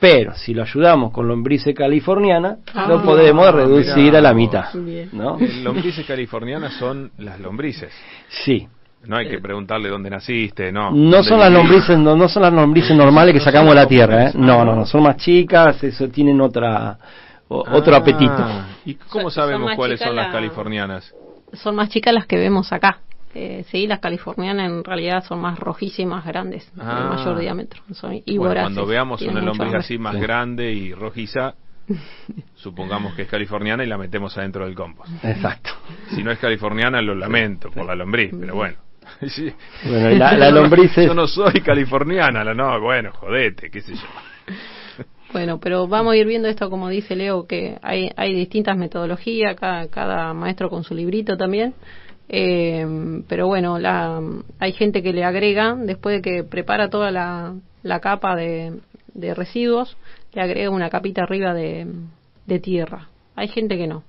Pero 0.00 0.34
si 0.34 0.52
lo 0.54 0.62
ayudamos 0.62 1.12
con 1.12 1.26
lombrices 1.28 1.74
californiana, 1.74 2.58
Ah, 2.74 2.86
lo 2.88 3.02
podemos 3.02 3.52
reducir 3.54 4.04
mirá 4.04 4.18
a 4.18 4.22
la 4.22 4.34
mitad. 4.34 4.74
¿no? 5.12 5.38
Lombrices 5.62 6.06
californianas 6.06 6.74
son 6.74 7.10
las 7.18 7.40
lombrices. 7.40 7.92
Sí. 8.28 8.68
No 9.06 9.16
hay 9.16 9.28
que 9.28 9.38
preguntarle 9.38 9.88
dónde 9.88 10.10
naciste, 10.10 10.72
no. 10.72 10.90
No 10.90 10.96
¿Dónde 10.96 11.22
son 11.28 11.38
las 11.40 11.52
lombrices, 11.52 11.98
no, 11.98 12.16
no 12.16 12.28
son 12.28 12.42
las 12.42 12.52
lombrices 12.52 12.96
normales 12.96 13.34
que 13.34 13.40
sacamos 13.40 13.70
de 13.70 13.74
la 13.76 13.86
tierra, 13.86 14.26
¿eh? 14.28 14.32
No, 14.34 14.64
no, 14.64 14.74
no. 14.74 14.86
son 14.86 15.02
más 15.02 15.16
chicas, 15.16 15.82
eso 15.82 16.08
tienen 16.08 16.40
otra 16.40 16.98
o- 17.48 17.64
otro 17.72 17.94
Ah, 17.94 17.98
apetito. 17.98 18.46
¿Y 18.86 18.94
cómo 18.94 19.30
sabemos 19.30 19.68
son 19.70 19.76
cuáles 19.76 20.00
son 20.00 20.16
las 20.16 20.26
la- 20.28 20.32
californianas? 20.32 21.14
Son 21.52 21.74
más 21.76 21.88
chicas 21.90 22.12
las 22.14 22.26
que 22.26 22.36
vemos 22.36 22.72
acá. 22.72 22.98
Eh, 23.36 23.64
sí, 23.68 23.86
las 23.88 23.98
californianas 23.98 24.70
en 24.70 24.84
realidad 24.84 25.24
son 25.24 25.40
más 25.40 25.58
rojísimas, 25.58 26.24
grandes, 26.24 26.70
Ah. 26.78 27.00
de 27.00 27.16
mayor 27.16 27.38
diámetro. 27.38 27.82
Son 27.92 28.14
y 28.24 28.38
Bueno, 28.38 28.60
cuando 28.62 28.86
veamos 28.86 29.20
una 29.22 29.40
lombriz 29.40 29.74
así 29.74 29.98
más 29.98 30.14
Sí. 30.14 30.20
grande 30.20 30.72
y 30.72 30.94
rojiza, 30.94 31.54
supongamos 32.54 33.14
que 33.14 33.22
es 33.22 33.28
californiana 33.28 33.84
y 33.84 33.86
la 33.88 33.98
metemos 33.98 34.36
adentro 34.38 34.64
del 34.66 34.74
compost. 34.74 35.10
Exacto. 35.24 35.70
Si 36.14 36.22
no 36.22 36.30
es 36.30 36.38
californiana, 36.38 37.02
lo 37.02 37.14
lamento 37.14 37.70
por 37.70 37.86
la 37.86 37.94
lombriz, 37.94 38.30
pero 38.38 38.54
bueno. 38.54 38.76
Sí. 39.28 39.52
Bueno, 39.84 40.10
y 40.10 40.18
la, 40.18 40.36
la 40.36 40.50
lombriz 40.50 40.96
es- 40.98 41.06
Yo 41.06 41.14
no 41.14 41.26
soy 41.26 41.60
californiana, 41.60 42.44
la- 42.44 42.54
no, 42.54 42.80
bueno, 42.80 43.12
jodete, 43.12 43.70
qué 43.70 43.80
sé 43.80 43.94
yo. 43.94 44.02
Bueno, 45.32 45.58
pero 45.58 45.88
vamos 45.88 46.12
a 46.12 46.16
ir 46.16 46.28
viendo 46.28 46.46
esto, 46.46 46.70
como 46.70 46.88
dice 46.88 47.16
Leo, 47.16 47.48
que 47.48 47.76
hay, 47.82 48.08
hay 48.14 48.32
distintas 48.32 48.76
metodologías, 48.76 49.56
cada, 49.56 49.88
cada 49.88 50.32
maestro 50.32 50.70
con 50.70 50.84
su 50.84 50.94
librito 50.94 51.36
también. 51.36 51.74
Eh, 52.28 52.86
pero 53.26 53.48
bueno, 53.48 53.80
la, 53.80 54.22
hay 54.60 54.72
gente 54.74 55.02
que 55.02 55.12
le 55.12 55.24
agrega, 55.24 55.74
después 55.74 56.16
de 56.16 56.22
que 56.22 56.44
prepara 56.44 56.88
toda 56.88 57.10
la, 57.10 57.52
la 57.82 57.98
capa 57.98 58.36
de, 58.36 58.74
de 59.12 59.34
residuos, 59.34 59.96
le 60.34 60.40
agrega 60.42 60.70
una 60.70 60.88
capita 60.88 61.24
arriba 61.24 61.52
de, 61.52 61.88
de 62.46 62.58
tierra. 62.60 63.08
Hay 63.34 63.48
gente 63.48 63.76
que 63.76 63.88
no. 63.88 64.04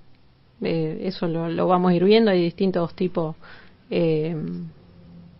Eh, 0.61 0.99
eso 1.05 1.27
lo, 1.27 1.49
lo 1.49 1.67
vamos 1.67 1.91
a 1.91 1.95
ir 1.95 2.03
viendo, 2.03 2.29
hay 2.29 2.41
distintos 2.43 2.93
tipos 2.93 3.35
eh, 3.89 4.35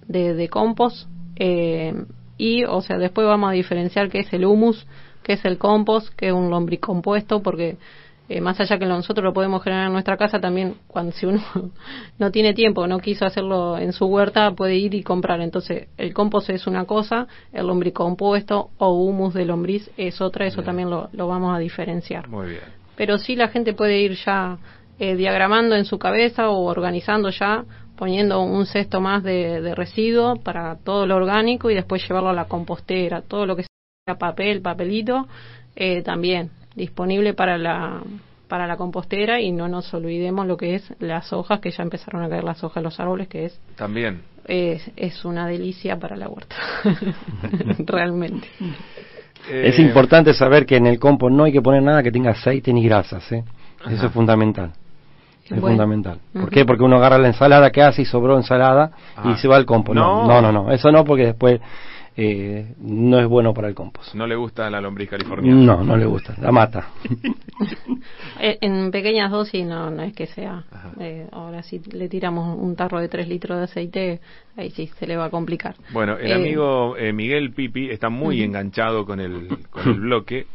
de, 0.07 0.33
de 0.33 0.49
compost. 0.49 1.07
eh, 1.37 1.93
y, 2.37 2.65
o 2.65 2.81
sea, 2.81 2.97
después 2.97 3.25
vamos 3.25 3.49
a 3.49 3.53
diferenciar 3.53 4.09
qué 4.09 4.19
es 4.19 4.33
el 4.33 4.45
humus, 4.45 4.85
qué 5.23 5.33
es 5.33 5.45
el 5.45 5.57
compost, 5.57 6.09
qué 6.17 6.27
es 6.27 6.33
un 6.33 6.49
lombricompuesto, 6.49 7.41
porque 7.41 7.77
eh, 8.27 8.41
más 8.41 8.59
allá 8.59 8.77
que 8.77 8.85
nosotros 8.85 9.23
lo 9.23 9.31
podemos 9.33 9.63
generar 9.63 9.85
en 9.87 9.93
nuestra 9.93 10.17
casa, 10.17 10.39
también 10.41 10.75
cuando 10.87 11.13
si 11.13 11.25
uno 11.25 11.41
no 12.19 12.31
tiene 12.31 12.53
tiempo, 12.53 12.87
no 12.87 12.99
quiso 12.99 13.25
hacerlo 13.25 13.77
en 13.77 13.93
su 13.93 14.05
huerta, 14.07 14.51
puede 14.51 14.75
ir 14.75 14.93
y 14.95 15.01
comprar. 15.03 15.39
Entonces, 15.39 15.87
el 15.97 16.13
compost 16.13 16.49
es 16.49 16.67
una 16.67 16.83
cosa, 16.83 17.27
el 17.53 17.67
lombricompuesto 17.67 18.71
o 18.79 18.93
humus 18.93 19.33
de 19.33 19.45
lombriz 19.45 19.89
es 19.95 20.19
otra, 20.19 20.45
eso 20.45 20.57
Bien. 20.57 20.65
también 20.65 20.89
lo, 20.89 21.07
lo 21.13 21.27
vamos 21.29 21.55
a 21.55 21.59
diferenciar 21.59 22.27
Muy 22.27 22.47
bien. 22.49 22.61
pero 22.97 23.17
sí 23.17 23.35
la 23.37 23.47
gente 23.47 23.73
puede 23.73 23.99
ir 24.01 24.17
ya 24.25 24.57
eh, 24.99 25.15
diagramando 25.15 25.75
en 25.75 25.85
su 25.85 25.97
cabeza 25.99 26.49
o 26.49 26.65
organizando 26.65 27.29
ya, 27.29 27.63
poniendo 27.97 28.41
un 28.41 28.65
cesto 28.65 29.01
más 29.01 29.23
de, 29.23 29.61
de 29.61 29.75
residuo 29.75 30.35
para 30.37 30.75
todo 30.77 31.05
lo 31.07 31.15
orgánico 31.15 31.69
y 31.69 31.75
después 31.75 32.07
llevarlo 32.07 32.29
a 32.29 32.33
la 32.33 32.45
compostera, 32.45 33.21
todo 33.21 33.45
lo 33.45 33.55
que 33.55 33.65
sea 34.05 34.17
papel, 34.17 34.61
papelito, 34.61 35.27
eh, 35.75 36.01
también 36.03 36.51
disponible 36.75 37.33
para 37.33 37.57
la 37.57 38.01
para 38.47 38.67
la 38.67 38.77
compostera 38.77 39.41
y 39.41 39.51
no 39.51 39.67
nos 39.67 39.91
olvidemos 39.95 40.45
lo 40.45 40.55
que 40.55 40.75
es 40.75 40.93
las 40.99 41.33
hojas, 41.33 41.59
que 41.59 41.71
ya 41.71 41.81
empezaron 41.81 42.21
a 42.23 42.29
caer 42.29 42.43
las 42.43 42.63
hojas 42.63 42.75
de 42.75 42.83
los 42.83 42.99
árboles, 42.99 43.27
que 43.27 43.45
es, 43.45 43.59
También. 43.75 44.21
es, 44.47 44.83
es 44.95 45.25
una 45.25 45.47
delicia 45.47 45.97
para 45.97 46.15
la 46.15 46.29
huerta, 46.29 46.55
realmente. 47.79 48.47
Es 49.51 49.79
Eh, 49.79 49.81
importante 49.81 50.33
saber 50.35 50.65
que 50.67 50.75
en 50.77 50.85
el 50.85 50.99
compost 50.99 51.33
no 51.35 51.43
hay 51.45 51.51
que 51.51 51.61
poner 51.61 51.81
nada 51.81 52.03
que 52.03 52.11
tenga 52.11 52.31
aceite 52.31 52.71
ni 52.71 52.83
grasas, 52.83 53.31
¿eh? 53.31 53.43
Eso 53.89 54.07
es 54.07 54.11
fundamental. 54.11 54.71
Es 55.45 55.51
Bueno. 55.51 55.67
fundamental. 55.67 56.19
¿Por 56.33 56.41
Ujú. 56.43 56.51
qué? 56.51 56.65
Porque 56.65 56.83
uno 56.83 56.97
agarra 56.97 57.17
la 57.19 57.27
ensalada 57.27 57.69
que 57.71 57.81
hace 57.81 58.01
y 58.01 58.05
sobró 58.05 58.35
ensalada 58.37 58.91
Ah. 59.15 59.31
y 59.31 59.37
se 59.39 59.47
va 59.47 59.55
al 59.57 59.65
compost. 59.65 59.95
No, 59.95 60.27
No. 60.27 60.41
no, 60.41 60.51
no. 60.51 60.71
Eso 60.71 60.91
no, 60.91 61.05
porque 61.05 61.25
después 61.27 61.61
eh, 62.17 62.73
no 62.79 63.19
es 63.19 63.27
bueno 63.27 63.53
para 63.53 63.67
el 63.67 63.75
compost. 63.75 64.15
No 64.15 64.25
le 64.25 64.35
gusta 64.37 64.69
la 64.69 64.79
lombriz 64.79 65.09
californiana. 65.09 65.59
No, 65.61 65.83
no 65.83 65.97
le 65.97 66.05
gusta. 66.05 66.33
La 66.41 66.49
mata. 66.51 66.87
En 68.39 68.91
pequeñas 68.91 69.31
dosis 69.31 69.65
no, 69.65 69.89
no 69.89 70.03
es 70.03 70.13
que 70.13 70.25
sea. 70.27 70.63
Eh, 70.99 71.27
ahora 71.31 71.63
si 71.63 71.79
le 71.79 72.09
tiramos 72.09 72.57
un 72.59 72.75
tarro 72.75 72.99
de 72.99 73.07
3 73.07 73.27
litros 73.27 73.57
de 73.57 73.63
aceite, 73.65 74.19
ahí 74.57 74.69
sí 74.71 74.87
se 74.99 75.07
le 75.07 75.15
va 75.17 75.25
a 75.25 75.29
complicar. 75.29 75.75
Bueno, 75.91 76.17
el 76.17 76.31
Eh, 76.31 76.35
amigo 76.35 76.95
eh, 76.97 77.13
Miguel 77.13 77.51
Pipi 77.53 77.89
está 77.89 78.09
muy 78.09 78.37
Ujú. 78.37 78.45
enganchado 78.45 79.05
con 79.05 79.19
el, 79.19 79.47
con 79.69 79.87
el 79.87 79.93
bloque. 80.01 80.47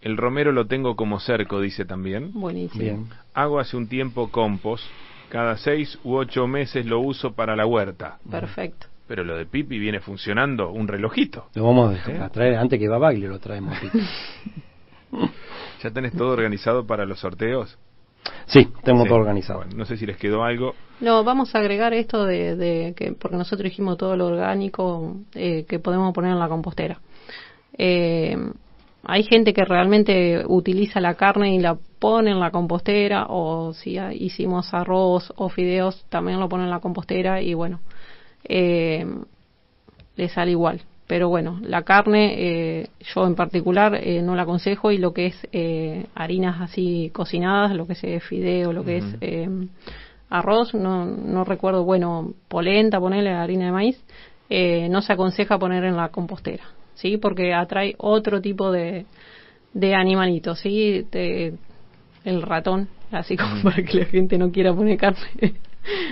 El 0.00 0.16
romero 0.16 0.52
lo 0.52 0.66
tengo 0.66 0.94
como 0.96 1.18
cerco, 1.18 1.60
dice 1.60 1.84
también. 1.84 2.32
Buenísimo. 2.32 2.82
Bien. 2.82 3.06
Hago 3.34 3.58
hace 3.58 3.76
un 3.76 3.88
tiempo 3.88 4.30
compost. 4.30 4.84
Cada 5.28 5.56
seis 5.56 5.98
u 6.04 6.14
ocho 6.14 6.46
meses 6.46 6.86
lo 6.86 7.00
uso 7.00 7.32
para 7.32 7.54
la 7.56 7.66
huerta. 7.66 8.18
Perfecto. 8.30 8.86
Pero 9.06 9.24
lo 9.24 9.36
de 9.36 9.46
Pipi 9.46 9.78
viene 9.78 10.00
funcionando 10.00 10.70
un 10.70 10.86
relojito. 10.88 11.46
Lo 11.54 11.64
vamos 11.64 11.96
¿Eh? 12.06 12.18
a 12.18 12.28
traer 12.28 12.56
antes 12.56 12.78
que 12.78 12.88
va 12.88 12.98
Bagley, 12.98 13.28
lo 13.28 13.38
traemos. 13.38 13.76
Pipi. 13.78 13.98
¿Ya 15.82 15.90
tenés 15.90 16.12
todo 16.12 16.32
organizado 16.32 16.86
para 16.86 17.04
los 17.04 17.20
sorteos? 17.20 17.76
Sí, 18.46 18.64
Sí. 18.64 18.68
todo 18.84 19.14
organizado. 19.14 19.60
Bueno, 19.60 19.76
no 19.76 19.84
sé 19.84 19.96
si 19.96 20.06
les 20.06 20.16
quedó 20.16 20.42
algo. 20.44 20.74
No, 21.00 21.22
vamos 21.24 21.54
a 21.54 21.58
agregar 21.58 21.92
esto 21.94 22.24
de, 22.24 22.56
de 22.56 22.94
que, 22.96 23.12
porque 23.12 23.36
nosotros 23.36 23.64
dijimos 23.64 23.96
todo 23.98 24.16
lo 24.16 24.26
orgánico 24.26 25.16
eh, 25.34 25.64
que 25.68 25.78
podemos 25.78 26.12
poner 26.14 26.32
en 26.32 26.38
la 26.38 26.48
compostera. 26.48 26.98
Eh, 27.76 28.36
hay 29.04 29.22
gente 29.22 29.52
que 29.52 29.64
realmente 29.64 30.44
utiliza 30.46 31.00
la 31.00 31.14
carne 31.14 31.54
y 31.54 31.58
la 31.58 31.76
pone 31.98 32.30
en 32.30 32.40
la 32.40 32.50
compostera, 32.50 33.26
o 33.28 33.72
si 33.72 33.98
hicimos 34.12 34.74
arroz 34.74 35.32
o 35.36 35.48
fideos, 35.48 36.04
también 36.08 36.40
lo 36.40 36.48
pone 36.48 36.64
en 36.64 36.70
la 36.70 36.80
compostera 36.80 37.40
y 37.40 37.54
bueno, 37.54 37.80
eh, 38.44 39.06
le 40.16 40.28
sale 40.28 40.50
igual. 40.50 40.82
Pero 41.06 41.30
bueno, 41.30 41.58
la 41.62 41.84
carne, 41.84 42.34
eh, 42.36 42.90
yo 43.14 43.26
en 43.26 43.34
particular 43.34 43.94
eh, 43.94 44.20
no 44.20 44.36
la 44.36 44.42
aconsejo 44.42 44.92
y 44.92 44.98
lo 44.98 45.14
que 45.14 45.26
es 45.26 45.48
eh, 45.52 46.04
harinas 46.14 46.60
así 46.60 47.10
cocinadas, 47.14 47.74
lo 47.74 47.86
que 47.86 47.94
es 47.94 48.04
eh, 48.04 48.20
fideo, 48.20 48.74
lo 48.74 48.84
que 48.84 48.98
es 48.98 49.04
eh, 49.22 49.48
arroz, 50.28 50.74
no, 50.74 51.06
no 51.06 51.44
recuerdo, 51.44 51.84
bueno, 51.84 52.34
polenta, 52.48 53.00
ponerle 53.00 53.30
harina 53.30 53.64
de 53.64 53.72
maíz, 53.72 54.04
eh, 54.50 54.88
no 54.90 55.00
se 55.00 55.14
aconseja 55.14 55.58
poner 55.58 55.84
en 55.84 55.96
la 55.96 56.10
compostera, 56.10 56.64
¿sí? 56.98 57.16
Porque 57.16 57.54
atrae 57.54 57.94
otro 57.98 58.40
tipo 58.40 58.70
de, 58.70 59.06
de 59.72 59.94
animalitos, 59.94 60.60
¿sí? 60.60 61.06
De- 61.10 61.54
el 62.24 62.42
ratón, 62.42 62.88
así 63.10 63.36
como 63.36 63.62
para 63.62 63.82
que 63.82 63.98
la 64.00 64.04
gente 64.04 64.36
no 64.36 64.50
quiera 64.50 64.74
poner 64.74 64.98
carne. 64.98 65.18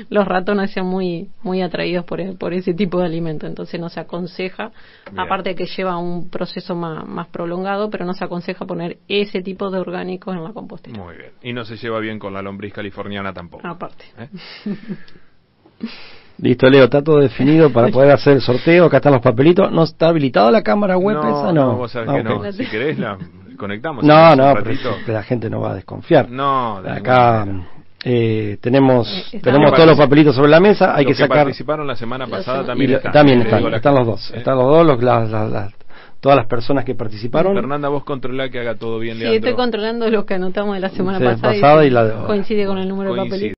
Los 0.08 0.26
ratones 0.26 0.70
sean 0.70 0.86
muy 0.86 1.28
muy 1.42 1.60
atraídos 1.60 2.04
por, 2.06 2.20
e- 2.20 2.32
por 2.32 2.54
ese 2.54 2.72
tipo 2.72 2.98
de 3.00 3.04
alimento, 3.06 3.46
entonces 3.46 3.78
no 3.78 3.90
se 3.90 4.00
aconseja, 4.00 4.70
Bien. 5.10 5.20
aparte 5.20 5.54
que 5.54 5.66
lleva 5.66 5.98
un 5.98 6.30
proceso 6.30 6.74
más, 6.74 7.06
más 7.06 7.26
prolongado, 7.26 7.90
pero 7.90 8.06
no 8.06 8.14
se 8.14 8.24
aconseja 8.24 8.64
poner 8.64 8.98
ese 9.08 9.42
tipo 9.42 9.70
de 9.70 9.78
orgánicos 9.78 10.34
en 10.34 10.44
la 10.44 10.52
compostera. 10.54 10.98
Muy 10.98 11.16
bien. 11.16 11.32
Y 11.42 11.52
no 11.52 11.64
se 11.66 11.76
lleva 11.76 11.98
bien 12.00 12.18
con 12.18 12.32
la 12.32 12.40
lombriz 12.40 12.72
californiana 12.72 13.34
tampoco. 13.34 13.66
Aparte. 13.66 14.04
¿Eh? 14.18 14.28
Listo, 16.38 16.68
Leo, 16.68 16.84
está 16.84 17.02
todo 17.02 17.18
definido 17.20 17.70
para 17.70 17.88
poder 17.88 18.10
hacer 18.12 18.34
el 18.34 18.40
sorteo. 18.42 18.86
Acá 18.86 18.98
están 18.98 19.12
los 19.12 19.22
papelitos. 19.22 19.70
¿No 19.72 19.84
está 19.84 20.08
habilitada 20.08 20.50
la 20.50 20.62
cámara 20.62 20.98
web 20.98 21.16
no, 21.16 21.22
esa? 21.22 21.52
No, 21.52 21.76
vos 21.76 21.90
sabés 21.90 22.08
Ah, 22.10 22.16
que 22.16 22.22
no. 22.24 22.52
Si 22.52 22.66
querés, 22.66 22.98
la 22.98 23.16
conectamos. 23.56 24.04
No, 24.04 24.36
no, 24.36 24.54
pero 24.62 24.76
que 25.06 25.12
la 25.12 25.22
gente 25.22 25.48
no 25.48 25.60
va 25.62 25.70
a 25.70 25.74
desconfiar. 25.76 26.28
No, 26.30 26.82
de 26.82 26.90
Acá 26.90 27.44
manera. 27.46 27.66
eh, 28.04 28.58
tenemos 28.60 29.08
Eh, 29.32 29.40
tenemos 29.40 29.72
todos 29.72 29.86
los 29.86 29.96
papelitos 29.96 30.34
sobre 30.36 30.50
la 30.50 30.60
mesa. 30.60 30.94
Hay 30.94 31.04
Los 31.04 31.12
que 31.12 31.22
sacar. 31.22 31.38
participaron 31.44 31.86
la 31.86 31.96
semana 31.96 32.26
pasada 32.26 32.66
también 32.66 32.90
lo- 32.90 32.96
están. 32.98 33.12
también 33.12 33.38
eh, 33.40 33.44
están, 33.44 33.72
están 33.74 33.94
los 33.94 34.06
dos. 34.06 34.30
¿eh? 34.32 34.38
Están 34.38 34.56
los 34.58 34.66
dos, 34.66 34.86
los, 34.86 35.02
las- 35.02 35.30
las- 35.30 35.50
las- 35.50 35.72
todas 36.20 36.36
las 36.36 36.46
personas 36.46 36.84
que 36.84 36.94
participaron. 36.94 37.54
Fernanda, 37.54 37.88
vos 37.88 38.04
controlá 38.04 38.50
que 38.50 38.58
haga 38.60 38.74
todo 38.74 38.98
bien, 38.98 39.14
Sí, 39.16 39.20
Leandro. 39.22 39.38
estoy 39.38 39.54
controlando 39.54 40.10
los 40.10 40.26
que 40.26 40.34
anotamos 40.34 40.74
de 40.74 40.80
la 40.80 40.90
semana 40.90 41.18
Sí, 41.18 41.24
pasada, 41.24 41.52
pasada 41.54 41.84
y, 41.84 41.86
y 41.86 41.90
la 41.90 42.04
de- 42.04 42.26
coincide 42.26 42.66
con 42.66 42.76
el 42.76 42.88
número 42.88 43.14
de 43.14 43.22
papelitos. 43.22 43.55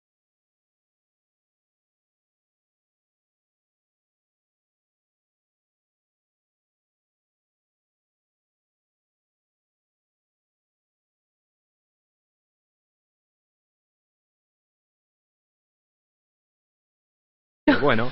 Bueno, 17.82 18.10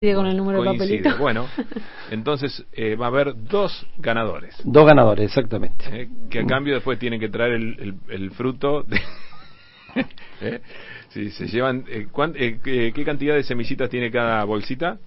Coincide 0.00 0.14
con 0.16 0.26
el 0.26 0.36
número 0.36 0.62
de 0.62 0.66
coincide. 0.76 1.02
papelitos. 1.02 1.18
Bueno, 1.24 1.46
entonces 2.10 2.64
eh, 2.72 2.94
va 2.96 3.06
a 3.06 3.08
haber 3.08 3.34
dos 3.44 3.86
ganadores. 3.98 4.54
Dos 4.64 4.86
ganadores, 4.86 5.24
exactamente. 5.26 5.84
eh, 5.90 6.08
que 6.30 6.40
a 6.40 6.46
cambio 6.46 6.74
después 6.74 6.98
tienen 6.98 7.18
que 7.20 7.28
traer 7.28 7.52
el, 7.54 7.76
el- 7.80 7.94
el 8.14 8.30
fruto. 8.30 8.82
De, 8.84 9.00
¿eh? 10.40 10.60
Si 11.10 11.30
se 11.30 11.46
llevan. 11.48 11.84
eh, 11.88 12.06
cuán- 12.12 12.34
eh, 12.36 12.58
¿qué, 12.62 12.92
qué 12.94 13.04
cantidad 13.04 13.34
de 13.34 13.42
semillitas 13.42 13.90
tiene 13.90 14.10
cada 14.10 14.44
bolsita? 14.44 14.98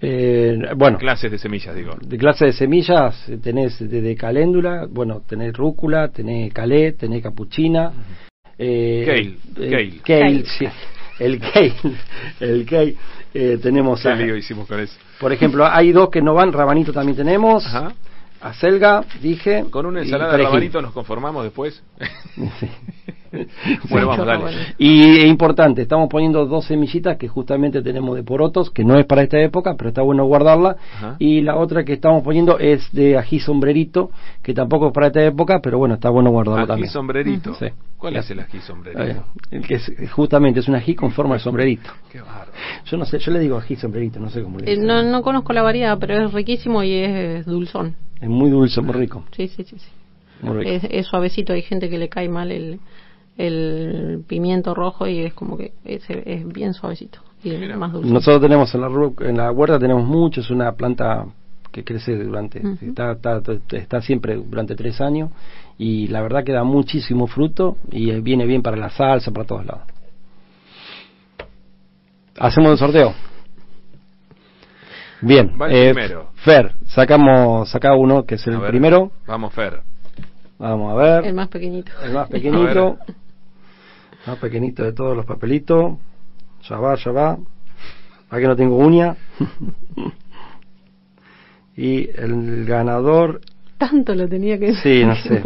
Eh, 0.00 0.56
bueno, 0.76 0.96
Clases 0.98 1.32
de 1.32 1.38
semillas, 1.38 1.74
digo. 1.74 1.96
de 2.00 2.16
clase 2.16 2.44
de 2.44 2.52
semillas 2.52 3.28
tenés 3.42 3.80
desde 3.80 4.14
caléndula, 4.14 4.86
bueno, 4.88 5.22
tenés 5.26 5.52
rúcula, 5.56 6.08
tenés 6.12 6.52
calé, 6.54 6.92
tenés 6.92 7.20
capuchina. 7.24 7.92
Eh, 8.56 9.02
Kale, 9.04 9.66
eh, 9.66 9.70
kale. 9.70 9.90
kale, 10.04 10.42
Kale. 10.42 10.44
sí. 10.46 10.66
El 11.18 11.38
kale, 11.40 11.74
el 12.40 12.64
kale. 12.66 12.94
Eh, 13.34 13.58
tenemos, 13.62 14.00
¿Qué 14.02 14.08
a- 14.08 14.14
lío 14.16 14.36
hicimos 14.36 14.66
con 14.66 14.80
eso? 14.80 14.94
por 15.20 15.32
ejemplo, 15.32 15.66
hay 15.66 15.92
dos 15.92 16.08
que 16.10 16.22
no 16.22 16.34
van, 16.34 16.52
rabanito 16.52 16.92
también 16.92 17.16
tenemos, 17.16 17.66
Ajá. 17.66 17.92
acelga, 18.40 19.04
dije. 19.20 19.64
Con 19.70 19.84
una 19.86 20.00
ensalada 20.02 20.36
de 20.36 20.44
rabanito 20.44 20.80
nos 20.80 20.92
conformamos 20.92 21.44
después. 21.44 21.82
Sí. 22.60 22.68
bueno, 23.90 24.08
vamos, 24.08 24.26
dale. 24.26 24.44
Y 24.78 25.18
es 25.18 25.24
importante, 25.26 25.82
estamos 25.82 26.08
poniendo 26.08 26.46
dos 26.46 26.64
semillitas 26.66 27.16
que 27.16 27.28
justamente 27.28 27.82
tenemos 27.82 28.16
de 28.16 28.22
porotos, 28.22 28.70
que 28.70 28.84
no 28.84 28.98
es 28.98 29.06
para 29.06 29.22
esta 29.22 29.38
época, 29.40 29.74
pero 29.76 29.88
está 29.88 30.02
bueno 30.02 30.24
guardarla. 30.24 30.76
Ajá. 30.96 31.16
Y 31.18 31.40
la 31.42 31.56
otra 31.56 31.84
que 31.84 31.94
estamos 31.94 32.22
poniendo 32.22 32.58
es 32.58 32.90
de 32.92 33.16
ají 33.16 33.40
sombrerito, 33.40 34.10
que 34.42 34.54
tampoco 34.54 34.88
es 34.88 34.92
para 34.92 35.08
esta 35.08 35.22
época, 35.24 35.60
pero 35.62 35.78
bueno, 35.78 35.94
está 35.94 36.10
bueno 36.10 36.30
guardarlo 36.30 36.60
Ají 36.62 36.68
también. 36.68 36.90
sombrerito. 36.90 37.54
Sí. 37.54 37.66
¿Cuál 37.96 38.16
es 38.16 38.30
el 38.30 38.40
ají 38.40 38.60
sombrerito? 38.60 39.02
Eh, 39.02 39.16
el 39.50 39.66
que 39.66 39.74
es, 39.74 39.92
justamente 40.12 40.60
es 40.60 40.68
un 40.68 40.74
ají 40.76 40.94
con 40.94 41.10
forma 41.10 41.34
de 41.34 41.40
sombrerito. 41.40 41.90
Qué 42.12 42.20
bárbaro. 42.20 42.52
Yo 42.86 42.96
no 42.96 43.04
sé, 43.04 43.18
yo 43.18 43.32
le 43.32 43.40
digo 43.40 43.56
ají 43.58 43.76
sombrerito, 43.76 44.20
no 44.20 44.30
sé 44.30 44.42
cómo 44.42 44.58
le 44.58 44.66
Eh, 44.66 44.70
dicen. 44.70 44.86
no, 44.86 45.02
no 45.02 45.22
conozco 45.22 45.52
la 45.52 45.62
variedad, 45.62 45.98
pero 45.98 46.24
es 46.26 46.32
riquísimo 46.32 46.82
y 46.82 46.92
es 46.92 47.44
dulzón. 47.46 47.96
Es 48.20 48.28
muy 48.28 48.50
dulce, 48.50 48.80
muy 48.80 48.94
rico. 48.94 49.24
Sí, 49.36 49.48
sí, 49.48 49.64
sí. 49.64 49.76
sí. 49.78 49.88
Muy 50.42 50.58
rico. 50.58 50.70
Es, 50.70 50.84
es 50.90 51.06
suavecito. 51.06 51.52
Hay 51.52 51.62
gente 51.62 51.90
que 51.90 51.98
le 51.98 52.08
cae 52.08 52.28
mal 52.28 52.52
el, 52.52 52.78
el 53.38 54.24
pimiento 54.26 54.74
rojo 54.74 55.06
y 55.06 55.20
es 55.20 55.32
como 55.32 55.56
que 55.56 55.72
es, 55.84 56.04
es 56.10 56.46
bien 56.46 56.74
suavecito 56.74 57.20
y 57.42 57.50
es 57.50 57.76
más 57.76 57.92
dulce. 57.92 58.10
Nosotros 58.12 58.42
tenemos 58.42 58.74
en 58.74 58.80
la, 58.82 58.88
ru- 58.88 59.24
en 59.26 59.36
la 59.38 59.50
huerta 59.52 59.78
tenemos 59.78 60.04
mucho, 60.04 60.40
es 60.42 60.50
una 60.50 60.72
planta 60.72 61.24
que 61.70 61.84
crece 61.84 62.16
durante, 62.16 62.60
está, 62.82 63.12
está, 63.12 63.40
está 63.72 64.00
siempre 64.02 64.34
durante 64.36 64.74
tres 64.74 65.00
años 65.00 65.30
y 65.78 66.08
la 66.08 66.20
verdad 66.20 66.42
que 66.42 66.52
da 66.52 66.64
muchísimo 66.64 67.26
fruto 67.28 67.76
y 67.92 68.10
viene 68.20 68.44
bien 68.44 68.62
para 68.62 68.76
la 68.76 68.90
salsa, 68.90 69.30
para 69.30 69.46
todos 69.46 69.64
lados. 69.66 69.82
Hacemos 72.38 72.72
el 72.72 72.78
sorteo. 72.78 73.14
Bien, 75.20 75.52
eh, 75.68 75.92
primero. 75.92 76.30
Fer, 76.36 76.74
sacamos, 76.86 77.68
saca 77.70 77.94
uno 77.94 78.24
que 78.24 78.36
es 78.36 78.46
el 78.46 78.58
ver, 78.58 78.70
primero. 78.70 79.10
Vamos, 79.26 79.52
Fer. 79.52 79.80
Vamos 80.58 80.92
a 80.92 80.94
ver. 80.96 81.24
El 81.26 81.34
más 81.34 81.48
pequeñito. 81.48 81.90
El 82.02 82.12
más 82.12 82.26
A 82.26 82.30
pequeñito. 82.30 82.98
Más 84.26 84.36
pequeñito 84.38 84.82
de 84.84 84.92
todos 84.92 85.16
los 85.16 85.24
papelitos. 85.26 85.94
Ya 86.68 86.76
va, 86.78 86.94
ya 86.96 87.10
va. 87.12 87.38
Aquí 88.30 88.44
no 88.44 88.56
tengo 88.56 88.76
uña. 88.76 89.16
y 91.76 92.08
el 92.20 92.64
ganador, 92.66 93.40
Tanto 93.78 94.14
lo 94.14 94.28
tenía 94.28 94.58
que 94.58 94.74
Sí, 94.74 95.04
no 95.04 95.14
sé. 95.22 95.42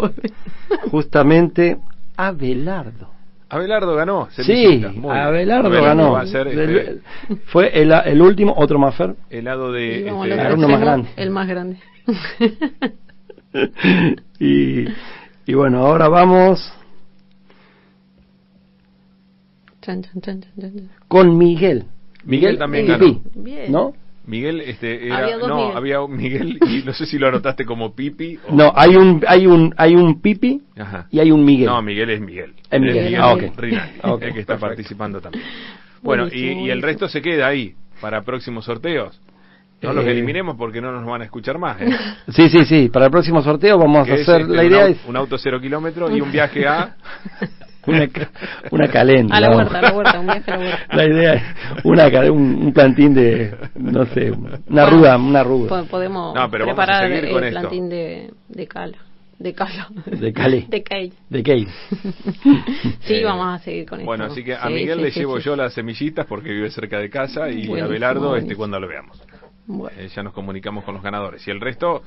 justamente, 0.90 1.78
Abelardo. 2.16 3.10
Abelardo 3.50 3.94
ganó. 3.94 4.28
Sí. 4.30 4.42
Muy 4.52 4.76
bien. 4.78 5.04
Abelardo, 5.10 5.68
Abelardo 5.68 5.82
ganó. 5.82 6.12
va 6.12 6.22
a 6.22 6.26
ser, 6.26 6.48
Del- 6.56 6.76
este, 6.78 7.00
fue 7.46 7.68
el, 7.82 7.92
el 7.92 8.22
último, 8.22 8.54
otro 8.56 8.78
más 8.78 8.94
Fer. 8.96 9.14
helado 9.28 9.70
de. 9.72 10.00
Y 10.00 10.04
vamos 10.04 10.26
este, 10.26 10.40
al 10.40 10.46
Era 10.46 10.54
otro 10.54 10.66
uno 10.66 10.68
más 10.68 10.80
extremo, 10.80 10.86
grande. 10.86 11.10
El 11.16 11.30
más 11.30 11.48
grande. 11.48 11.76
y 14.40 14.86
Y 15.46 15.54
bueno, 15.54 15.86
ahora 15.86 16.08
vamos 16.08 16.72
Chan, 19.82 20.02
chan, 20.02 20.20
chan, 20.22 20.40
chan, 20.40 20.50
chan. 20.60 20.88
con 21.08 21.36
Miguel. 21.36 21.84
Miguel 22.24 22.56
también 22.58 22.86
Pipi, 22.86 22.98
ganó. 22.98 23.20
Bien. 23.34 23.72
¿No? 23.72 23.92
Miguel, 24.24 24.60
este, 24.60 25.06
era, 25.08 25.18
Había 25.18 25.36
dos 25.38 25.48
no, 25.48 25.56
Miguel. 25.56 25.76
había 25.76 26.00
un 26.00 26.16
Miguel 26.16 26.58
y 26.68 26.82
no 26.84 26.92
sé 26.92 27.06
si 27.06 27.18
lo 27.18 27.26
anotaste 27.26 27.64
como 27.64 27.92
Pipi 27.94 28.38
o... 28.48 28.54
No, 28.54 28.72
hay 28.76 28.94
un, 28.94 29.20
hay 29.26 29.48
un, 29.48 29.74
hay 29.76 29.96
un 29.96 30.20
Pipi 30.20 30.62
Ajá. 30.78 31.08
y 31.10 31.18
hay 31.18 31.32
un 31.32 31.44
Miguel. 31.44 31.66
No, 31.66 31.82
Miguel 31.82 32.08
es 32.10 32.20
Miguel. 32.20 32.54
Es 32.70 32.80
Miguel, 32.80 33.04
Miguel 33.06 33.20
ah, 33.20 33.32
ok. 33.34 33.42
Rinaldi, 33.56 33.98
ok, 34.04 34.22
el 34.22 34.32
que 34.34 34.40
está 34.40 34.52
perfecto. 34.54 34.60
participando 34.60 35.20
también. 35.20 35.44
Bueno, 36.02 36.26
y, 36.28 36.30
Buenísimo, 36.30 36.66
y 36.66 36.70
el 36.70 36.82
resto 36.82 37.08
se 37.08 37.20
queda 37.20 37.48
ahí 37.48 37.74
para 38.00 38.22
próximos 38.22 38.64
sorteos. 38.64 39.20
No 39.82 39.92
los 39.92 40.04
Eh, 40.06 40.12
eliminemos 40.12 40.54
porque 40.56 40.80
no 40.80 40.92
nos 40.92 41.04
van 41.04 41.22
a 41.22 41.24
escuchar 41.24 41.58
más. 41.58 41.80
¿eh? 41.80 41.88
Sí, 42.28 42.48
sí, 42.48 42.64
sí. 42.64 42.88
Para 42.88 43.06
el 43.06 43.10
próximo 43.10 43.42
sorteo 43.42 43.76
vamos 43.76 44.08
a 44.08 44.12
hacer. 44.12 44.42
este, 44.42 44.54
la 44.54 44.62
un 44.62 44.68
idea 44.68 44.86
au- 44.86 44.90
es 44.92 44.98
un 45.08 45.16
auto 45.16 45.36
cero 45.36 45.60
kilómetros 45.60 46.12
y 46.16 46.20
un 46.20 46.30
viaje 46.30 46.64
a... 46.68 46.94
una, 47.86 48.08
una 48.70 48.88
caléndula. 48.88 49.36
A 49.36 49.40
la 49.40 49.56
huerta, 49.56 49.78
a 49.78 49.82
la 49.82 49.92
huerta, 49.92 50.20
un 50.20 50.26
viaje 50.26 50.50
a 50.50 50.56
la 50.56 50.64
huerta. 50.64 50.86
La 50.96 51.04
idea 51.04 51.34
es 51.34 51.42
una, 51.84 52.06
un, 52.32 52.40
un 52.66 52.72
plantín 52.72 53.14
de, 53.14 53.54
no 53.74 54.04
sé, 54.06 54.30
una 54.30 54.58
Bueno, 54.68 54.90
ruda, 54.90 55.16
una 55.16 55.42
ruda. 55.42 55.68
Po- 55.68 55.84
Podemos 55.86 56.34
No, 56.34 56.50
pero 56.50 56.66
vamos 56.66 56.78
a 56.78 56.86
preparar 56.86 57.10
el 57.10 57.24
esto. 57.24 57.50
plantín 57.60 57.88
de, 57.88 58.30
de 58.48 58.66
cala. 58.66 58.98
De 59.38 59.54
cala. 59.54 59.88
De 60.06 60.32
Cali. 60.32 60.60
De 60.70 60.82
Cali. 60.84 61.12
¿De 61.28 61.42
qué? 61.42 61.66
Sí, 63.00 63.14
Eh, 63.14 63.24
vamos 63.24 63.48
a 63.48 63.58
seguir 63.64 63.86
con 63.88 63.98
esto. 63.98 64.06
Bueno, 64.06 64.26
así 64.26 64.44
que 64.44 64.54
a 64.54 64.68
Sí, 64.68 64.72
Miguel 64.72 64.98
sí, 64.98 65.04
le 65.04 65.10
sí, 65.10 65.18
llevo 65.20 65.38
sí. 65.38 65.44
yo 65.46 65.56
las 65.56 65.72
semillitas 65.74 66.26
porque 66.26 66.50
vive 66.50 66.70
cerca 66.70 66.98
de 67.00 67.10
casa 67.10 67.50
y 67.50 67.68
a 67.80 67.86
Belardo 67.88 68.36
este 68.36 68.54
cuando 68.54 68.78
lo 68.78 68.86
veamos. 68.86 69.20
Bueno. 69.66 69.96
Eh, 69.98 70.08
ya 70.14 70.22
nos 70.22 70.32
comunicamos 70.32 70.84
con 70.84 70.94
los 70.94 71.02
ganadores. 71.02 71.46
Y 71.48 71.50
el 71.50 71.60
resto, 71.60 72.02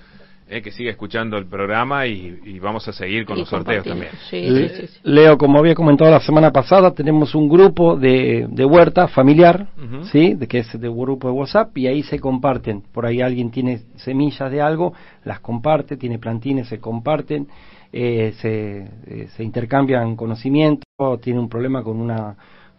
eh, 0.47 0.61
que 0.61 0.71
siga 0.71 0.91
escuchando 0.91 1.37
el 1.37 1.47
programa 1.47 2.05
y, 2.05 2.39
y 2.45 2.59
vamos 2.59 2.87
a 2.87 2.93
seguir 2.93 3.25
con 3.25 3.37
Y 3.37 3.39
los 3.39 3.49
sorteos 3.49 3.85
también. 3.85 4.11
Sí, 4.29 4.41
Le- 4.49 4.69
sí, 4.69 4.75
sí, 4.81 4.87
sí. 4.87 4.99
Leo, 5.03 5.37
como 5.37 5.57
había 5.59 5.73
comentado 5.73 6.11
la 6.11 6.19
semana 6.19 6.51
pasada, 6.51 6.91
tenemos 6.93 7.33
un 7.33 7.49
grupo 7.49 7.95
de, 7.97 8.45
de 8.49 8.65
huerta 8.65 9.07
familiar. 9.07 9.67
¿sí? 10.11 10.35
De, 10.35 10.47
que 10.47 10.59
es 10.59 10.79
de 10.79 10.89
grupo 10.89 11.27
de 11.27 11.33
WhatsApp, 11.33 11.75
y 11.77 11.87
ahí 11.87 12.03
se 12.03 12.19
comparten. 12.19 12.81
Por 12.93 13.05
ahí 13.05 13.21
alguien 13.21 13.49
tiene 13.49 13.79
semillas 13.95 14.51
de 14.51 14.61
algo, 14.61 14.93
las 15.23 15.39
comparte, 15.39 15.97
tiene 15.97 16.19
plantines, 16.19 16.67
se 16.67 16.79
comparten, 16.79 17.47
eh, 17.91 18.33
se, 18.39 18.87
eh, 19.07 19.27
se 19.35 19.43
intercambian 19.43 20.15
conocimientos, 20.15 20.85
tiene 21.21 21.39
un 21.39 21.49
problema 21.49 21.81
con 21.81 21.99
una 21.99 22.35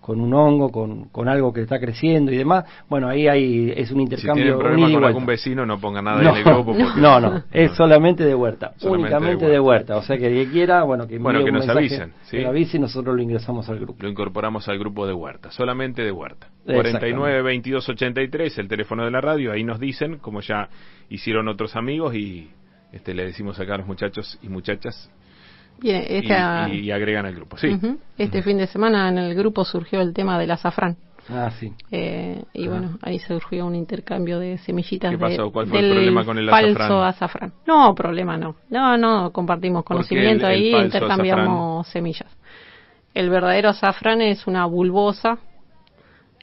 con 0.07 0.21
un 0.21 0.33
hongo, 0.35 0.71
con, 0.71 1.07
con 1.09 1.29
algo 1.29 1.53
que 1.53 1.63
está 1.63 1.81
creciendo 1.81 2.31
y 2.31 2.37
demás. 2.37 2.65
Bueno, 2.89 3.09
ahí 3.09 3.27
hay, 3.27 3.73
es 3.77 3.91
un 3.91 3.97
Si 3.97 4.03
intercambio. 4.05 4.45
tienen 4.45 4.61
problemas 4.61 4.91
y 4.91 4.95
con 4.95 5.05
algún 5.05 5.27
vecino, 5.27 5.67
no 5.67 5.81
ponga 5.81 6.01
nada 6.01 6.23
no, 6.23 6.31
en 6.31 6.37
el 6.37 6.45
grupo. 6.45 6.65
porque- 6.67 7.01
no, 7.01 7.19
no, 7.19 7.43
es 7.51 7.73
solamente 7.73 8.23
de 8.23 8.33
huerta, 8.33 8.73
Solamente 8.77 9.03
únicamente 9.17 9.47
de 9.47 9.51
de 9.51 9.59
huerta. 9.59 9.97
O 9.97 10.03
sea 10.03 10.17
que 10.17 10.29
el 10.29 10.47
que 10.47 10.53
quiera, 10.53 10.85
bueno, 10.85 11.09
que, 11.09 11.19
Bueno, 11.19 11.41
que 11.41 11.47
un 11.47 11.55
nos 11.55 11.67
mensaje, 11.67 11.79
avisen, 11.81 12.13
¿sí? 12.23 12.37
Que 12.37 12.43
lo 12.45 12.51
avise 12.51 12.77
y 12.77 12.81
nosotros 12.81 13.17
lo 13.17 13.21
ingresamos 13.21 13.69
al 13.69 13.81
grupo. 13.81 13.97
Lo 14.01 14.09
incorporamos 14.09 14.69
al 14.69 14.79
grupo 14.79 15.09
de 15.09 15.13
Huerta, 15.13 15.51
solamente 15.51 16.03
de 16.03 16.13
Huerta. 16.13 16.47
Exactamente. 16.67 16.99
49 17.01 17.43
22 17.43 17.89
83, 17.89 18.59
el 18.59 18.69
teléfono 18.69 19.05
de 19.05 19.11
la 19.11 19.21
radio, 19.21 19.51
ahí 19.51 19.65
nos 19.65 19.81
dicen, 19.81 20.19
como 20.19 20.41
ya 20.41 20.69
hicieron 21.09 21.49
otros 21.49 21.75
amigos 21.75 22.15
y 22.15 22.49
este 22.93 23.13
le 23.13 23.25
decimos 23.25 23.59
acá 23.59 23.75
a 23.75 23.79
los 23.79 23.89
muchachos 23.89 24.39
y 24.41 24.49
muchachas 24.49 25.11
Bien, 25.79 26.03
y, 26.09 26.15
esta, 26.17 26.69
y 26.73 26.91
agregan 26.91 27.27
al 27.27 27.35
grupo. 27.35 27.57
Sí. 27.59 27.79
Este 28.17 28.43
fin 28.43 28.59
de 28.59 28.67
semana 28.67 29.09
en 29.09 29.19
el 29.19 29.35
grupo 29.35 29.65
surgió 29.65 30.01
el 30.01 30.15
tema 30.15 30.39
del 30.39 30.51
azafrán. 30.51 30.97
Ah, 31.29 31.51
sí. 31.51 31.73
Eh, 31.91 32.45
y 32.53 32.69
Ajá. 32.69 32.71
bueno, 32.71 32.99
ahí 33.03 33.19
surgió 33.19 33.67
un 33.67 33.75
intercambio 33.75 34.39
de 34.39 34.59
semillitas 34.59 35.11
¿Qué 35.11 35.17
de- 35.17 35.21
pasó? 35.21 35.51
¿Cuál 35.51 35.67
fue 35.67 35.81
el 35.81 35.93
problema 35.93 36.25
con 36.25 36.39
el 36.39 36.49
falso 36.49 37.03
azafrán? 37.03 37.51
azafrán? 37.51 37.53
No, 37.67 37.95
problema 37.95 38.37
no. 38.37 38.57
No, 38.71 38.97
no, 38.97 39.33
compartimos 39.33 39.83
¿Por 39.83 39.89
qué 39.89 39.95
conocimiento 39.95 40.47
ahí, 40.47 40.73
intercambiamos 40.75 41.87
semillas. 41.89 42.31
El 43.13 43.29
verdadero 43.31 43.71
azafrán 43.71 44.21
es 44.21 44.47
una 44.47 44.67
bulbosa 44.67 45.39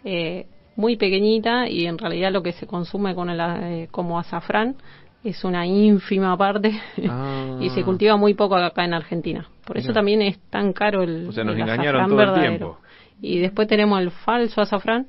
eh, 0.04 0.48
muy 0.76 0.98
pequeñita 0.98 1.70
y 1.70 1.86
en 1.86 1.98
realidad 1.98 2.32
lo 2.32 2.44
que 2.44 2.52
se 2.52 2.68
consume 2.68 3.16
con 3.16 3.30
el, 3.30 3.40
eh, 3.40 3.88
como 3.92 4.20
azafrán 4.20 4.76
es 5.24 5.44
una 5.44 5.66
ínfima 5.66 6.38
parte 6.38 6.80
Ah. 7.10 7.58
y 7.62 7.70
se 7.70 7.84
cultiva 7.84 8.18
muy 8.18 8.34
poco 8.34 8.56
acá 8.56 8.84
en 8.86 8.94
Argentina. 8.94 9.48
Por 9.66 9.78
eso 9.78 9.88
Mira. 9.88 9.94
también 9.96 10.22
es 10.22 10.40
tan 10.50 10.74
caro 10.74 11.04
el, 11.04 11.28
O 11.28 11.32
sea, 11.32 11.44
nos 11.44 11.56
el 11.56 11.62
engañaron 11.62 12.08
todo 12.10 12.20
el 12.22 12.26
verdadero. 12.28 12.50
tiempo. 12.58 12.78
Y 13.22 13.40
después 13.40 13.68
tenemos 13.68 14.02
el 14.02 14.12
falso 14.12 14.62
azafrán, 14.62 15.08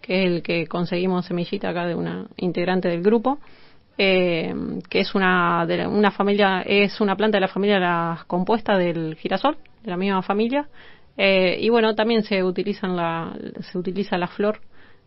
que 0.00 0.24
es 0.24 0.30
el 0.32 0.42
que 0.42 0.66
conseguimos 0.66 1.26
semillita 1.26 1.68
acá 1.68 1.86
de 1.86 1.94
una 1.94 2.26
integrante 2.38 2.88
del 2.88 3.02
grupo, 3.02 3.38
eh, 3.98 4.54
que 4.88 5.00
es 5.00 5.14
una 5.14 5.66
de 5.66 5.76
la- 5.76 5.88
una 5.88 6.10
familia, 6.10 6.62
es 6.62 7.00
una 7.00 7.14
planta 7.14 7.36
de 7.36 7.42
la 7.42 7.48
familia 7.48 7.74
de 7.74 7.80
las 7.82 8.24
compuestas 8.24 8.78
del 8.78 9.16
girasol, 9.16 9.56
de 9.82 9.90
la 9.90 9.96
misma 9.98 10.22
familia. 10.22 10.66
Eh, 11.18 11.58
y 11.60 11.68
bueno, 11.68 11.94
también 11.94 12.22
se 12.22 12.42
utilizan 12.42 12.96
la, 12.96 13.34
se 13.60 13.76
utiliza 13.76 14.16
la 14.16 14.28
flor 14.28 14.60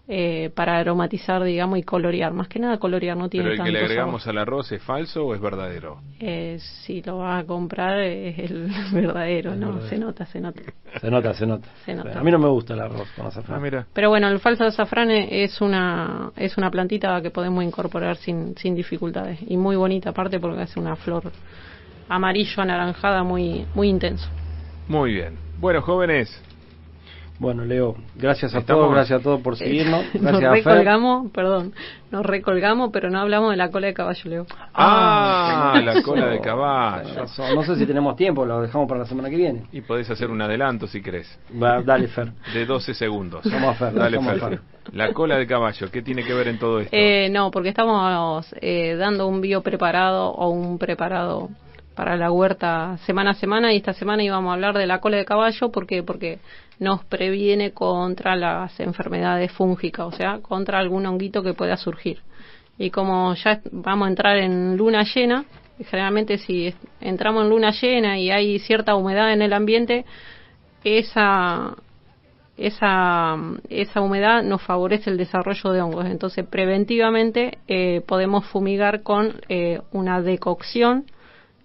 eh, 0.07 0.51
para 0.53 0.77
aromatizar, 0.77 1.43
digamos, 1.43 1.79
y 1.79 1.83
colorear. 1.83 2.31
Más 2.31 2.47
que 2.47 2.59
nada 2.59 2.77
colorear, 2.77 3.17
no 3.17 3.27
tiene 3.27 3.49
Pero 3.49 3.53
el 3.55 3.65
que 3.65 3.71
le 3.71 3.79
tanto 3.79 3.91
agregamos 3.91 4.23
sabor. 4.23 4.37
al 4.37 4.41
arroz 4.43 4.71
es 4.71 4.83
falso 4.83 5.25
o 5.25 5.33
es 5.33 5.41
verdadero? 5.41 5.99
Eh, 6.19 6.57
si 6.59 7.01
lo 7.01 7.17
vas 7.17 7.43
a 7.43 7.47
comprar 7.47 7.99
es 8.01 8.37
el 8.37 8.69
verdadero, 8.93 9.53
El 9.53 9.59
¿no? 9.59 9.67
verdadero. 9.73 9.89
Se 9.89 9.97
nota, 9.97 10.25
se 10.27 10.39
nota. 10.39 10.61
Se 11.01 11.09
nota, 11.09 11.33
se 11.33 11.45
nota. 11.47 11.67
Se 11.85 11.93
nota. 11.95 12.19
A 12.19 12.23
mí 12.23 12.29
no 12.31 12.37
me 12.39 12.49
gusta 12.49 12.73
el 12.75 12.81
arroz 12.81 13.07
con 13.15 13.25
azafrán. 13.25 13.57
Ah, 13.57 13.61
mira. 13.63 13.87
Pero 13.93 14.09
bueno, 14.09 14.27
el 14.27 14.39
falso 14.39 14.63
azafrán 14.63 15.09
es 15.11 15.59
una 15.61 16.31
es 16.35 16.55
una 16.57 16.69
plantita 16.69 17.21
que 17.21 17.31
podemos 17.31 17.63
incorporar 17.63 18.15
sin, 18.17 18.55
sin 18.57 18.75
dificultades 18.75 19.39
y 19.47 19.57
muy 19.57 19.75
bonita 19.75 20.11
aparte 20.11 20.39
porque 20.39 20.61
es 20.63 20.77
una 20.77 20.95
flor 20.95 21.31
amarillo 22.09 22.61
anaranjada 22.61 23.23
muy 23.23 23.65
muy 23.73 23.89
intenso. 23.89 24.29
Muy 24.87 25.13
bien. 25.13 25.37
Bueno, 25.59 25.81
jóvenes, 25.81 26.29
Bueno, 27.37 27.65
Leo, 27.65 27.95
gracias 28.15 28.55
a 28.55 28.59
Estamos- 28.59 28.83
todos, 28.83 28.93
gracias 28.95 29.19
a 29.19 29.23
todos 29.23 29.41
por 29.41 29.57
seguirnos. 29.57 30.05
nos 30.13 30.21
Gracias 30.23 30.43
a 30.43 30.53
Fer. 30.53 30.63
recolgamos, 30.63 31.31
perdón, 31.31 31.73
nos 32.09 32.25
recolgamos, 32.25 32.91
pero 32.93 33.09
no 33.09 33.19
hablamos 33.19 33.51
de 33.51 33.57
la 33.57 33.69
cola 33.71 33.87
de 33.87 33.93
caballo, 33.93 34.21
Leo. 34.29 34.45
Ah, 34.73 35.71
tenés 35.75 35.95
la 35.95 36.01
cola 36.01 36.27
de 36.27 36.39
caballo. 36.39 37.25
No 37.53 37.63
sé 37.63 37.75
si 37.75 37.85
tenemos 37.85 38.15
tiempo, 38.15 38.45
lo 38.45 38.61
dejamos 38.61 38.87
para 38.87 39.01
la 39.01 39.05
semana 39.05 39.29
que 39.29 39.35
viene. 39.35 39.63
Y 39.73 39.81
podés 39.81 40.09
hacer 40.09 40.29
un 40.31 40.41
adelanto 40.41 40.87
si 40.87 41.01
querés, 41.01 41.27
Va, 41.61 41.81
dale, 41.81 42.07
Fer. 42.07 42.31
de 42.53 42.65
12 42.65 42.93
segundos. 42.93 43.41
Vamos 43.51 43.69
a 43.71 43.73
Fer, 43.73 43.93
Dale, 43.93 44.21
Fer. 44.21 44.39
Fer. 44.39 44.59
La 44.93 45.11
cola 45.13 45.35
de 45.37 45.45
caballo, 45.47 45.91
¿qué 45.91 46.01
tiene 46.01 46.23
que 46.23 46.33
ver 46.33 46.47
en 46.47 46.57
todo 46.59 46.79
esto? 46.79 46.95
Eh, 46.95 47.27
no, 47.31 47.51
porque 47.51 47.69
estamos 47.69 48.45
eh, 48.61 48.95
dando 48.95 49.27
un 49.27 49.41
bio 49.41 49.61
preparado 49.61 50.29
o 50.29 50.49
un 50.51 50.77
preparado 50.77 51.49
para 51.95 52.17
la 52.17 52.31
huerta 52.31 52.97
semana 53.05 53.31
a 53.31 53.35
semana 53.35 53.73
y 53.73 53.77
esta 53.77 53.93
semana 53.93 54.23
íbamos 54.23 54.51
a 54.51 54.53
hablar 54.53 54.77
de 54.77 54.85
la 54.85 54.99
cola 54.99 55.17
de 55.17 55.25
caballo 55.25 55.71
porque 55.71 56.03
porque 56.03 56.39
nos 56.79 57.03
previene 57.05 57.71
contra 57.71 58.35
las 58.35 58.79
enfermedades 58.79 59.51
fúngicas, 59.51 60.05
o 60.05 60.11
sea, 60.11 60.39
contra 60.41 60.79
algún 60.79 61.05
honguito 61.05 61.41
que 61.41 61.53
pueda 61.53 61.77
surgir. 61.77 62.19
Y 62.77 62.89
como 62.89 63.33
ya 63.35 63.61
vamos 63.71 64.07
a 64.07 64.09
entrar 64.09 64.37
en 64.37 64.75
luna 64.75 65.03
llena, 65.03 65.45
generalmente 65.89 66.37
si 66.37 66.73
entramos 66.99 67.43
en 67.43 67.49
luna 67.49 67.71
llena 67.71 68.19
y 68.19 68.29
hay 68.29 68.59
cierta 68.59 68.95
humedad 68.95 69.31
en 69.31 69.41
el 69.41 69.53
ambiente, 69.53 70.05
esa 70.83 71.75
esa, 72.57 73.35
esa 73.69 74.01
humedad 74.01 74.43
nos 74.43 74.61
favorece 74.61 75.09
el 75.09 75.17
desarrollo 75.17 75.71
de 75.71 75.81
hongos. 75.81 76.05
Entonces, 76.05 76.45
preventivamente 76.47 77.57
eh, 77.67 78.01
podemos 78.07 78.45
fumigar 78.45 79.03
con 79.03 79.41
eh, 79.49 79.81
una 79.91 80.21
decocción. 80.21 81.05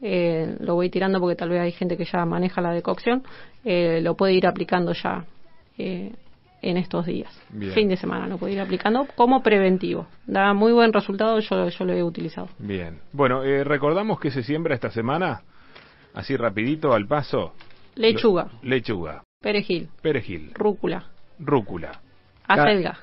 Eh, 0.02 0.56
lo 0.60 0.74
voy 0.74 0.90
tirando 0.90 1.20
porque 1.20 1.36
tal 1.36 1.48
vez 1.50 1.60
hay 1.60 1.72
gente 1.72 1.96
que 1.96 2.04
ya 2.04 2.24
maneja 2.24 2.60
la 2.60 2.72
decocción. 2.72 3.22
eh, 3.64 4.00
lo 4.02 4.14
puede 4.16 4.32
ir 4.34 4.46
aplicando 4.46 4.92
ya 4.94 5.24
eh, 5.76 6.12
en 6.62 6.76
estos 6.76 7.06
días. 7.06 7.30
Bien. 7.50 7.72
Fin 7.72 7.88
de 7.88 7.96
semana 7.96 8.26
lo 8.26 8.38
puede 8.38 8.54
ir 8.54 8.60
aplicando 8.60 9.06
como 9.14 9.42
preventivo. 9.42 10.06
Da 10.26 10.54
muy 10.54 10.72
buen 10.72 10.92
resultado, 10.92 11.38
yo, 11.40 11.68
yo 11.68 11.84
lo 11.84 11.92
he 11.92 12.02
utilizado. 12.02 12.48
Bien. 12.58 12.98
Bueno, 13.12 13.42
eh, 13.44 13.64
recordamos 13.64 14.18
que 14.20 14.30
se 14.30 14.42
siembra 14.42 14.74
esta 14.74 14.90
semana, 14.90 15.42
así 16.14 16.36
rapidito, 16.36 16.92
al 16.94 17.06
paso. 17.06 17.52
Lechuga, 17.96 18.44
Lo- 18.62 18.68
lechuga, 18.68 19.22
perejil, 19.40 19.88
perejil, 20.00 20.52
rúcula, 20.54 21.04
rúcula, 21.38 22.00
acelga, 22.46 22.98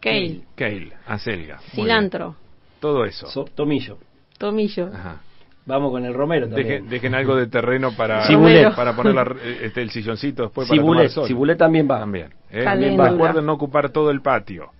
kale, 0.00 0.42
kale, 0.56 0.92
acelga. 1.06 1.56
Muy 1.74 1.82
cilantro. 1.84 2.36
Todo 2.80 3.04
eso. 3.04 3.26
So- 3.28 3.44
tomillo. 3.44 3.98
tomillo. 4.38 4.88
Ajá. 4.92 5.20
Vamos 5.64 5.92
con 5.92 6.04
el 6.04 6.12
romero 6.12 6.46
Dejen, 6.48 6.62
también. 6.64 6.88
dejen 6.90 7.14
algo 7.14 7.36
de 7.36 7.46
terreno 7.46 7.92
para, 7.96 8.26
Cibulet. 8.26 8.74
para 8.74 8.96
poner 8.96 9.14
la- 9.14 9.36
este, 9.62 9.82
el 9.82 9.90
silloncito 9.90 10.42
después 10.44 10.66
para 10.68 10.80
tomar 10.80 10.94
Cibulet, 10.96 11.10
sol. 11.12 11.26
cibulet 11.28 11.58
también 11.58 11.88
va. 11.88 12.00
También. 12.00 12.34
¿eh? 12.50 12.64
Caléndula. 12.64 13.10
Recuerden 13.10 13.46
no 13.46 13.52
ocupar 13.52 13.90
todo 13.90 14.10
el 14.10 14.20
patio. 14.22 14.70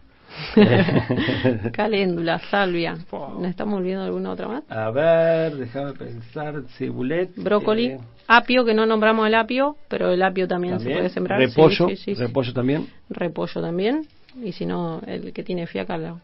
Caléndula, 1.73 2.39
salvia. 2.51 2.97
Fua. 3.07 3.35
¿No 3.39 3.47
estamos 3.47 3.79
olvidando 3.79 4.07
alguna 4.07 4.31
otra 4.33 4.49
más? 4.49 4.65
A 4.71 4.91
ver, 4.91 5.55
déjame 5.57 5.93
pensar. 5.93 6.63
Cibulet. 6.77 7.31
Brócoli, 7.37 7.87
eh, 7.87 7.99
apio, 8.29 8.65
que 8.65 8.75
no 8.75 8.87
nombramos 8.87 9.27
el 9.27 9.35
apio, 9.35 9.77
pero 9.89 10.11
el 10.11 10.23
apio 10.23 10.49
también, 10.49 10.75
se 10.75 10.79
también. 10.81 10.99
puede 10.99 11.11
sembrar. 11.11 11.39
Repollo. 11.39 11.89
Sí, 11.89 11.97
sí, 11.97 12.03
sí, 12.05 12.15
sí. 12.17 12.23
Repollo 12.23 12.53
también. 12.53 12.87
Repollo 13.11 13.61
también. 13.61 14.07
y 14.43 14.53
si 14.53 14.65
no, 14.67 15.01
el 15.07 15.33
que 15.33 15.43
tiene 15.43 15.67
fiaca 15.67 15.97
lo... 15.99 16.21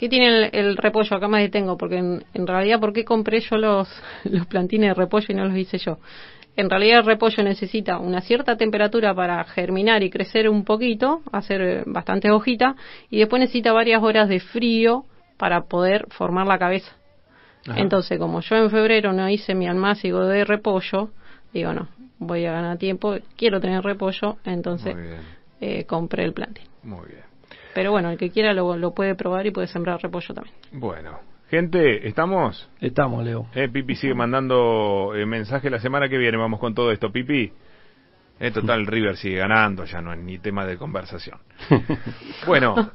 ¿Qué 0.00 0.08
tiene 0.08 0.28
el, 0.28 0.50
el 0.54 0.76
repollo? 0.78 1.14
Acá 1.14 1.28
me 1.28 1.42
detengo, 1.42 1.76
porque 1.76 1.98
en, 1.98 2.24
en 2.32 2.46
realidad, 2.46 2.80
¿por 2.80 2.94
qué 2.94 3.04
compré 3.04 3.40
yo 3.40 3.58
los, 3.58 3.86
los 4.24 4.46
plantines 4.46 4.88
de 4.88 4.94
repollo 4.94 5.26
y 5.28 5.34
no 5.34 5.44
los 5.44 5.54
hice 5.54 5.76
yo? 5.76 5.98
En 6.56 6.70
realidad 6.70 7.00
el 7.00 7.04
repollo 7.04 7.42
necesita 7.42 7.98
una 7.98 8.22
cierta 8.22 8.56
temperatura 8.56 9.14
para 9.14 9.44
germinar 9.44 10.02
y 10.02 10.08
crecer 10.08 10.48
un 10.48 10.64
poquito, 10.64 11.20
hacer 11.32 11.60
eh, 11.60 11.82
bastantes 11.84 12.30
hojitas, 12.30 12.76
y 13.10 13.18
después 13.18 13.40
necesita 13.40 13.74
varias 13.74 14.02
horas 14.02 14.30
de 14.30 14.40
frío 14.40 15.04
para 15.36 15.64
poder 15.64 16.06
formar 16.08 16.46
la 16.46 16.58
cabeza. 16.58 16.92
Ajá. 17.68 17.78
Entonces, 17.78 18.18
como 18.18 18.40
yo 18.40 18.56
en 18.56 18.70
febrero 18.70 19.12
no 19.12 19.28
hice 19.28 19.54
mi 19.54 19.68
almácigo 19.68 20.24
de 20.24 20.46
repollo, 20.46 21.10
digo, 21.52 21.74
no, 21.74 21.88
voy 22.18 22.46
a 22.46 22.52
ganar 22.52 22.78
tiempo, 22.78 23.16
quiero 23.36 23.60
tener 23.60 23.84
repollo, 23.84 24.38
entonces 24.46 24.96
eh, 25.60 25.84
compré 25.84 26.24
el 26.24 26.32
plantín. 26.32 26.64
muy 26.82 27.06
bien. 27.06 27.29
Pero 27.74 27.90
bueno, 27.92 28.10
el 28.10 28.18
que 28.18 28.30
quiera 28.30 28.52
lo, 28.52 28.76
lo 28.76 28.92
puede 28.94 29.14
probar 29.14 29.46
y 29.46 29.50
puede 29.50 29.66
sembrar 29.66 30.00
repollo 30.02 30.34
también. 30.34 30.54
Bueno, 30.72 31.20
gente, 31.48 32.08
¿estamos? 32.08 32.68
Estamos, 32.80 33.24
Leo. 33.24 33.46
Eh, 33.54 33.68
Pipi 33.68 33.94
sigue 33.94 34.14
mandando 34.14 35.12
eh, 35.14 35.26
mensaje 35.26 35.70
la 35.70 35.80
semana 35.80 36.08
que 36.08 36.18
viene. 36.18 36.36
Vamos 36.36 36.60
con 36.60 36.74
todo 36.74 36.90
esto, 36.92 37.10
Pipi. 37.12 37.52
En 38.40 38.54
total, 38.54 38.86
River 38.86 39.16
sigue 39.16 39.36
ganando, 39.36 39.84
ya 39.84 40.00
no 40.00 40.12
es 40.12 40.18
ni 40.18 40.38
tema 40.38 40.66
de 40.66 40.76
conversación. 40.76 41.38
Bueno, 42.46 42.90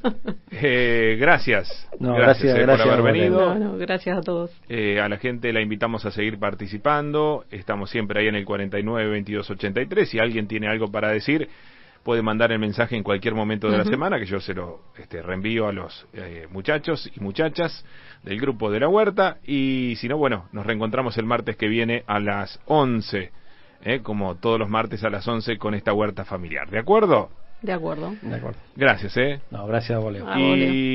eh, 0.49 1.17
gracias. 1.19 1.88
No, 1.99 2.15
gracias, 2.15 2.57
eh, 2.57 2.61
gracias, 2.63 2.88
por 2.88 2.99
haber 2.99 3.13
venido. 3.13 3.53
No, 3.53 3.55
no, 3.55 3.78
gracias 3.78 4.17
a 4.17 4.21
todos. 4.21 4.51
Eh, 4.67 4.99
a 4.99 5.07
la 5.07 5.17
gente 5.17 5.53
la 5.53 5.61
invitamos 5.61 6.03
a 6.05 6.11
seguir 6.11 6.39
participando. 6.39 7.45
Estamos 7.51 7.91
siempre 7.91 8.19
ahí 8.19 8.28
en 8.28 8.36
el 8.36 8.43
49 8.43 9.07
22 9.11 9.51
83. 9.51 10.09
Si 10.09 10.17
alguien 10.17 10.47
tiene 10.47 10.67
algo 10.67 10.91
para 10.91 11.09
decir, 11.09 11.47
puede 12.06 12.22
mandar 12.22 12.51
el 12.51 12.60
mensaje 12.60 12.95
en 12.95 13.01
cualquier 13.01 13.34
momento 13.34 13.68
de 13.68 13.80
la 13.80 13.84
semana, 13.84 14.20
que 14.20 14.28
yo 14.28 14.39
se 14.39 14.53
lo 14.53 14.82
este, 14.95 15.24
reenvío 15.24 15.68
a 15.68 15.74
los 15.74 16.06
eh, 16.14 16.47
muchachos 16.51 17.12
y 17.16 17.20
muchachas 17.20 17.84
del 18.22 18.39
grupo 18.39 18.70
de 18.70 18.80
la 18.80 18.88
huerta. 18.88 19.38
Y 19.43 19.95
si 19.97 20.08
no, 20.08 20.16
bueno, 20.16 20.47
nos 20.51 20.68
reencontramos 20.68 21.18
el 21.18 21.26
martes 21.26 21.58
que 21.58 21.68
viene 21.68 22.03
a 22.06 22.20
las 22.20 22.60
11, 22.68 23.32
eh, 23.84 24.01
como 24.03 24.36
todos 24.36 24.60
los 24.60 24.70
martes 24.70 25.03
a 25.03 25.10
las 25.10 25.28
11 25.28 25.58
con 25.58 25.74
esta 25.74 25.93
huerta 25.93 26.26
familiar. 26.26 26.70
¿De 26.70 26.78
acuerdo? 26.78 27.32
De 27.64 27.74
acuerdo. 27.74 28.14
De 28.22 28.36
acuerdo. 28.36 28.60
Gracias, 28.76 29.18
¿eh? 29.18 29.41
No, 29.49 29.66
gracias 29.66 29.97
a 29.97 29.99
vos, 29.99 30.14
Leo. 30.14 30.28
Ah, 30.30 30.39
y 30.39 30.95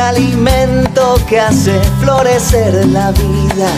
alimento 0.00 1.16
que 1.28 1.38
hace 1.40 1.80
florecer 2.00 2.86
la 2.86 3.12
vida. 3.12 3.70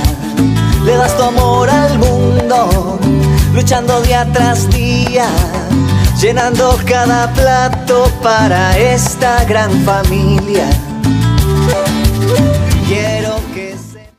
Le 0.84 0.96
das 0.96 1.16
tu 1.16 1.24
amor 1.24 1.68
al 1.68 1.98
mundo, 1.98 2.98
luchando 3.52 4.00
día 4.02 4.26
tras 4.32 4.68
día, 4.70 5.26
llenando 6.20 6.78
cada 6.86 7.32
plato 7.32 8.10
para 8.22 8.76
esta 8.78 9.44
gran 9.44 9.70
familia. 9.84 10.66